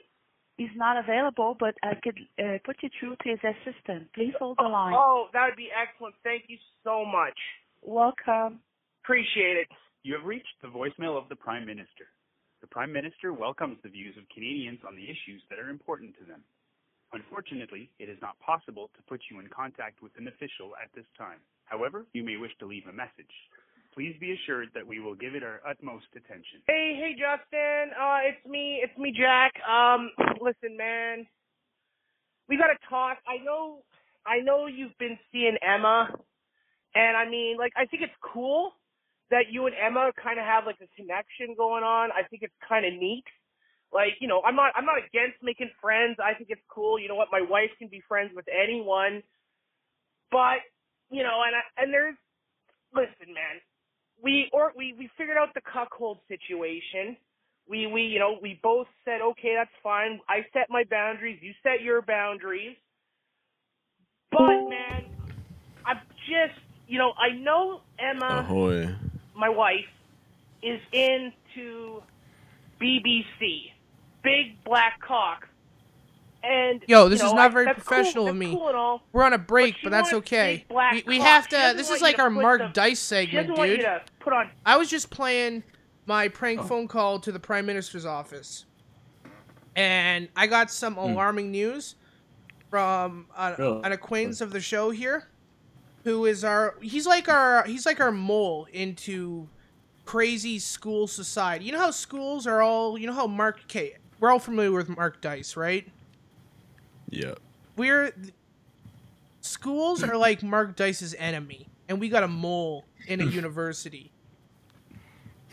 He's 0.58 0.76
not 0.76 0.96
available, 0.98 1.58
but 1.60 1.76
I 1.84 1.96
could 2.02 2.18
uh, 2.40 2.60
put 2.64 2.78
you 2.82 2.90
through 2.98 3.18
to 3.24 3.30
his 3.30 3.40
assistant. 3.44 4.14
Please 4.14 4.34
hold 4.40 4.58
the 4.58 4.64
line. 4.64 4.94
Oh, 4.96 5.28
that 5.34 5.46
would 5.48 5.58
be 5.58 5.70
excellent. 5.76 6.16
Thank 6.24 6.44
you 6.48 6.58
so 6.84 7.04
much. 7.04 7.38
Welcome. 7.82 8.62
Appreciate 9.04 9.58
it. 9.58 9.68
You 10.04 10.16
have 10.16 10.24
reached 10.24 10.56
the 10.62 10.70
voicemail 10.70 11.18
of 11.18 11.28
the 11.28 11.36
Prime 11.36 11.66
Minister. 11.66 12.08
The 12.62 12.68
Prime 12.68 12.92
Minister 12.92 13.34
welcomes 13.34 13.78
the 13.84 13.90
views 13.90 14.16
of 14.18 14.24
Canadians 14.34 14.80
on 14.88 14.96
the 14.96 15.04
issues 15.04 15.44
that 15.50 15.60
are 15.60 15.70
important 15.70 16.16
to 16.20 16.26
them. 16.26 16.40
Unfortunately, 17.12 17.90
it 18.00 18.08
is 18.08 18.18
not 18.22 18.40
possible 18.40 18.90
to 18.96 19.02
put 19.10 19.20
you 19.30 19.42
in 19.42 19.48
contact 19.52 20.02
with 20.02 20.14
an 20.18 20.30
official 20.30 20.72
at 20.82 20.88
this 20.96 21.04
time. 21.18 21.40
However, 21.66 22.06
you 22.14 22.24
may 22.24 22.38
wish 22.38 22.52
to 22.60 22.66
leave 22.66 22.88
a 22.88 22.94
message. 22.94 23.34
Please 23.94 24.16
be 24.22 24.32
assured 24.32 24.70
that 24.74 24.88
we 24.88 25.02
will 25.02 25.16
give 25.16 25.36
it 25.36 25.44
our 25.44 25.60
utmost 25.68 26.08
attention. 26.16 26.64
Hey, 26.68 26.96
hey, 26.96 27.12
Justin. 27.20 27.92
Uh, 27.92 28.20
it's 28.24 28.46
me. 28.48 28.80
It's 28.82 28.98
me, 28.98 29.12
Jack. 29.12 29.52
Um, 29.68 30.12
listen, 30.40 30.78
man. 30.78 31.28
We 32.48 32.56
gotta 32.56 32.80
talk. 32.90 33.18
I 33.28 33.44
know. 33.44 33.84
I 34.26 34.40
know 34.40 34.68
you've 34.68 34.98
been 34.98 35.20
seeing 35.32 35.58
Emma, 35.62 36.08
and 36.96 37.18
I 37.18 37.30
mean, 37.30 37.58
like, 37.58 37.74
I 37.76 37.86
think 37.86 38.04
it's 38.04 38.16
cool 38.22 38.74
that 39.32 39.52
you 39.52 39.66
and 39.68 39.76
Emma 39.76 40.12
kind 40.22 40.40
of 40.40 40.46
have 40.46 40.66
like 40.66 40.82
a 40.82 40.90
connection 40.96 41.56
going 41.58 41.84
on. 41.84 42.10
I 42.12 42.24
think 42.28 42.44
it's 42.44 42.56
kind 42.68 42.86
of 42.86 42.94
neat. 42.94 43.26
Like, 43.94 44.18
you 44.22 44.28
know, 44.28 44.42
I'm 44.46 44.56
not. 44.56 44.74
I'm 44.76 44.86
not 44.86 44.98
against 45.00 45.42
making 45.42 45.70
friends. 45.82 46.18
I 46.22 46.34
think 46.34 46.50
it's 46.50 46.66
cool. 46.70 47.00
You 47.00 47.08
know 47.08 47.16
what? 47.16 47.30
My 47.32 47.42
wife 47.42 47.74
can 47.80 47.88
be 47.88 48.02
friends 48.08 48.32
with 48.36 48.46
anyone, 48.48 49.24
but 50.30 50.62
you 51.10 51.24
know, 51.24 51.42
and 51.46 51.56
I, 51.56 51.62
and 51.82 51.94
there's. 51.94 52.16
Listen, 52.90 53.34
man 53.38 53.62
we 54.22 54.50
or 54.54 54.74
we 54.76 54.96
we 54.98 55.10
figured 55.18 55.38
out 55.38 55.54
the 55.54 55.62
cuckold 55.62 56.20
situation. 56.28 57.18
We 57.68 57.88
we 57.88 58.02
you 58.02 58.20
know 58.20 58.38
we 58.42 58.60
both 58.62 58.88
said 59.06 59.22
okay 59.22 59.56
that's 59.56 59.72
fine. 59.84 60.20
I 60.28 60.46
set 60.54 60.68
my 60.70 60.84
boundaries. 60.90 61.40
You 61.42 61.54
set 61.64 61.82
your 61.82 62.02
boundaries. 62.02 62.76
But 64.32 64.70
man, 64.70 65.06
I'm 65.86 66.00
just 66.28 66.60
you 66.88 66.98
know 66.98 67.14
I 67.18 67.36
know 67.36 67.82
Emma, 68.00 68.46
Ahoy. 68.46 68.96
My 69.40 69.50
wife, 69.50 69.86
is 70.62 70.82
into 70.92 72.04
BBC, 72.82 73.72
big 74.22 74.64
black 74.64 75.00
cock. 75.02 75.48
And 76.44 76.84
Yo, 76.88 77.10
this 77.10 77.22
you 77.22 77.28
is 77.28 77.34
not 77.34 77.52
very 77.52 77.66
that's 77.66 77.84
professional 77.84 78.26
cool, 78.26 78.32
of 78.32 78.36
me. 78.36 78.52
Cool 78.52 78.68
all, 78.70 79.02
We're 79.12 79.24
on 79.24 79.34
a 79.34 79.38
break, 79.38 79.76
she 79.76 79.84
but 79.84 79.90
that's 79.90 80.14
okay. 80.14 80.66
We, 80.70 81.04
we 81.06 81.20
have 81.20 81.48
to. 81.50 81.74
This 81.76 81.90
is 81.90 82.02
like 82.02 82.20
our 82.20 82.30
Mark 82.30 82.62
the- 82.62 82.68
Dice 82.68 83.00
segment, 83.00 83.48
doesn't 83.48 83.58
want 83.58 83.72
you 83.72 83.78
dude. 83.78 84.02
put 84.20 84.34
on 84.34 84.50
I 84.66 84.78
was 84.78 84.90
just 84.90 85.10
playing 85.10 85.64
my 86.06 86.28
prank 86.28 86.62
oh. 86.62 86.64
phone 86.64 86.88
call 86.88 87.20
to 87.20 87.32
the 87.32 87.40
Prime 87.40 87.66
Minister's 87.66 88.06
office, 88.06 88.66
and 89.76 90.30
I 90.36 90.48
got 90.48 90.72
some 90.72 90.94
hmm. 90.94 91.00
alarming 91.00 91.52
news 91.52 91.96
from 92.70 93.28
a, 93.38 93.56
Really? 93.58 93.82
an 93.84 93.92
acquaintance 93.92 94.40
of 94.40 94.52
the 94.52 94.62
show 94.62 94.92
here, 94.92 95.28
who 96.04 96.26
is 96.26 96.44
our 96.44 96.76
he's 96.82 97.06
like 97.06 97.28
our 97.30 97.64
he's 97.66 97.86
like 97.86 98.00
our 98.00 98.12
mole 98.12 98.68
into 98.72 99.48
crazy 100.06 100.60
school 100.60 101.08
society. 101.08 101.66
You 101.66 101.72
know 101.74 101.80
how 101.80 101.92
schools 101.92 102.48
are 102.48 102.62
all 102.62 102.98
you 102.98 103.08
know 103.08 103.14
how 103.14 103.28
Mark 103.28 103.62
okay, 103.66 103.98
we're 104.20 104.32
all 104.32 104.40
familiar 104.40 104.72
with 104.72 104.90
Mark 104.90 105.22
Dice, 105.22 105.56
right? 105.56 105.88
Yeah. 107.10 107.36
We're 107.76 108.14
schools 109.42 110.04
are 110.04 110.18
like 110.18 110.44
Mark 110.44 110.76
Dice's 110.76 111.16
enemy, 111.18 111.68
and 111.88 112.00
we 112.00 112.10
got 112.10 112.24
a 112.24 112.28
mole 112.28 112.86
in 113.08 113.22
a 113.22 113.26
university. 113.42 114.12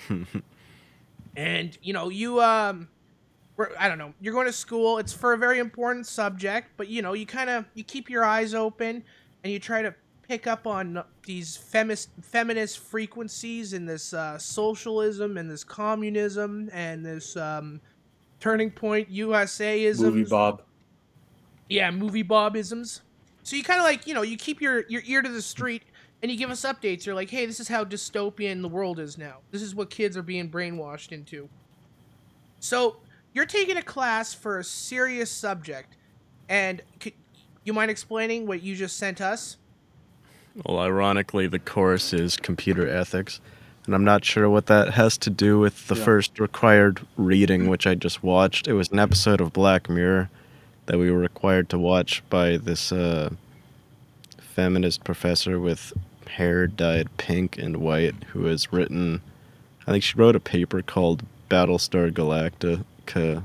and 1.37 1.77
you 1.83 1.93
know 1.93 2.09
you 2.09 2.41
um 2.41 2.89
i 3.79 3.89
don't 3.89 3.99
know 3.99 4.13
you're 4.21 4.35
going 4.35 4.47
to 4.47 4.53
school 4.53 4.99
it's 4.99 5.13
for 5.13 5.33
a 5.33 5.39
very 5.39 5.59
important 5.59 6.07
subject 6.07 6.69
but 6.77 6.89
you 6.89 7.01
know 7.01 7.15
you 7.15 7.25
kind 7.25 7.49
of 7.49 7.65
you 7.75 7.83
keep 7.83 8.11
your 8.11 8.23
eyes 8.25 8.55
open 8.55 9.03
and 9.43 9.53
you 9.53 9.59
try 9.59 9.81
to 9.81 9.95
pick 10.29 10.47
up 10.47 10.66
on 10.66 11.03
these 11.24 11.57
feminist 11.57 12.11
feminist 12.22 12.79
frequencies 12.79 13.72
in 13.72 13.87
this 13.87 14.12
uh, 14.12 14.39
socialism 14.39 15.37
and 15.37 15.51
this 15.51 15.64
communism 15.64 16.68
and 16.72 17.05
this 17.05 17.37
um, 17.37 17.81
turning 18.41 18.70
point 18.70 19.09
USA 19.11 19.81
usaism 19.81 20.01
Movie 20.01 20.24
Bob. 20.24 20.62
yeah, 21.68 21.91
movie 21.91 22.24
bobisms. 22.24 23.01
So 23.43 23.57
you 23.57 23.62
kind 23.62 23.79
of 23.79 23.85
like, 23.85 24.07
you 24.07 24.14
know, 24.14 24.22
you 24.22 24.37
keep 24.37 24.61
your 24.61 24.85
your 24.89 25.03
ear 25.07 25.22
to 25.22 25.29
the 25.29 25.43
street 25.43 25.83
and 26.22 26.31
you 26.33 26.37
give 26.39 26.51
us 26.51 26.62
updates. 26.62 27.07
You're 27.07 27.14
like, 27.14 27.31
"Hey, 27.31 27.47
this 27.47 27.61
is 27.61 27.68
how 27.68 27.85
dystopian 27.85 28.62
the 28.62 28.68
world 28.68 28.99
is 28.99 29.16
now. 29.16 29.39
This 29.51 29.62
is 29.62 29.74
what 29.74 29.91
kids 29.91 30.16
are 30.16 30.22
being 30.22 30.51
brainwashed 30.51 31.12
into." 31.12 31.49
So, 32.59 32.97
you're 33.35 33.47
taking 33.47 33.77
a 33.77 33.83
class 33.83 34.35
for 34.35 34.59
a 34.59 34.64
serious 34.64 35.31
subject. 35.31 35.97
And 36.49 36.83
could, 37.01 37.12
you 37.64 37.72
mind 37.72 37.91
explaining 37.91 38.47
what 38.47 38.62
you 38.62 38.74
just 38.74 38.97
sent 38.97 39.20
us? 39.20 39.59
Well, 40.65 40.79
ironically, 40.79 41.47
the 41.47 41.59
course 41.59 42.13
is 42.13 42.37
computer 42.37 42.89
ethics, 42.89 43.41
and 43.85 43.95
I'm 43.95 44.05
not 44.05 44.25
sure 44.25 44.49
what 44.49 44.67
that 44.67 44.95
has 44.95 45.19
to 45.19 45.31
do 45.31 45.59
with 45.59 45.89
the 45.89 45.95
Yeah. 45.97 46.05
first 46.05 46.41
required 46.41 47.01
reading, 47.17 47.69
which 47.69 47.87
I 47.87 47.95
just 47.95 48.23
watched. 48.23 48.67
It 48.67 48.73
was 48.73 48.89
an 48.91 48.99
episode 48.99 49.41
of 49.41 49.53
Black 49.53 49.89
Mirror 49.89 50.31
that 50.87 50.99
we 50.99 51.11
were 51.11 51.19
required 51.19 51.69
to 51.71 51.79
watch 51.79 52.23
by 52.31 52.57
this 52.57 52.91
uh, 52.91 53.31
feminist 54.39 55.05
professor 55.05 55.61
with 55.61 55.93
hair 56.29 56.67
dyed 56.67 57.09
pink 57.19 57.59
and 57.59 57.77
white 57.79 58.15
who 58.33 58.45
has 58.47 58.73
written, 58.73 59.21
I 59.87 59.93
think 59.93 60.03
she 60.05 60.17
wrote 60.17 60.37
a 60.37 60.41
paper 60.41 60.81
called 60.83 61.23
Battlestar 61.51 62.11
Galactica, 62.11 63.43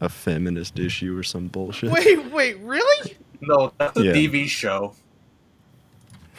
a 0.00 0.08
feminist 0.08 0.78
issue 0.78 1.16
or 1.18 1.22
some 1.22 1.48
bullshit. 1.48 1.90
Wait, 1.90 2.30
wait, 2.30 2.58
really? 2.58 3.16
No, 3.40 3.72
that's 3.78 3.98
a 3.98 4.04
Yeah. 4.04 4.12
TV 4.12 4.46
show. 4.46 4.94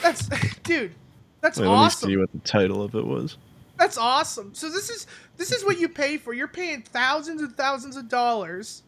That's 0.02 0.28
dude. 0.64 0.94
That's 1.42 1.60
Wait, 1.60 1.68
awesome. 1.68 2.10
Let 2.10 2.10
me 2.10 2.14
see 2.14 2.18
what 2.20 2.32
the 2.32 2.48
title 2.50 2.82
of 2.82 2.96
it 2.96 3.06
was. 3.06 3.38
That's 3.78 3.98
awesome. 3.98 4.54
So 4.56 4.70
this 4.70 4.90
is 4.90 5.06
this 5.38 5.52
is 5.52 5.64
what 5.64 5.80
you 5.80 5.88
pay 5.88 6.18
for. 6.18 6.34
You're 6.34 6.48
paying 6.48 6.82
thousands 6.82 7.42
and 7.42 7.56
thousands 7.56 7.96
of 7.96 8.10
dollars, 8.10 8.82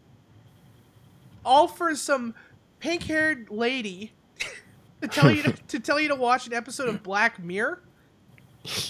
all 1.46 1.68
for 1.68 1.96
some 1.96 2.34
pink-haired 2.80 3.48
lady 3.52 4.12
to 5.02 5.08
tell 5.08 5.32
you 5.32 5.44
to, 5.44 5.52
to 5.68 5.80
tell 5.80 6.00
you 6.00 6.08
to 6.08 6.16
watch 6.16 6.48
an 6.48 6.54
episode 6.54 6.90
of 6.90 7.04
Black 7.04 7.40
Mirror. 7.40 7.82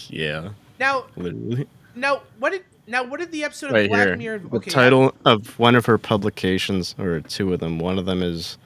Yeah, 0.08 0.50
Now, 0.80 1.06
literally. 1.16 1.68
now 1.96 2.24
what 2.40 2.52
did 2.52 2.64
now 2.88 3.04
what 3.04 3.20
did 3.20 3.32
the 3.32 3.44
episode 3.44 3.68
of 3.68 3.74
right 3.74 3.90
Black 3.90 4.08
here. 4.08 4.18
Mirror? 4.18 4.40
The 4.40 4.56
Okay, 4.58 4.72
title 4.72 5.14
of 5.26 5.58
one 5.60 5.76
of 5.76 5.86
her 5.86 5.98
publications, 5.98 6.96
or 6.98 7.20
two 7.22 7.54
of 7.54 7.60
them. 7.60 7.78
One 7.78 8.00
of 8.00 8.06
them 8.06 8.24
is 8.24 8.58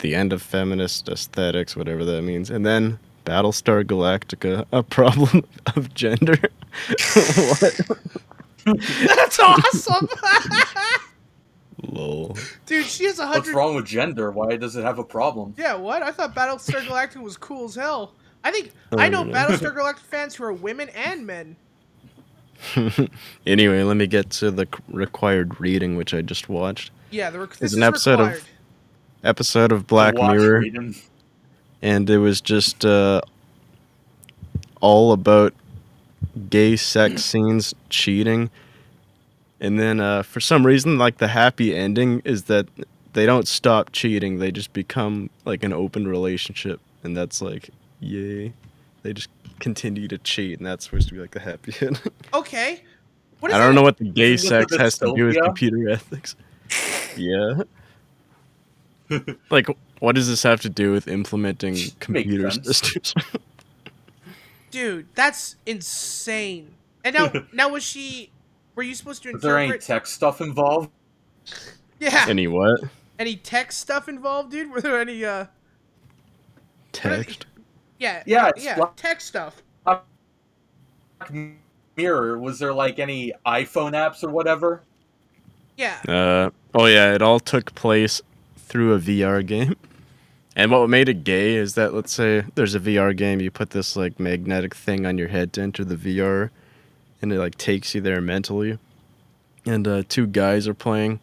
"The 0.00 0.14
End 0.14 0.32
of 0.32 0.42
Feminist 0.42 1.08
aesthetics, 1.08 1.76
whatever 1.76 2.04
that 2.04 2.22
means, 2.22 2.50
and 2.50 2.64
then 2.66 2.98
Battlestar 3.24 3.84
Galactica: 3.84 4.64
A 4.72 4.82
Problem 4.82 5.44
of 5.76 5.92
Gender. 5.94 6.38
what? 6.98 7.80
That's 9.06 9.40
awesome, 9.40 10.06
Lol. 11.82 12.36
dude. 12.66 12.84
She 12.86 13.04
has 13.06 13.18
a 13.18 13.26
hundred. 13.26 13.38
What's 13.40 13.50
wrong 13.54 13.74
with 13.74 13.86
gender? 13.86 14.30
Why 14.30 14.56
does 14.56 14.76
it 14.76 14.82
have 14.84 14.98
a 14.98 15.04
problem? 15.04 15.54
Yeah, 15.56 15.74
what? 15.74 16.02
I 16.02 16.10
thought 16.12 16.34
Battlestar 16.34 16.80
Galactica 16.84 17.22
was 17.22 17.36
cool 17.38 17.64
as 17.64 17.74
hell. 17.74 18.14
I 18.44 18.50
think 18.50 18.72
oh, 18.92 18.98
I 18.98 19.08
know 19.08 19.22
Oh. 19.22 19.24
Battlestar 19.24 19.74
Galactica 19.74 19.98
fans 20.00 20.34
who 20.34 20.44
are 20.44 20.52
women 20.52 20.90
and 20.90 21.26
men. 21.26 21.56
anyway, 23.46 23.82
let 23.82 23.96
me 23.96 24.06
get 24.06 24.28
to 24.30 24.50
the 24.50 24.66
required 24.88 25.58
reading, 25.60 25.96
which 25.96 26.12
I 26.12 26.20
just 26.22 26.48
watched. 26.48 26.90
Yeah, 27.10 27.30
the 27.30 27.40
rec- 27.40 27.50
It's 27.52 27.58
this 27.60 27.72
an 27.74 27.82
is 27.82 27.88
episode 27.88 28.18
required. 28.20 28.38
of 28.38 28.48
episode 29.24 29.72
of 29.72 29.86
Black 29.86 30.14
Mirror. 30.14 30.64
and 31.82 32.10
it 32.10 32.18
was 32.18 32.40
just 32.40 32.84
uh, 32.84 33.20
all 34.80 35.12
about 35.12 35.52
gay 36.48 36.76
sex 36.76 37.24
scenes 37.24 37.74
cheating. 37.88 38.50
And 39.60 39.78
then 39.78 40.00
uh, 40.00 40.22
for 40.22 40.40
some 40.40 40.64
reason, 40.64 40.98
like 40.98 41.18
the 41.18 41.28
happy 41.28 41.74
ending 41.74 42.22
is 42.24 42.44
that 42.44 42.66
they 43.12 43.26
don't 43.26 43.46
stop 43.46 43.92
cheating. 43.92 44.38
They 44.38 44.50
just 44.50 44.72
become 44.72 45.28
like 45.44 45.62
an 45.62 45.72
open 45.72 46.08
relationship. 46.08 46.80
And 47.02 47.16
that's 47.16 47.42
like, 47.42 47.70
yay. 48.00 48.52
They 49.02 49.12
just 49.12 49.30
continue 49.58 50.08
to 50.08 50.18
cheat. 50.18 50.58
And 50.58 50.66
that's 50.66 50.84
supposed 50.84 51.08
to 51.08 51.14
be 51.14 51.20
like 51.20 51.32
the 51.32 51.40
happy 51.40 51.74
ending. 51.80 52.12
Okay. 52.32 52.82
What 53.40 53.50
is 53.50 53.54
I 53.54 53.58
don't 53.58 53.68
that? 53.68 53.74
know 53.74 53.82
what 53.82 53.96
the 53.98 54.04
gay 54.04 54.36
sex 54.36 54.74
has 54.76 54.98
to 54.98 55.14
do 55.14 55.26
with 55.26 55.36
computer 55.42 55.88
ethics. 55.90 56.36
yeah. 57.16 57.62
like, 59.50 59.66
what 60.00 60.14
does 60.14 60.28
this 60.28 60.42
have 60.42 60.60
to 60.62 60.68
do 60.68 60.92
with 60.92 61.08
implementing 61.08 61.76
computer 62.00 62.50
systems? 62.50 63.14
Dude, 64.70 65.06
that's 65.14 65.56
insane. 65.66 66.74
And 67.04 67.14
now, 67.14 67.32
now 67.52 67.68
was 67.70 67.82
she? 67.82 68.30
Were 68.74 68.82
you 68.84 68.94
supposed 68.94 69.22
to 69.24 69.32
Was 69.32 69.42
there 69.42 69.56
any 69.58 69.66
interpret? 69.66 69.86
tech 69.86 70.06
stuff 70.06 70.40
involved? 70.40 70.90
yeah. 71.98 72.26
Any 72.28 72.46
what? 72.46 72.80
Any 73.18 73.36
tech 73.36 73.72
stuff 73.72 74.08
involved, 74.08 74.50
dude? 74.52 74.70
Were 74.70 74.80
there 74.80 74.98
any? 75.00 75.24
uh 75.24 75.46
Text? 76.92 77.46
Yeah. 77.98 78.22
Yeah, 78.26 78.50
Yeah. 78.56 78.76
like- 78.78 78.96
Tech 78.96 79.20
stuff. 79.20 79.62
Mirror, 81.96 82.38
was 82.38 82.58
there 82.58 82.72
like 82.72 82.98
any 82.98 83.32
iPhone 83.44 83.92
apps 83.92 84.24
or 84.24 84.30
whatever? 84.30 84.82
Yeah. 85.76 85.98
Uh, 86.08 86.50
oh 86.74 86.86
yeah, 86.86 87.12
it 87.14 87.20
all 87.22 87.40
took 87.40 87.74
place 87.74 88.22
through 88.70 88.94
a 88.94 88.98
VR 88.98 89.44
game. 89.44 89.76
And 90.56 90.70
what 90.72 90.88
made 90.88 91.08
it 91.08 91.22
gay 91.24 91.54
is 91.54 91.74
that 91.74 91.94
let's 91.94 92.12
say 92.12 92.44
there's 92.54 92.74
a 92.74 92.80
VR 92.80 93.16
game, 93.16 93.40
you 93.40 93.50
put 93.50 93.70
this 93.70 93.94
like 93.96 94.18
magnetic 94.18 94.74
thing 94.74 95.06
on 95.06 95.16
your 95.18 95.28
head 95.28 95.52
to 95.54 95.60
enter 95.62 95.84
the 95.84 95.94
VR, 95.96 96.50
and 97.22 97.32
it 97.32 97.38
like 97.38 97.56
takes 97.56 97.94
you 97.94 98.00
there 98.00 98.20
mentally. 98.20 98.78
And 99.64 99.86
uh, 99.86 100.02
two 100.08 100.26
guys 100.26 100.66
are 100.66 100.74
playing, 100.74 101.20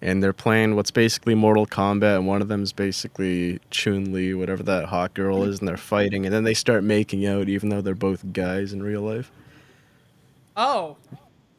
and 0.00 0.22
they're 0.22 0.32
playing 0.32 0.76
what's 0.76 0.90
basically 0.90 1.34
Mortal 1.34 1.66
Kombat, 1.66 2.16
and 2.16 2.26
one 2.26 2.42
of 2.42 2.48
them 2.48 2.62
is 2.62 2.72
basically 2.72 3.58
Chun 3.70 4.12
Li, 4.12 4.34
whatever 4.34 4.62
that 4.62 4.86
hot 4.86 5.14
girl 5.14 5.42
is, 5.42 5.58
and 5.58 5.66
they're 5.68 5.76
fighting, 5.76 6.24
and 6.24 6.34
then 6.34 6.44
they 6.44 6.54
start 6.54 6.84
making 6.84 7.26
out, 7.26 7.48
even 7.48 7.70
though 7.70 7.80
they're 7.80 7.94
both 7.94 8.32
guys 8.32 8.72
in 8.72 8.82
real 8.82 9.02
life. 9.02 9.32
Oh. 10.56 10.96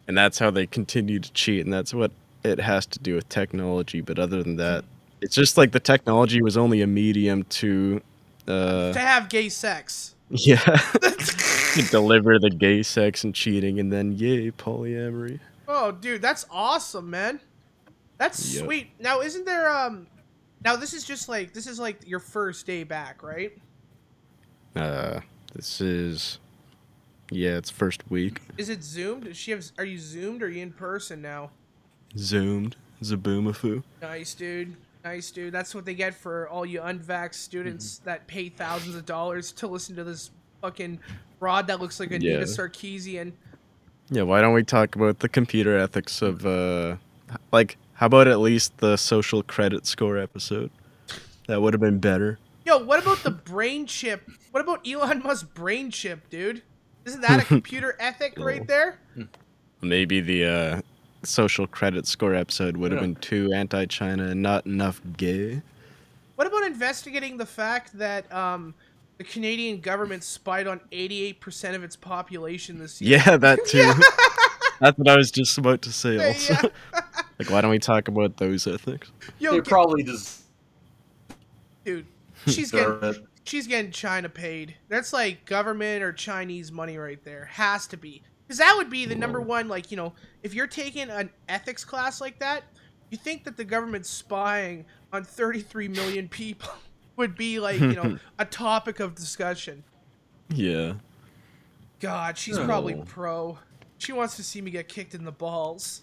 and 0.07 0.17
that's 0.17 0.39
how 0.39 0.51
they 0.51 0.67
continue 0.67 1.19
to 1.19 1.32
cheat 1.34 1.63
and 1.65 1.73
that's 1.73 1.93
what 1.93 2.11
it 2.43 2.59
has 2.59 2.86
to 2.88 2.99
do 2.99 3.15
with 3.15 3.27
technology 3.29 4.01
but 4.01 4.19
other 4.19 4.43
than 4.43 4.57
that 4.57 4.84
it's 5.22 5.36
just 5.36 5.57
like 5.57 5.72
the 5.72 5.80
technology 5.80 6.41
was 6.41 6.57
only 6.57 6.82
a 6.82 6.88
medium 6.88 7.43
to 7.43 8.01
uh 8.47 8.91
To 8.93 8.99
have 8.99 9.30
gay 9.30 9.49
sex. 9.49 10.15
yeah 10.30 10.57
to 10.59 11.82
deliver 11.89 12.39
the 12.39 12.49
gay 12.49 12.84
sex 12.84 13.24
and 13.24 13.34
cheating 13.36 13.80
and 13.80 13.91
then 13.91 14.11
yay 14.13 14.51
polyamory 14.51 15.39
Oh, 15.74 15.93
dude, 15.93 16.22
that's 16.22 16.45
awesome, 16.51 17.09
man. 17.09 17.39
That's 18.17 18.53
Yep. 18.55 18.65
sweet. 18.65 18.88
Now, 18.99 19.22
isn't 19.22 19.45
there 19.45 19.69
um? 19.69 20.05
Now 20.65 20.76
this 20.76 20.93
is 20.93 21.05
just 21.05 21.30
like 21.30 21.53
this 21.53 21.65
is 21.65 21.80
like 21.80 22.05
your 22.05 22.19
first 22.19 22.65
day 22.65 22.84
back, 22.84 23.24
right? 23.24 23.53
uh 24.76 25.19
this 25.55 25.80
is 25.82 26.39
yeah 27.30 27.57
it's 27.57 27.69
first 27.69 28.09
week 28.11 28.41
Is 28.57 28.69
it 28.69 28.84
zoomed? 28.84 29.24
Does 29.26 29.38
she 29.38 29.51
have? 29.51 29.63
Are 29.78 29.86
you 29.86 29.97
zoomed? 29.97 30.43
Or 30.43 30.47
are 30.47 30.49
you 30.49 30.61
in 30.61 30.72
person 30.74 31.22
now? 31.22 31.51
zoomed 32.17 32.76
Zoboomafoo 33.01 33.82
Nice, 34.01 34.34
dude. 34.34 34.76
Nice, 35.04 35.32
dude. 35.32 35.52
That's 35.54 35.74
what 35.74 35.86
they 35.86 35.95
get 35.95 36.14
for 36.14 36.47
all 36.47 36.66
you 36.66 36.80
unvax 36.82 37.34
students 37.36 37.99
that 37.99 38.28
pay 38.28 38.49
thousands 38.49 38.95
of 38.95 39.06
dollars 39.06 39.52
to 39.54 39.68
listen 39.68 39.95
to 39.95 40.04
this 40.04 40.32
fucking 40.62 40.99
broad 41.39 41.68
that 41.68 41.80
looks 41.80 41.99
like 41.99 42.12
a 42.12 42.22
Yeah. 42.22 42.36
Anita 42.36 42.45
Sarkeesian. 42.45 43.32
yeah 44.12 44.22
why 44.22 44.41
don't 44.41 44.54
we 44.54 44.64
talk 44.64 44.95
about 44.95 45.18
the 45.20 45.28
computer 45.30 45.76
ethics 45.76 46.22
of 46.22 46.45
uh 46.45 46.97
like 47.52 47.78
how 47.93 48.06
about 48.06 48.28
at 48.28 48.39
least 48.39 48.78
the 48.78 48.95
social 48.95 49.41
credit 49.41 49.88
score 49.88 50.20
episode 50.20 50.70
that 51.47 51.60
would 51.60 51.74
have 51.74 51.82
been 51.82 51.97
better 51.97 52.38
Yo, 52.64 52.78
what 52.78 53.02
about 53.02 53.24
the 53.24 53.32
brain 53.32 53.88
chip? 53.88 54.30
What 54.52 54.62
about 54.62 54.88
Elon 54.88 55.24
Musk's 55.24 55.41
brain 55.41 55.89
chip, 55.89 56.30
dude? 56.30 56.62
Isn't 57.06 57.22
that 57.22 57.41
a 57.41 57.45
computer 57.56 57.95
ethic 57.99 58.38
right 58.38 58.68
there? 58.68 58.99
Maybe 59.82 60.22
the 60.22 60.45
uh, 60.45 60.82
social 61.24 61.67
credit 61.67 62.07
score 62.07 62.34
episode 62.36 62.78
would 62.78 62.91
have 62.91 63.01
Yeah. 63.01 63.07
been 63.07 63.15
too 63.15 63.51
anti-China 63.53 64.26
and 64.28 64.41
not 64.41 64.65
enough 64.65 65.01
gay. 65.17 65.61
What 66.36 66.47
about 66.47 66.63
investigating 66.63 67.38
the 67.38 67.45
fact 67.45 67.97
that 67.99 68.32
um, 68.34 68.74
the 69.17 69.24
Canadian 69.24 69.80
government 69.82 70.24
spied 70.24 70.65
on 70.67 70.80
88% 70.91 71.76
of 71.76 71.84
its 71.84 71.95
population 71.95 72.80
this 72.80 73.01
year? 73.01 73.19
Yeah, 73.26 73.38
that 73.38 73.59
too. 73.67 73.91
That's 74.80 74.97
what 74.97 75.07
I 75.07 75.15
was 75.15 75.30
just 75.30 75.57
about 75.59 75.84
to 75.84 75.91
say. 75.91 76.15
Yeah, 76.15 76.28
Also, 76.28 76.53
like, 77.39 77.49
why 77.51 77.61
don't 77.61 77.69
we 77.69 77.78
talk 77.78 78.07
about 78.07 78.38
those 78.38 78.65
ethics? 78.65 79.11
Yo, 79.38 79.51
they 79.51 79.57
get- 79.57 79.65
probably 79.67 80.03
just 80.03 80.41
dude, 81.86 82.05
she's 82.47 82.72
getting 82.72 83.15
she's 83.43 83.67
getting 83.67 83.91
China 83.91 84.30
paid. 84.30 84.76
That's 84.89 85.13
like 85.13 85.45
government 85.45 86.01
or 86.03 86.11
Chinese 86.13 86.72
money 86.72 86.97
right 86.97 87.24
there. 87.24 87.45
Has 87.45 87.86
to 87.88 87.97
be. 87.97 88.24
Because 88.52 88.58
that 88.58 88.76
would 88.76 88.89
be 88.89 89.06
the 89.06 89.16
number 89.16 89.39
one, 89.39 89.70
like, 89.70 89.91
you 89.91 89.95
know, 89.95 90.12
if 90.43 90.54
you're 90.54 90.68
taking 90.68 91.10
an 91.10 91.30
ethics 91.47 91.86
class 91.86 92.20
like 92.20 92.38
that, 92.39 92.64
you 93.10 93.18
think 93.18 93.45
that 93.45 93.56
the 93.56 93.64
government 93.64 94.06
spying 94.06 94.84
on 95.14 95.24
33 95.24 95.88
million 95.88 96.28
people 96.28 96.70
would 97.16 97.38
be 97.38 97.62
like, 97.62 97.80
you 97.80 97.93
know, 97.93 98.20
a 98.39 98.43
topic 98.43 98.99
of 98.99 99.16
discussion. 99.16 99.86
Yeah. 100.49 100.95
God, 102.02 102.38
she's 102.38 102.60
probably 102.60 102.95
pro. 103.06 103.58
She 103.99 104.12
wants 104.12 104.36
to 104.36 104.43
see 104.43 104.60
me 104.60 104.70
get 104.70 104.89
kicked 104.89 105.16
in 105.16 105.24
the 105.24 105.32
balls. 105.32 106.02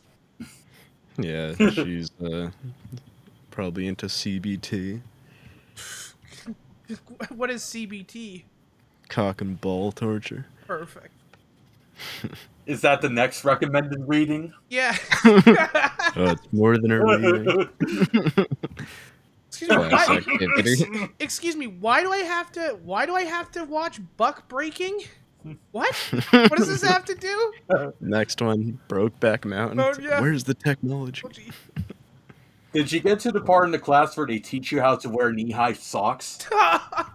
Yeah, 1.18 1.52
she's 1.70 2.10
uh, 2.18 2.48
probably 3.50 3.86
into 3.86 4.06
CBT, 4.06 5.02
what 7.28 7.50
is 7.50 7.62
CBT? 7.62 8.44
cock 9.08 9.40
and 9.40 9.60
ball 9.60 9.92
torture. 9.92 10.46
Perfect. 10.66 11.12
Is 12.66 12.82
that 12.82 13.00
the 13.00 13.08
next 13.08 13.44
recommended 13.44 14.06
reading? 14.06 14.52
Yeah. 14.68 14.94
Oh, 15.24 15.42
it's 16.16 16.52
more 16.52 16.76
than 16.76 16.92
a 16.92 17.00
reading. 17.18 17.68
Excuse 19.48 19.70
me, 19.70 19.76
why, 19.76 20.16
activity. 20.16 21.08
excuse 21.18 21.56
me, 21.56 21.66
why 21.66 22.02
do 22.02 22.12
I 22.12 22.18
have 22.18 22.52
to 22.52 22.78
why 22.84 23.06
do 23.06 23.14
I 23.14 23.22
have 23.22 23.50
to 23.52 23.64
watch 23.64 24.00
buck 24.18 24.48
breaking? 24.48 25.00
What? 25.72 25.94
What 26.30 26.56
does 26.56 26.68
this 26.68 26.82
have 26.82 27.06
to 27.06 27.14
do? 27.14 27.52
Next 28.00 28.42
one, 28.42 28.78
Brokeback 28.88 29.46
Mountain. 29.46 29.80
Oh, 29.80 29.94
yeah. 29.98 30.20
Where's 30.20 30.44
the 30.44 30.52
technology? 30.52 31.22
Oh, 31.24 31.82
Did 32.74 32.92
you 32.92 33.00
get 33.00 33.20
to 33.20 33.32
the 33.32 33.40
part 33.40 33.64
in 33.64 33.70
the 33.70 33.78
class 33.78 34.14
where 34.16 34.26
they 34.26 34.40
teach 34.40 34.70
you 34.70 34.80
how 34.82 34.96
to 34.96 35.08
wear 35.08 35.32
knee-high 35.32 35.72
socks? 35.72 36.46
Oh 36.52 37.06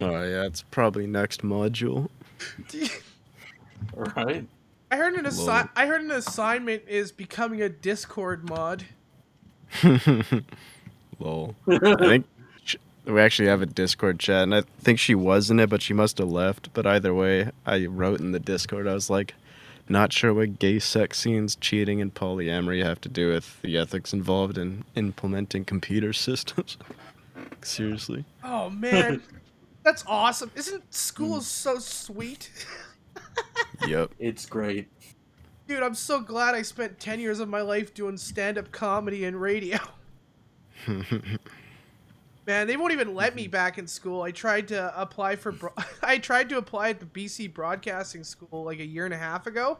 yeah, 0.00 0.44
it's 0.44 0.62
probably 0.62 1.06
next 1.06 1.42
module. 1.42 2.08
Right. 3.94 4.46
I 4.90 4.96
heard 4.96 5.14
an 5.14 5.24
Lol. 5.24 5.32
assi- 5.32 5.68
I 5.74 5.86
heard 5.86 6.02
an 6.02 6.10
assignment 6.10 6.82
is 6.88 7.12
becoming 7.12 7.60
a 7.62 7.68
Discord 7.68 8.48
mod. 8.48 8.84
Lol. 11.18 11.54
I 11.68 11.96
think 11.96 12.26
sh- 12.64 12.76
we 13.04 13.20
actually 13.20 13.48
have 13.48 13.62
a 13.62 13.66
Discord 13.66 14.18
chat, 14.20 14.42
and 14.44 14.54
I 14.54 14.62
think 14.80 14.98
she 14.98 15.14
was 15.14 15.50
in 15.50 15.58
it, 15.60 15.68
but 15.70 15.82
she 15.82 15.92
must 15.94 16.18
have 16.18 16.28
left. 16.28 16.72
But 16.72 16.86
either 16.86 17.12
way, 17.14 17.50
I 17.64 17.86
wrote 17.86 18.20
in 18.20 18.32
the 18.32 18.38
Discord, 18.40 18.86
I 18.86 18.94
was 18.94 19.10
like, 19.10 19.34
not 19.88 20.12
sure 20.12 20.34
what 20.34 20.58
gay 20.58 20.78
sex 20.78 21.18
scenes, 21.20 21.56
cheating, 21.56 22.00
and 22.00 22.12
polyamory 22.14 22.82
have 22.84 23.00
to 23.02 23.08
do 23.08 23.28
with 23.32 23.60
the 23.62 23.76
ethics 23.76 24.12
involved 24.12 24.58
in 24.58 24.84
implementing 24.94 25.64
computer 25.64 26.12
systems. 26.12 26.76
Seriously. 27.62 28.24
Oh 28.44 28.70
man, 28.70 29.22
that's 29.84 30.04
awesome! 30.06 30.50
Isn't 30.54 30.92
school 30.94 31.40
so 31.40 31.78
sweet? 31.78 32.50
Yep. 33.86 34.12
It's 34.18 34.46
great. 34.46 34.88
Dude, 35.68 35.82
I'm 35.82 35.94
so 35.94 36.20
glad 36.20 36.54
I 36.54 36.62
spent 36.62 36.98
10 37.00 37.20
years 37.20 37.40
of 37.40 37.48
my 37.48 37.60
life 37.60 37.92
doing 37.92 38.16
stand-up 38.16 38.70
comedy 38.70 39.24
and 39.24 39.40
radio. 39.40 39.78
Man, 42.46 42.68
they 42.68 42.76
won't 42.76 42.92
even 42.92 43.14
let 43.14 43.34
me 43.34 43.48
back 43.48 43.76
in 43.76 43.88
school. 43.88 44.22
I 44.22 44.30
tried 44.30 44.68
to 44.68 45.00
apply 45.00 45.34
for 45.36 45.50
bro- 45.50 45.72
I 46.02 46.18
tried 46.18 46.48
to 46.50 46.58
apply 46.58 46.90
at 46.90 47.00
the 47.00 47.06
BC 47.06 47.52
Broadcasting 47.52 48.22
School 48.22 48.64
like 48.64 48.78
a 48.78 48.86
year 48.86 49.04
and 49.04 49.12
a 49.12 49.18
half 49.18 49.48
ago 49.48 49.78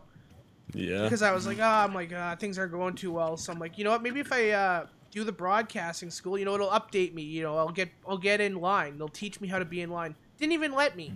yeah. 0.75 1.05
because 1.05 1.23
I 1.23 1.33
was 1.33 1.47
like, 1.47 1.59
"Ah, 1.61 1.85
I'm 1.85 1.95
like, 1.95 2.13
uh, 2.13 2.35
things 2.35 2.59
aren't 2.59 2.73
going 2.73 2.95
too 2.95 3.13
well." 3.13 3.37
So 3.37 3.53
I'm 3.53 3.61
like, 3.61 3.79
"You 3.79 3.85
know 3.85 3.91
what? 3.91 4.03
Maybe 4.03 4.19
if 4.19 4.33
I 4.33 4.51
uh, 4.51 4.87
do 5.13 5.23
the 5.23 5.31
broadcasting 5.31 6.11
school, 6.11 6.37
you 6.37 6.45
know, 6.45 6.55
it'll 6.55 6.71
update 6.71 7.15
me, 7.15 7.23
you 7.23 7.45
know, 7.45 7.57
I'll 7.57 7.69
get 7.69 7.89
I'll 8.07 8.19
get 8.19 8.41
in 8.41 8.57
line. 8.57 8.99
They'll 8.99 9.07
teach 9.09 9.41
me 9.41 9.47
how 9.47 9.61
to 9.61 9.65
be 9.65 9.81
in 9.81 9.91
line." 9.91 10.17
Didn't 10.39 10.53
even 10.53 10.73
let 10.73 10.97
me. 10.97 11.13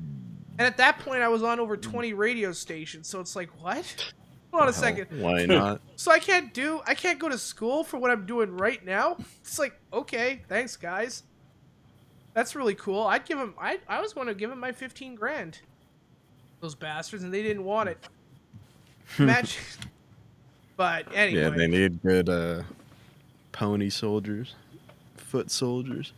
And 0.60 0.66
at 0.66 0.76
that 0.76 0.98
point 0.98 1.22
I 1.22 1.28
was 1.28 1.42
on 1.42 1.58
over 1.58 1.74
20 1.74 2.12
radio 2.12 2.52
stations, 2.52 3.08
so 3.08 3.18
it's 3.18 3.34
like, 3.34 3.48
"What?" 3.62 4.12
Hold 4.52 4.64
on 4.64 4.68
a 4.68 4.74
second. 4.74 5.06
why 5.18 5.44
not? 5.46 5.80
So 5.96 6.12
I 6.12 6.18
can't 6.18 6.52
do 6.52 6.82
I 6.86 6.92
can't 6.92 7.18
go 7.18 7.30
to 7.30 7.38
school 7.38 7.82
for 7.82 7.96
what 7.96 8.10
I'm 8.10 8.26
doing 8.26 8.54
right 8.58 8.84
now. 8.84 9.16
It's 9.40 9.58
like 9.58 9.80
okay, 9.90 10.42
thanks 10.50 10.76
guys. 10.76 11.22
That's 12.34 12.54
really 12.54 12.74
cool. 12.74 13.06
I'd 13.06 13.24
give 13.24 13.38
him 13.38 13.54
I 13.58 13.78
I 13.88 14.02
was 14.02 14.12
going 14.12 14.26
to 14.26 14.34
give 14.34 14.50
him 14.50 14.60
my 14.60 14.70
15 14.70 15.14
grand. 15.14 15.60
Those 16.60 16.74
bastards 16.74 17.24
and 17.24 17.32
they 17.32 17.42
didn't 17.42 17.64
want 17.64 17.88
it. 17.88 18.06
Imagine. 19.18 19.62
but 20.76 21.06
anyway, 21.14 21.40
Yeah, 21.40 21.48
they 21.48 21.68
need 21.68 22.02
good 22.02 22.28
uh, 22.28 22.64
pony 23.52 23.88
soldiers, 23.88 24.56
foot 25.16 25.50
soldiers. 25.50 26.12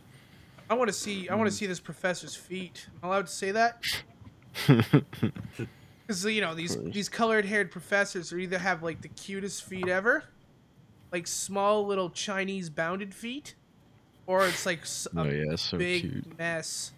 I 0.69 0.73
want 0.73 0.89
to 0.89 0.93
see. 0.93 1.29
I 1.29 1.35
want 1.35 1.49
to 1.49 1.55
see 1.55 1.65
this 1.65 1.79
professor's 1.79 2.35
feet. 2.35 2.87
Am 3.01 3.09
I 3.09 3.13
allowed 3.13 3.27
to 3.27 3.31
say 3.31 3.51
that? 3.51 4.03
Because 6.05 6.25
you 6.25 6.41
know 6.41 6.53
these 6.53 6.77
these 6.83 7.07
colored 7.07 7.45
haired 7.45 7.71
professors 7.71 8.33
are 8.33 8.37
either 8.37 8.57
have 8.57 8.83
like 8.83 9.01
the 9.01 9.07
cutest 9.07 9.63
feet 9.63 9.87
ever, 9.87 10.25
like 11.13 11.27
small 11.27 11.85
little 11.87 12.09
Chinese 12.09 12.69
bounded 12.69 13.13
feet, 13.15 13.55
or 14.27 14.45
it's 14.45 14.65
like 14.65 14.79
a 15.15 15.19
Oh, 15.19 15.23
yeah, 15.23 15.55
so 15.55 15.77
big 15.77 16.01
cute. 16.01 16.37
mess. 16.37 16.91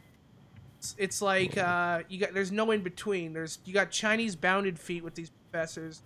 It's, 0.79 0.95
it's 0.97 1.21
like 1.21 1.55
uh, 1.55 2.01
you 2.09 2.19
got 2.19 2.33
there's 2.33 2.51
no 2.51 2.71
in 2.71 2.81
between. 2.81 3.33
There's 3.33 3.59
you 3.63 3.73
got 3.75 3.91
Chinese 3.91 4.35
bounded 4.35 4.79
feet 4.79 5.03
with 5.03 5.13
these 5.13 5.29
professors, 5.51 6.01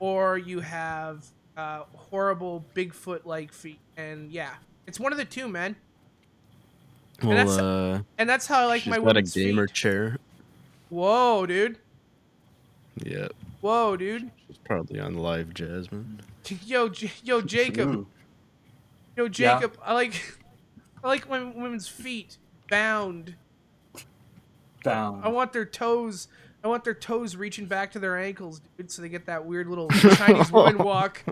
or 0.00 0.36
you 0.36 0.58
have 0.58 1.24
uh, 1.56 1.84
horrible 1.94 2.64
Bigfoot 2.74 3.24
like 3.24 3.52
feet, 3.52 3.78
and 3.96 4.32
yeah, 4.32 4.54
it's 4.88 4.98
one 4.98 5.12
of 5.12 5.18
the 5.18 5.24
two, 5.24 5.46
man. 5.46 5.76
And 7.20 7.28
Well, 7.28 7.36
that's- 7.36 7.58
uh, 7.58 8.02
And 8.18 8.28
that's 8.28 8.48
how 8.48 8.62
I 8.62 8.66
like 8.66 8.86
my 8.88 8.98
got 8.98 9.16
a 9.16 9.22
gamer 9.22 9.68
feet. 9.68 9.74
chair. 9.76 10.18
Whoa, 10.94 11.44
dude. 11.46 11.78
Yeah, 13.04 13.26
Whoa, 13.60 13.96
dude. 13.96 14.30
she's 14.46 14.58
probably 14.58 15.00
on 15.00 15.16
LiveJasmin. 15.16 16.20
Yo, 16.66 16.88
J- 16.88 17.10
yo, 17.24 17.40
Jacob. 17.40 17.88
Ooh. 17.88 18.06
Yo, 19.16 19.24
Yeah. 19.24 19.28
Jacob. 19.30 19.76
I 19.82 19.94
like, 19.94 20.38
I 21.02 21.08
like 21.08 21.28
my 21.28 21.42
women's 21.42 21.88
feet 21.88 22.36
bound. 22.70 23.34
Bound. 24.84 25.24
I 25.24 25.28
want 25.28 25.52
their 25.52 25.64
toes. 25.64 26.28
I 26.62 26.68
want 26.68 26.84
their 26.84 26.94
toes 26.94 27.34
reaching 27.34 27.66
back 27.66 27.90
to 27.92 27.98
their 27.98 28.16
ankles, 28.18 28.60
dude, 28.78 28.90
so 28.90 29.02
they 29.02 29.08
get 29.08 29.26
that 29.26 29.44
weird 29.44 29.66
little 29.66 29.88
Chinese 29.88 30.52
woman 30.52 30.78
walk. 30.84 31.22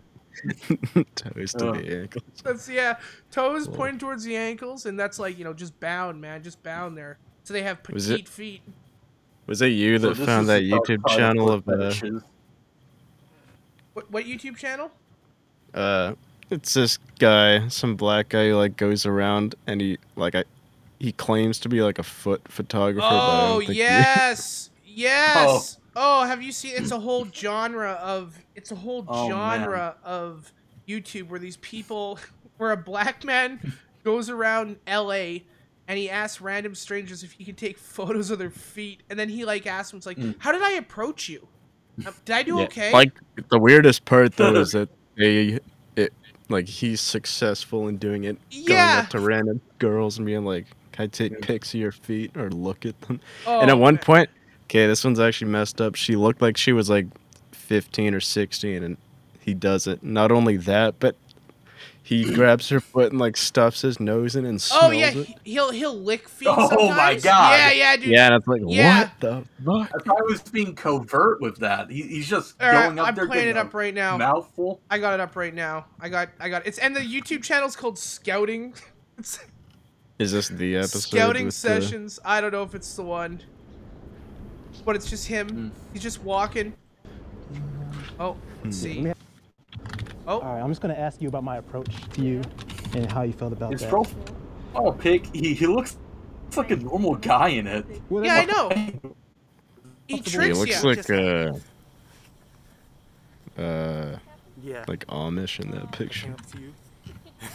Toes 1.14 1.52
to 1.52 1.72
the 1.72 1.98
ankles. 2.00 2.24
That's 2.42 2.68
yeah, 2.68 2.96
toes 3.30 3.68
pointing 3.68 3.98
towards 3.98 4.24
the 4.24 4.36
ankles, 4.36 4.86
and 4.86 4.98
that's 4.98 5.18
like 5.18 5.38
you 5.38 5.44
know 5.44 5.52
just 5.54 5.78
bound, 5.78 6.20
man, 6.20 6.42
just 6.42 6.62
bound 6.62 6.96
there. 6.98 7.18
So 7.44 7.52
they 7.54 7.62
have 7.62 7.78
Was 7.92 8.06
petite 8.08 8.24
it- 8.26 8.28
feet. 8.28 8.62
Was 9.46 9.60
it 9.62 9.68
you 9.68 9.98
that 9.98 10.16
this 10.16 10.26
found 10.26 10.48
that 10.48 10.62
YouTube 10.62 11.06
channel 11.08 11.60
foot 11.60 11.80
of 11.80 12.02
uh. 12.02 12.20
What, 13.94 14.10
what 14.10 14.24
YouTube 14.24 14.56
channel? 14.56 14.90
uh 15.74 16.14
it's 16.50 16.74
this 16.74 16.98
guy, 17.18 17.66
some 17.68 17.96
black 17.96 18.28
guy 18.28 18.48
who 18.48 18.56
like 18.56 18.76
goes 18.76 19.06
around 19.06 19.54
and 19.66 19.80
he 19.80 19.98
like 20.16 20.34
I 20.34 20.44
he 20.98 21.12
claims 21.12 21.58
to 21.60 21.68
be 21.68 21.82
like 21.82 21.98
a 21.98 22.02
foot 22.02 22.42
photographer. 22.48 23.06
Oh 23.10 23.60
don't 23.60 23.70
he- 23.70 23.78
yes, 23.78 24.70
yes. 24.84 25.78
Oh. 25.96 26.24
have 26.24 26.42
you 26.42 26.52
seen? 26.52 26.74
It's 26.76 26.90
a 26.92 27.00
whole 27.00 27.26
genre 27.32 27.92
of. 27.92 28.38
It's 28.54 28.70
a 28.70 28.74
whole 28.76 29.04
Oh, 29.08 29.28
man. 29.28 29.60
genre 29.60 29.96
of 30.04 30.52
YouTube 30.86 31.28
where 31.28 31.40
these 31.40 31.56
people, 31.58 32.18
where 32.58 32.70
a 32.72 32.76
black 32.76 33.24
man 33.24 33.74
goes 34.04 34.30
around 34.30 34.76
L.A. 34.86 35.44
and 35.92 35.98
he 35.98 36.08
asks 36.08 36.40
random 36.40 36.74
strangers 36.74 37.22
if 37.22 37.32
he 37.32 37.44
can 37.44 37.54
take 37.54 37.76
photos 37.96 38.30
of 38.30 38.38
their 38.38 38.48
feet, 38.48 39.02
and 39.10 39.18
then 39.18 39.28
he 39.28 39.44
like 39.44 39.66
asks 39.66 39.90
them, 39.90 39.98
"It's 39.98 40.06
like, 40.06 40.16
Mm. 40.16 40.36
how 40.38 40.50
did 40.50 40.62
I 40.62 40.72
approach 40.72 41.28
you? 41.28 41.46
Um, 42.06 42.14
did 42.24 42.34
I 42.34 42.42
do 42.42 42.56
Yeah, 42.56 42.64
okay?" 42.64 42.92
Like 42.92 43.12
the 43.50 43.58
weirdest 43.58 44.06
part 44.06 44.34
though 44.36 44.54
is 44.56 44.70
that 44.72 44.88
they 45.18 45.58
it 45.96 46.14
like 46.48 46.66
he's 46.66 47.02
successful 47.02 47.88
in 47.88 47.98
doing 47.98 48.24
it. 48.24 48.38
Going 48.66 48.88
up 48.88 49.10
to 49.10 49.20
random 49.20 49.60
girls 49.78 50.16
and 50.16 50.24
being 50.24 50.46
like, 50.46 50.64
"Can 50.92 51.04
I 51.04 51.06
take 51.08 51.42
pics 51.42 51.74
of 51.74 51.80
your 51.80 51.92
feet 51.92 52.34
or 52.38 52.48
look 52.48 52.86
at 52.86 52.98
them?" 53.02 53.20
Oh, 53.46 53.60
and 53.60 53.68
at 53.70 53.78
one 53.78 53.98
point, 53.98 54.30
okay, 54.64 54.86
this 54.86 55.04
one's 55.04 55.20
actually 55.20 55.50
messed 55.50 55.78
up. 55.82 55.94
She 55.94 56.16
looked 56.16 56.40
like 56.40 56.56
she 56.56 56.72
was 56.72 56.88
like 56.88 57.06
15 57.50 58.14
or 58.14 58.20
16, 58.20 58.82
and 58.82 58.96
he 59.40 59.52
does 59.52 59.86
it. 59.86 60.02
Not 60.02 60.32
only 60.32 60.56
that, 60.56 60.98
but 60.98 61.16
he 62.04 62.24
grabs 62.34 62.68
her 62.70 62.80
foot 62.80 63.12
and 63.12 63.20
like 63.20 63.36
stuffs 63.36 63.82
his 63.82 64.00
nose 64.00 64.34
in 64.36 64.44
and 64.44 64.60
smells 64.60 64.84
Oh 64.84 64.90
yeah, 64.90 65.08
it. 65.10 65.14
he- 65.14 65.36
he'll 65.44 65.70
he'll 65.70 65.96
lick 65.98 66.28
feet. 66.28 66.48
Oh, 66.50 66.56
my 66.90 67.16
sometimes. 67.18 67.22
God. 67.24 67.52
Yeah, 67.58 67.70
yeah, 67.72 67.96
dude. 67.96 68.06
Yeah, 68.08 68.26
and 68.26 68.34
it's 68.36 68.46
like, 68.48 68.62
Yeah. 68.66 69.00
what 69.02 69.20
the 69.20 69.44
fuck? 69.64 69.90
I 69.94 70.04
thought 70.04 70.16
he 70.26 70.32
was 70.32 70.42
being 70.42 70.74
covert 70.74 71.40
with 71.40 71.58
that. 71.58 71.90
He, 71.90 72.02
he's 72.02 72.28
just 72.28 72.60
All 72.60 72.68
right, 72.70 72.86
going 72.86 72.98
up 72.98 73.06
I'm 73.08 73.14
there. 73.14 73.26
playing 73.26 73.42
getting 73.44 73.56
it 73.56 73.60
up 73.66 73.72
a 73.72 73.76
right 73.76 73.94
now. 73.94 74.16
Mouthful. 74.16 74.80
I 74.90 74.98
got 74.98 75.14
it 75.14 75.20
up 75.20 75.36
right 75.36 75.54
now. 75.54 75.86
I 76.00 76.08
got 76.08 76.30
I 76.40 76.48
got 76.48 76.66
it's 76.66 76.78
and 76.78 76.94
the 76.96 77.00
YouTube 77.00 77.42
channel's 77.42 77.76
called 77.76 77.98
Scouting. 77.98 78.74
It's 79.18 79.38
Is 80.18 80.32
this 80.32 80.48
the 80.48 80.76
episode? 80.78 81.00
Scouting 81.00 81.44
with 81.46 81.54
the- 81.54 81.60
sessions. 81.60 82.18
I 82.24 82.40
don't 82.40 82.52
know 82.52 82.62
if 82.64 82.74
it's 82.74 82.94
the 82.96 83.02
one. 83.02 83.40
But 84.84 84.96
it's 84.96 85.08
just 85.08 85.26
him. 85.28 85.48
Hmm. 85.48 85.68
He's 85.92 86.02
just 86.02 86.22
walking. 86.24 86.72
Oh, 88.18 88.36
let's 88.64 88.76
see. 88.78 89.12
Oh. 90.26 90.38
All 90.40 90.54
right, 90.54 90.60
I'm 90.62 90.68
just 90.70 90.80
gonna 90.80 90.94
ask 90.94 91.20
you 91.20 91.28
about 91.28 91.44
my 91.44 91.56
approach 91.56 91.90
to 92.12 92.22
you 92.22 92.42
and 92.94 93.10
how 93.10 93.22
you 93.22 93.32
felt 93.32 93.52
about 93.52 93.72
His 93.72 93.80
that. 93.80 93.90
profile 93.90 94.16
oh, 94.74 94.92
pic. 94.92 95.26
He, 95.34 95.54
he 95.54 95.66
looks, 95.66 95.96
looks 96.44 96.56
like 96.56 96.70
a 96.70 96.76
normal 96.76 97.16
guy 97.16 97.48
in 97.48 97.66
it. 97.66 97.84
Yeah, 98.10 98.34
I 98.34 98.44
know. 98.44 98.70
He 100.06 100.18
He 100.18 100.52
looks 100.52 100.82
you. 100.82 100.88
like 100.88 101.10
uh, 101.10 101.52
uh, 103.60 104.18
Yeah. 104.62 104.84
like 104.86 105.06
Amish 105.06 105.60
in 105.60 105.70
that 105.72 105.90
picture. 105.92 106.34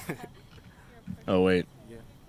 oh 1.27 1.41
wait, 1.41 1.65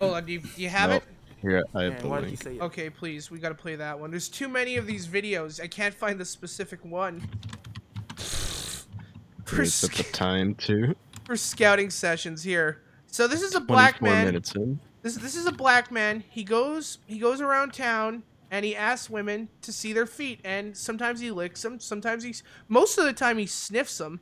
Hold 0.01 0.15
on, 0.15 0.25
do 0.27 0.33
you, 0.33 0.41
do 0.41 0.63
you 0.63 0.69
have 0.69 0.91
Nope. 0.91 1.03
it? 1.03 1.09
Here, 1.41 1.65
I 1.75 1.83
have 1.85 1.93
Man, 1.95 2.03
the 2.03 2.09
why 2.09 2.21
did 2.21 2.31
you 2.31 2.37
link. 2.45 2.61
it? 2.61 2.65
Okay, 2.65 2.91
please. 2.91 3.31
We 3.31 3.39
gotta 3.39 3.55
play 3.55 3.77
that 3.77 3.99
one. 3.99 4.11
There's 4.11 4.29
too 4.29 4.49
many 4.49 4.77
of 4.77 4.87
these 4.87 5.07
videos. 5.07 5.61
I 5.61 5.69
can't 5.69 5.95
find 5.95 6.19
the 6.19 6.25
specific 6.25 6.85
one. 6.85 7.23
For, 9.49 9.63
It's 9.63 9.83
at 9.85 9.93
the 9.93 10.03
time 10.05 10.55
too. 10.55 10.95
for 11.25 11.37
scouting 11.37 11.91
sessions 11.91 12.43
here. 12.43 12.83
So 13.07 13.27
this 13.27 13.43
is 13.43 13.55
a 13.55 13.61
black 13.61 13.99
24 13.99 14.15
man. 14.17 14.27
minutes 14.27 14.55
in. 14.55 14.79
This 15.03 15.17
this 15.17 15.35
is 15.35 15.47
a 15.47 15.53
black 15.53 15.91
man. 15.91 16.23
He 16.29 16.45
goes 16.45 16.99
he 17.07 17.19
goes 17.19 17.41
around 17.41 17.73
town 17.73 18.23
and 18.51 18.65
he 18.65 18.77
asks 18.77 19.09
women 19.09 19.49
to 19.63 19.73
see 19.73 19.93
their 19.93 20.07
feet 20.07 20.41
and 20.45 20.77
sometimes 20.77 21.21
he 21.21 21.31
licks 21.31 21.63
them, 21.63 21.81
sometimes 21.81 22.25
he 22.25 22.35
most 22.69 22.99
of 22.99 23.05
the 23.05 23.13
time 23.13 23.39
he 23.39 23.47
sniffs 23.47 23.97
them. 23.99 24.21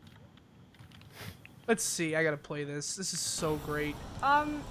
Let's 1.66 1.82
see. 1.82 2.14
I 2.14 2.22
got 2.22 2.30
to 2.30 2.36
play 2.36 2.62
this. 2.62 2.94
This 2.94 3.12
is 3.12 3.18
so 3.18 3.56
great. 3.66 3.96
Um, 4.22 4.62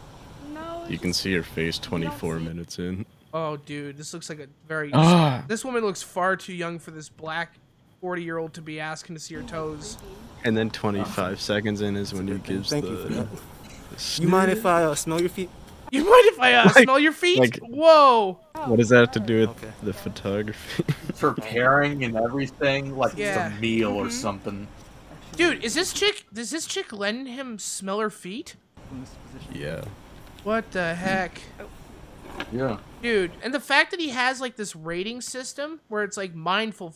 no. 0.53 0.85
You 0.87 0.97
can 0.97 1.11
see 1.11 1.33
her 1.33 1.43
face 1.43 1.77
24 1.77 2.39
minutes 2.39 2.79
in. 2.79 3.05
Oh, 3.33 3.57
dude, 3.57 3.97
this 3.97 4.13
looks 4.13 4.29
like 4.29 4.39
a 4.39 4.47
very 4.65 4.91
Ah. 4.93 5.43
This 5.45 5.65
woman 5.65 5.83
looks 5.83 6.01
far 6.01 6.37
too 6.37 6.53
young 6.53 6.79
for 6.79 6.91
this 6.91 7.09
black 7.09 7.55
40-year-old 8.01 8.53
to 8.53 8.61
be 8.61 8.79
asking 8.79 9.15
to 9.15 9.19
see 9.21 9.33
your 9.33 9.43
toes. 9.43 9.97
And 10.43 10.55
then 10.55 10.69
25 10.69 11.39
seconds 11.41 11.81
in 11.81 11.95
is 11.95 12.13
when 12.13 12.27
he 12.27 12.35
gives 12.39 12.69
Thank 12.69 12.85
the. 12.85 12.91
you 12.91 12.97
for 12.97 13.07
that. 13.09 13.27
the 13.31 14.21
You 14.21 14.27
mind 14.27 14.51
if 14.51 14.65
I 14.65 14.83
uh, 14.83 14.95
smell 14.95 15.19
your 15.19 15.29
feet? 15.29 15.49
You 15.91 16.03
mind 16.03 16.25
if 16.27 16.39
I 16.39 16.53
uh, 16.53 16.65
Like- 16.65 16.83
smell 16.83 16.99
your 16.99 17.11
feet? 17.11 17.39
like- 17.39 17.59
Whoa. 17.61 18.39
What 18.65 18.77
does 18.77 18.89
that 18.89 18.99
have 18.99 19.11
to 19.11 19.19
do 19.19 19.41
with 19.47 19.81
the 19.83 19.93
photography? 19.93 20.83
Preparing 21.19 22.03
and 22.03 22.15
everything 22.17 22.95
like 22.97 23.15
Yeah. 23.17 23.47
it's 23.47 23.57
a 23.57 23.61
meal 23.61 23.91
or 23.91 24.05
Mhm. 24.07 24.11
something. 24.11 24.67
Dude, 25.35 25.63
is 25.63 25.73
this 25.73 25.91
chick 25.93 26.25
does 26.33 26.49
this 26.51 26.65
chick 26.65 26.91
letting 26.93 27.25
him 27.27 27.59
smell 27.59 27.99
her 27.99 28.09
feet? 28.09 28.55
yeah. 29.53 29.83
What 30.43 30.71
the 30.71 30.93
heck? 30.95 31.41
Yeah. 32.51 32.77
Dude, 33.01 33.31
and 33.43 33.53
the 33.53 33.59
fact 33.59 33.91
that 33.91 33.99
he 33.99 34.09
has 34.09 34.39
like 34.41 34.55
this 34.55 34.75
rating 34.75 35.21
system 35.21 35.79
where 35.87 36.03
it's 36.03 36.17
like 36.17 36.33
mindful 36.35 36.93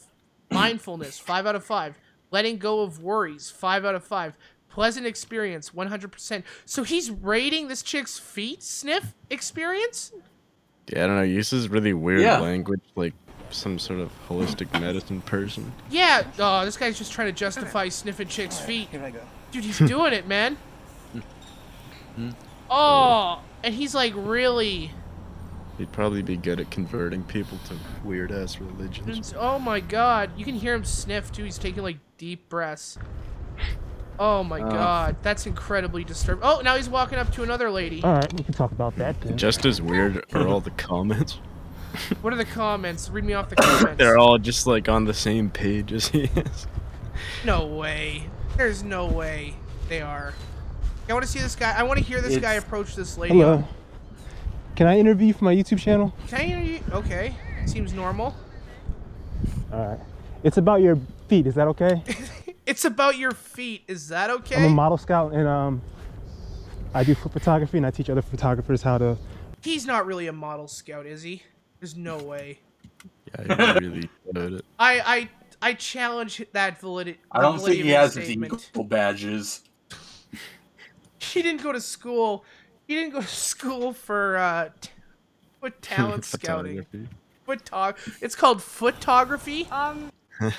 mindfulness, 0.52 1.20
5 1.20 1.46
out 1.46 1.56
of 1.56 1.64
5. 1.64 1.96
Letting 2.32 2.58
go 2.58 2.82
of 2.82 3.02
worries, 3.02 3.50
5 3.50 3.86
out 3.86 3.96
of 3.96 4.04
5. 4.04 4.38
Pleasant 4.70 5.06
experience, 5.08 5.72
100%. 5.72 6.44
So 6.66 6.84
he's 6.84 7.10
rating 7.10 7.68
this 7.68 7.82
chick's 7.82 8.20
feet 8.20 8.62
sniff 8.62 9.16
experience? 9.30 10.12
Yeah, 10.88 11.04
I 11.04 11.08
don't 11.08 11.16
know. 11.18 11.24
He 11.24 11.34
uses 11.34 11.70
really 11.70 11.94
weird 11.94 12.22
Yeah. 12.22 12.40
language, 12.40 12.82
like 12.96 13.14
some 13.52 13.80
sort 13.80 14.00
of 14.00 14.12
holistic 14.28 14.72
medicine 14.80 15.22
person. 15.22 15.72
Yeah, 15.90 16.24
oh, 16.38 16.66
this 16.66 16.78
guy's 16.78 16.98
just 17.00 17.12
trying 17.12 17.30
to 17.30 17.32
justify 17.34 17.90
sniffing 17.90 18.28
chicks' 18.28 18.60
feet. 18.60 18.90
Here 18.90 19.04
I 19.04 19.10
go. 19.10 19.22
Dude, 19.52 19.64
he's 19.64 19.80
doing 19.80 20.14
it, 20.14 20.28
man. 20.28 20.58
Hmm. 22.16 22.32
Oh, 22.70 23.42
and 23.64 23.74
he's 23.74 23.96
like 23.96 24.14
really. 24.16 24.92
He'd 25.80 25.92
probably 25.94 26.22
be 26.22 26.36
good 26.38 26.60
at 26.60 26.70
converting 26.70 27.24
people 27.24 27.58
to 27.70 27.74
weird 28.08 28.32
ass 28.32 28.60
religions. 28.60 29.08
it's- 29.10 29.34
Oh 29.36 29.58
my 29.58 29.80
god, 29.80 30.30
you 30.38 30.46
can 30.46 30.54
hear 30.56 30.74
him 30.76 30.84
sniff 30.84 31.32
too. 31.32 31.44
He's 31.46 31.58
taking 31.58 31.82
like 31.82 31.98
deep 32.18 32.50
breaths. 32.50 32.98
Oh 34.20 34.44
my 34.44 34.60
Uh. 34.60 34.70
god, 34.70 35.16
that's 35.24 35.46
incredibly 35.46 36.04
disturbing. 36.04 36.44
Oh, 36.44 36.60
now 36.62 36.76
he's 36.76 36.90
walking 36.90 37.18
up 37.18 37.32
to 37.34 37.44
another 37.44 37.72
lady. 37.72 38.04
All 38.04 38.14
right, 38.14 38.34
we 38.34 38.44
can 38.44 38.54
talk 38.54 38.72
about 38.74 38.98
that 38.98 39.20
then. 39.22 39.38
Just 39.38 39.66
as 39.66 39.82
weird 39.82 40.26
are 40.34 40.46
all 40.48 40.60
the 40.60 40.72
comments. 40.72 41.40
What 42.22 42.34
are 42.34 42.36
the 42.36 42.46
comments? 42.46 43.10
Read 43.10 43.24
me 43.24 43.34
off 43.34 43.50
the 43.50 43.56
comments. 43.56 43.98
They're 43.98 44.18
all 44.20 44.38
just 44.38 44.68
like 44.68 44.88
on 44.88 45.06
the 45.06 45.14
same 45.14 45.50
page 45.50 45.92
as 45.92 46.10
he 46.10 46.26
is. 46.36 46.68
No 47.46 47.66
way. 47.66 48.26
There's 48.58 48.84
no 48.84 49.08
way 49.08 49.56
they 49.88 50.00
are. 50.02 50.34
I 51.10 51.14
want 51.14 51.26
to 51.26 51.32
see 51.32 51.40
this 51.40 51.56
guy. 51.56 51.74
I 51.76 51.82
want 51.84 51.98
to 51.98 52.06
hear 52.06 52.22
this 52.22 52.38
guy 52.38 52.54
approach 52.54 52.96
this 52.96 53.18
lady. 53.18 53.34
Hello. 53.34 53.64
Can 54.80 54.88
I 54.88 54.98
interview 54.98 55.28
you 55.28 55.34
for 55.34 55.44
my 55.44 55.54
YouTube 55.54 55.80
channel? 55.80 56.14
Can 56.30 56.40
I 56.40 56.44
hear 56.44 56.62
you? 56.62 56.80
Okay. 56.94 57.36
Seems 57.66 57.92
normal. 57.92 58.34
All 59.74 59.88
right. 59.90 60.00
It's 60.42 60.56
about 60.56 60.82
your 60.82 60.98
feet. 61.28 61.48
Is 61.48 61.56
that 61.56 61.68
okay? 61.68 62.02
It's 62.66 62.86
about 62.86 63.18
your 63.18 63.32
feet. 63.32 63.84
Is 63.88 64.08
that 64.08 64.30
okay? 64.30 64.56
I'm 64.56 64.64
a 64.64 64.70
model 64.70 64.98
scout 64.98 65.34
and 65.34 65.48
um, 65.48 65.82
I 66.94 67.04
do 67.04 67.14
foot 67.14 67.34
photography 67.34 67.76
and 67.78 67.86
I 67.86 67.92
teach 67.92 68.10
other 68.10 68.22
photographers 68.22 68.82
how 68.82 68.98
to. 69.00 69.18
He's 69.62 69.86
not 69.86 70.06
really 70.06 70.28
a 70.28 70.32
model 70.32 70.70
scout, 70.70 71.06
is 71.06 71.24
he? 71.24 71.44
There's 71.82 71.98
no 71.98 72.18
way. 72.18 72.60
Yeah, 73.26 73.74
he 73.74 73.86
really 73.86 74.10
did 74.34 74.54
it. 74.54 74.66
I 74.78 75.02
I 75.02 75.30
I 75.62 75.74
challenge 75.74 76.46
that 76.54 76.80
validity. 76.80 77.20
I 77.32 77.42
don't 77.42 77.60
think 77.60 77.84
he 77.84 77.90
has 77.90 78.14
his 78.14 78.26
statement. 78.26 78.70
eagle 78.72 78.86
badges. 78.86 79.62
He 81.22 81.42
didn't 81.42 81.62
go 81.62 81.72
to 81.74 81.82
school. 81.82 82.46
He 82.90 82.96
didn't 82.96 83.14
go 83.14 83.22
to 83.22 83.28
school 83.28 83.94
for 83.94 84.36
uh, 84.38 84.70
t- 84.82 84.90
foot 85.62 85.80
talent 85.84 86.26
scouting. 86.26 86.88
Foot 87.46 87.70
It's 88.20 88.36
called 88.36 88.64
photography. 88.64 89.68
Um. 89.72 90.12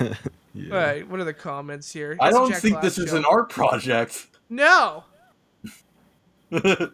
Yeah. 0.52 0.74
All 0.74 0.80
right. 0.82 1.08
What 1.08 1.20
are 1.20 1.24
the 1.24 1.32
comments 1.32 1.92
here? 1.92 2.16
I 2.18 2.26
It's 2.26 2.36
a 2.36 2.40
don't 2.40 2.50
Jack 2.50 2.60
think 2.60 2.76
Klassen 2.78 2.82
this 2.82 2.98
is 2.98 3.10
show. 3.10 3.16
an 3.18 3.24
art 3.24 3.50
project. 3.50 4.26
No. 4.48 5.04
oh 6.52 6.90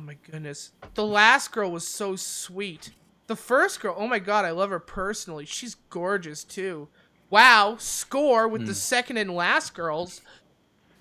my 0.00 0.16
goodness. 0.28 0.72
The 0.94 1.06
last 1.06 1.52
girl 1.52 1.70
was 1.70 1.86
so 1.86 2.16
sweet. 2.16 2.90
The 3.28 3.36
first 3.36 3.78
girl, 3.78 3.94
oh 3.96 4.08
my 4.08 4.18
god, 4.18 4.44
I 4.44 4.50
love 4.50 4.70
her 4.70 4.80
personally. 4.80 5.46
She's 5.46 5.76
gorgeous 5.88 6.42
too. 6.42 6.88
Wow, 7.30 7.76
score 7.78 8.48
with 8.48 8.66
the 8.66 8.74
second 8.74 9.18
and 9.18 9.32
last 9.32 9.72
girls. 9.72 10.20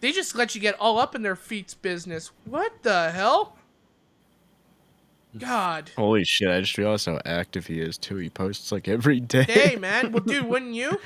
They 0.04 0.12
just 0.12 0.36
let 0.36 0.54
you 0.54 0.60
get 0.60 0.78
all 0.82 1.00
up 1.00 1.16
in 1.16 1.22
their 1.22 1.38
feet's 1.38 1.74
business. 1.74 2.32
What 2.44 2.84
the 2.84 3.12
hell? 3.12 3.56
God. 5.38 5.92
Holy 5.96 6.26
shit! 6.26 6.50
I 6.50 6.60
just 6.60 6.78
realized 6.78 7.06
how 7.06 7.22
active 7.24 7.68
he 7.68 7.80
is 7.80 7.98
too. 7.98 8.18
He 8.18 8.30
posts 8.30 8.74
like 8.74 8.90
every 8.90 9.22
day. 9.22 9.44
Hey 9.44 9.76
man, 9.80 10.12
well 10.12 10.22
dude, 10.22 10.44
wouldn't 10.44 10.74
you? 10.74 11.00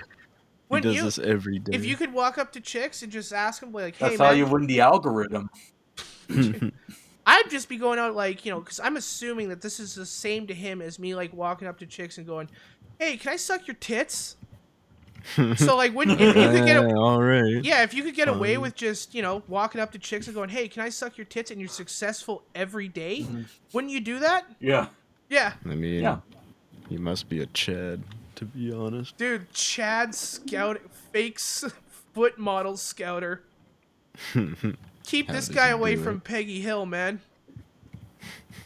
Wouldn't 0.70 0.86
does 0.86 0.96
you? 0.96 1.04
this 1.04 1.20
every 1.20 1.60
day. 1.60 1.76
If 1.76 1.86
you 1.86 1.96
could 1.96 2.12
walk 2.12 2.40
up 2.40 2.52
to 2.54 2.60
chicks 2.60 3.04
and 3.04 3.12
just 3.12 3.32
ask 3.32 3.62
them 3.62 3.72
like, 3.72 3.98
"Hey 3.98 4.08
That's 4.08 4.18
man, 4.18 4.28
how 4.30 4.34
you 4.34 4.48
win 4.48 4.66
the 4.66 4.82
algorithm. 4.82 5.52
I'd 7.28 7.52
just 7.52 7.70
be 7.70 7.78
going 7.78 8.00
out 8.00 8.16
like, 8.16 8.46
you 8.46 8.52
know, 8.52 8.62
because 8.62 8.80
I'm 8.80 8.98
assuming 8.98 9.50
that 9.50 9.62
this 9.62 9.80
is 9.80 9.94
the 9.94 10.08
same 10.08 10.48
to 10.48 10.56
him 10.56 10.82
as 10.82 10.98
me 10.98 11.14
like 11.14 11.32
walking 11.34 11.68
up 11.68 11.78
to 11.82 11.86
chicks 11.86 12.18
and 12.18 12.26
going, 12.26 12.50
"Hey, 12.98 13.16
can 13.18 13.34
I 13.34 13.36
suck 13.36 13.68
your 13.68 13.76
tits?" 13.76 14.37
So 15.58 15.76
like, 15.76 15.94
when 15.94 16.10
if 16.12 16.20
you 16.20 16.34
could 16.34 16.66
get, 16.66 16.78
a, 16.78 16.82
Yeah, 16.88 16.96
all 16.96 17.22
right. 17.22 17.64
yeah, 17.64 17.84
if 17.84 17.94
you 17.94 18.04
could 18.04 18.16
get 18.16 18.28
away 18.28 18.54
Fine. 18.56 18.62
with 18.62 18.76
just 18.76 19.14
you 19.14 19.22
know 19.22 19.44
walking 19.48 19.82
up 19.82 19.92
to 19.92 20.00
chicks 20.00 20.28
and 20.28 20.36
going, 20.36 20.50
"Hey, 20.50 20.68
can 20.68 20.82
I 20.84 20.90
suck 20.90 21.18
your 21.18 21.26
tits?" 21.26 21.52
and 21.52 21.60
you're 21.60 21.68
successful 21.68 22.44
every 22.56 22.88
day, 22.88 23.22
mm-hmm. 23.22 23.42
wouldn't 23.74 23.92
you 23.92 24.00
do 24.00 24.20
that? 24.20 24.46
Yeah. 24.60 24.88
Yeah, 25.30 25.54
I 25.66 25.76
mean, 25.76 26.02
Yeah. 26.04 26.20
he 26.88 26.98
must 26.98 27.28
be 27.28 27.42
a 27.42 27.46
Chad, 27.48 28.02
to 28.36 28.46
be 28.46 28.72
honest. 28.72 29.18
dude, 29.18 29.52
Chad 29.52 30.16
Scout, 30.16 30.80
fake 31.12 31.40
foot 31.40 32.38
model 32.40 32.78
scouter. 32.78 33.44
Keep 35.06 35.28
How 35.28 35.34
this 35.34 35.50
guy 35.50 35.68
away 35.68 35.96
do 35.96 36.04
from? 36.04 36.22
Peggy 36.22 36.62
Hill, 36.62 36.86
man. 36.86 37.20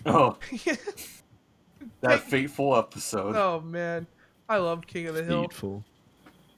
Oh, 0.05 0.37
that 2.01 2.21
fateful 2.21 2.75
episode. 2.75 3.35
Oh 3.35 3.61
man, 3.61 4.07
I 4.47 4.57
loved 4.57 4.87
King 4.87 5.07
of 5.07 5.15
the 5.15 5.23
Hill. 5.23 5.41
Hateful. 5.41 5.83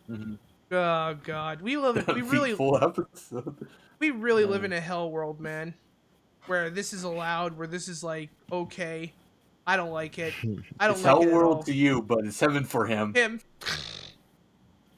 Mhm. 0.10 0.38
Oh 0.72 1.16
god, 1.24 1.62
we 1.62 1.78
live. 1.78 2.08
We 2.08 2.22
really, 2.22 2.51
episode. 2.51 3.68
we 3.99 4.12
really 4.12 4.45
live 4.45 4.64
in 4.64 4.74
a 4.74 4.80
hell 4.80 5.10
world, 5.12 5.39
man. 5.39 5.74
Where 6.47 6.70
this 6.70 6.93
is 6.93 7.04
allowed, 7.04 7.58
where 7.58 7.68
this 7.68 7.88
is 7.88 8.04
like 8.04 8.30
okay. 8.51 9.14
I 9.66 9.78
don't 9.78 9.91
like 9.91 10.20
it. 10.20 10.34
I 10.80 10.88
don't 10.88 10.95
It's 10.95 11.04
like 11.04 11.06
hell 11.06 11.22
it 11.22 11.28
at 11.28 11.34
all. 11.34 11.38
world 11.39 11.66
to 11.68 11.74
you, 11.74 12.01
but 12.01 12.26
it's 12.26 12.39
heaven 12.39 12.64
for 12.66 12.86
him. 12.86 13.14
Him. 13.14 13.39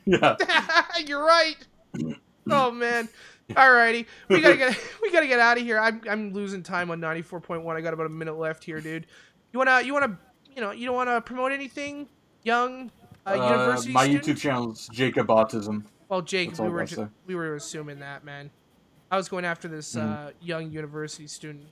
Yeah. 0.06 0.36
You're 1.06 1.26
right. 1.26 1.56
Oh 2.48 2.70
man. 2.70 3.10
Alrighty, 3.50 4.06
we 4.30 4.40
gotta 4.40 4.56
get 4.56 4.78
we 5.02 5.12
gotta 5.12 5.26
get 5.26 5.40
out 5.40 5.58
of 5.58 5.64
here. 5.64 5.80
I'm 5.80 6.00
I'm 6.08 6.32
losing 6.32 6.62
time 6.62 6.92
on 6.92 7.02
94.1. 7.02 7.76
I 7.76 7.82
got 7.82 7.96
about 7.96 8.06
a 8.06 8.10
minute 8.10 8.38
left 8.38 8.64
here, 8.64 8.80
dude. 8.80 9.08
You 9.52 9.58
wanna 9.58 9.82
you 9.82 9.94
wanna 9.94 10.20
you 10.56 10.62
know 10.62 10.70
you 10.70 10.86
don't 10.86 10.96
wanna 10.96 11.20
promote 11.22 11.52
anything? 11.52 12.08
Young 12.44 12.92
uh, 13.26 13.30
Uh, 13.30 13.82
my 13.90 14.04
student? 14.06 14.24
YouTube 14.26 14.38
channel 14.38 14.72
is 14.72 14.88
Jacob 14.92 15.28
Autism. 15.28 15.84
Well, 16.10 16.22
Jake, 16.22 16.50
That's 16.50 16.60
we 16.60 16.70
were 16.70 16.86
ju- 16.86 17.10
we 17.26 17.36
were 17.36 17.56
assuming 17.56 18.00
that, 18.00 18.24
man. 18.24 18.52
I 19.12 19.18
was 19.18 19.30
going 19.30 19.46
after 19.46 19.68
this 19.68 19.96
Mhm. 19.96 20.28
uh, 20.28 20.32
young 20.42 20.72
university 20.72 21.28
student 21.28 21.66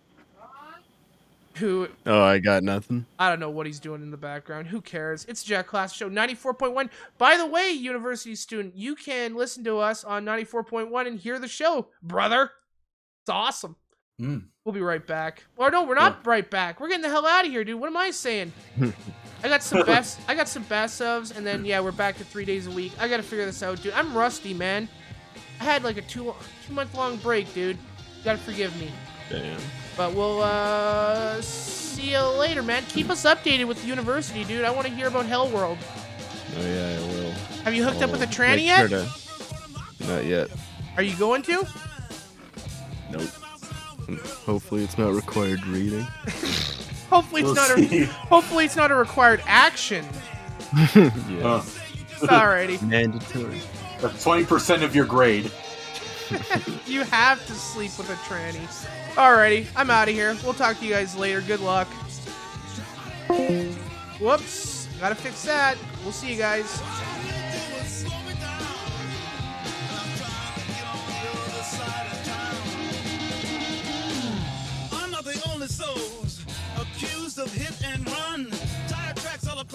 who 1.58 1.88
Oh, 2.08 2.22
I 2.22 2.40
got 2.40 2.64
nothing. 2.64 3.06
I 3.20 3.30
don't 3.30 3.40
know 3.40 3.50
what 3.52 3.68
he's 3.68 3.80
doing 3.80 4.02
in 4.02 4.10
the 4.10 4.18
background. 4.18 4.68
Who 4.68 4.82
cares? 4.82 5.26
It's 5.26 5.44
Jack 5.44 5.68
Klassen 5.68 5.94
Show 5.96 6.10
94.1. 6.10 6.90
By 7.20 7.38
the 7.38 7.46
way, 7.46 7.70
university 7.72 8.34
student, 8.36 8.76
you 8.76 8.96
can 8.96 9.36
listen 9.36 9.64
to 9.66 9.78
us 9.78 10.04
on 10.04 10.26
94.1 10.26 11.06
and 11.06 11.20
hear 11.20 11.38
the 11.38 11.48
show, 11.48 11.90
brother. 12.02 12.52
It's 13.22 13.30
awesome. 13.30 13.76
Mm. 14.20 14.46
We'll 14.64 14.74
be 14.74 14.82
right 14.82 15.06
back. 15.06 15.44
Or 15.58 15.70
no, 15.70 15.84
we're 15.84 15.96
not 15.96 16.26
right 16.26 16.50
back. 16.50 16.80
We're 16.80 16.88
getting 16.88 17.04
the 17.04 17.10
hell 17.10 17.26
out 17.26 17.46
of 17.46 17.52
here, 17.52 17.64
dude. 17.64 17.80
What 17.80 17.88
am 17.88 17.98
I 17.98 18.10
saying? 18.12 18.52
I 19.44 19.50
got 19.50 19.62
some 19.64 19.86
best 19.86 20.20
I 20.28 20.36
got 20.36 20.48
some 20.48 20.64
best 20.64 21.02
ofs 21.02 21.36
and 21.36 21.46
then 21.46 21.66
yeah, 21.66 21.80
we're 21.82 21.92
back 21.92 22.18
to 22.18 22.24
3 22.24 22.46
days 22.46 22.68
a 22.68 22.72
week. 22.72 22.94
I 23.00 23.08
got 23.08 23.18
to 23.18 23.24
figure 23.24 23.46
this 23.46 23.62
out, 23.62 23.82
dude. 23.82 23.94
I'm 23.94 24.16
rusty, 24.16 24.54
man. 24.54 24.88
I 25.60 25.66
had 25.66 25.84
like 25.84 25.98
a 25.98 26.02
2 26.02 26.34
2 26.68 26.74
month 26.74 26.96
long 26.96 27.18
break, 27.18 27.54
dude. 27.54 27.78
You 28.18 28.24
got 28.24 28.34
to 28.34 28.38
forgive 28.40 28.76
me. 28.80 28.90
Damn. 29.30 29.60
But 29.96 30.14
we'll 30.14 30.42
uh 30.42 31.40
see 31.42 32.12
you 32.12 32.20
later, 32.22 32.64
man. 32.64 32.84
Keep 32.90 33.10
us 33.10 33.24
updated 33.26 33.68
with 33.68 33.82
the 33.82 33.88
university, 33.88 34.44
dude. 34.44 34.66
I 34.66 34.72
want 34.72 34.88
to 34.88 34.94
hear 34.94 35.08
about 35.08 35.26
Hell 35.26 35.50
World. 35.50 35.78
Oh 36.58 36.62
yeah, 36.66 36.98
I 37.00 37.08
will. 37.14 37.32
Have 37.64 37.74
you 37.74 37.84
hooked 37.84 38.02
up 38.02 38.12
with 38.12 38.22
a 38.22 38.26
I'll 38.26 38.32
tranny 38.32 38.66
yet? 38.66 38.90
sure 38.90 39.00
to- 39.00 40.08
Not 40.08 40.26
yet. 40.26 40.50
Are 40.98 41.04
you 41.04 41.16
going 41.18 41.42
to? 41.44 41.68
Nope. 43.12 43.30
Hopefully, 44.46 44.84
it's 44.84 44.98
not 44.98 45.14
required 45.14 45.66
reading. 45.68 46.06
Hopefully 47.14 47.42
it's 47.42 47.46
We'll 47.48 47.56
not 47.56 47.78
see. 47.90 48.02
a 48.02 48.06
hopefully 48.08 48.66
it's 48.66 48.76
not 48.76 48.90
a 48.90 48.96
required 48.96 49.44
action. 49.46 50.04
yeah. 50.96 51.12
Uh, 51.44 51.62
Alrighty. 52.24 52.82
Mandatory. 52.82 53.60
That's 54.02 54.24
twenty 54.24 54.46
percent 54.46 54.82
of 54.82 54.96
your 54.96 55.06
grade. 55.06 55.52
You 56.88 57.04
have 57.04 57.46
to 57.48 57.54
sleep 57.54 57.92
with 57.98 58.10
a 58.10 58.16
tranny. 58.16 58.66
Alrighty, 59.16 59.68
I'm 59.76 59.92
out 59.92 60.08
of 60.10 60.16
here. 60.16 60.36
We'll 60.44 60.54
talk 60.56 60.80
to 60.80 60.86
you 60.86 60.92
guys 60.92 61.16
later. 61.16 61.42
Good 61.42 61.60
luck. 61.60 61.88
Whoops. 64.20 64.88
Gotta 65.00 65.16
fix 65.16 65.44
that. 65.44 65.78
We'll 66.04 66.12
see 66.12 66.32
you 66.32 66.38
guys. 66.38 66.82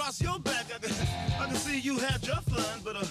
Across 0.09 0.23
your 0.23 0.39
back. 0.41 0.65
I 0.75 0.79
can, 0.79 0.93
I 1.39 1.47
can 1.47 1.57
see 1.57 1.81
you 1.81 1.99
had 1.99 2.27
your 2.27 2.37
fun, 2.37 2.81
but 2.83 2.97
uh, 2.97 3.05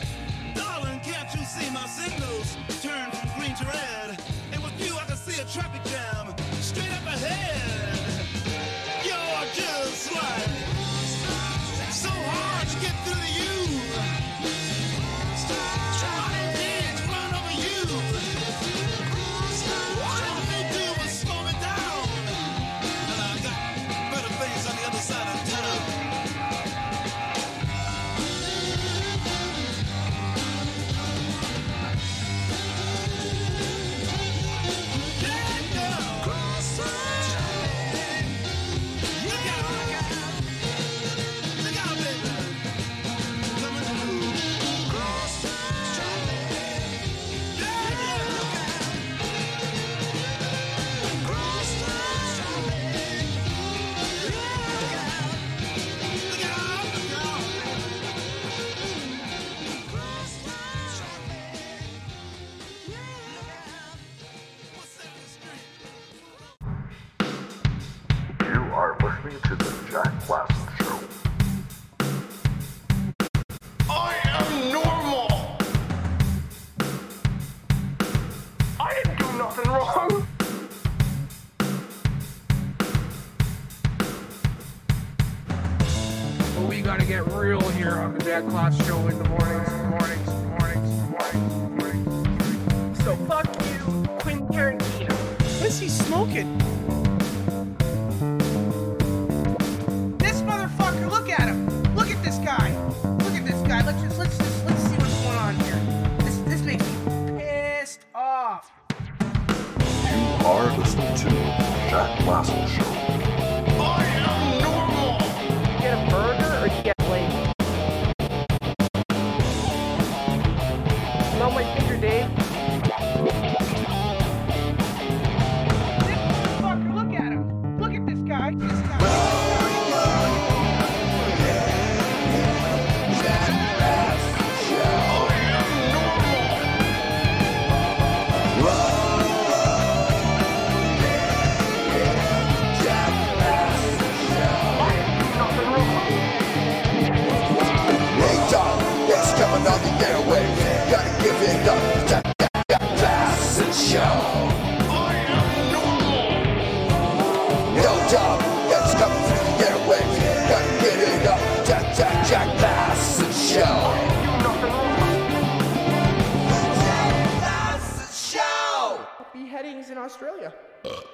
darling, 0.55 0.99
can't 1.01 1.31
you 1.35 1.45
see 1.45 1.69
my 1.71 1.85
signals 1.85 2.57
turn 2.81 3.11
from 3.11 3.29
green 3.39 3.55
to 3.55 3.65
red? 3.65 4.19
And 4.51 4.63
with 4.63 4.73
you, 4.83 4.95
I 4.97 5.05
can 5.05 5.15
see 5.15 5.39
a 5.39 5.45
traffic 5.45 5.83
jam 5.91 6.06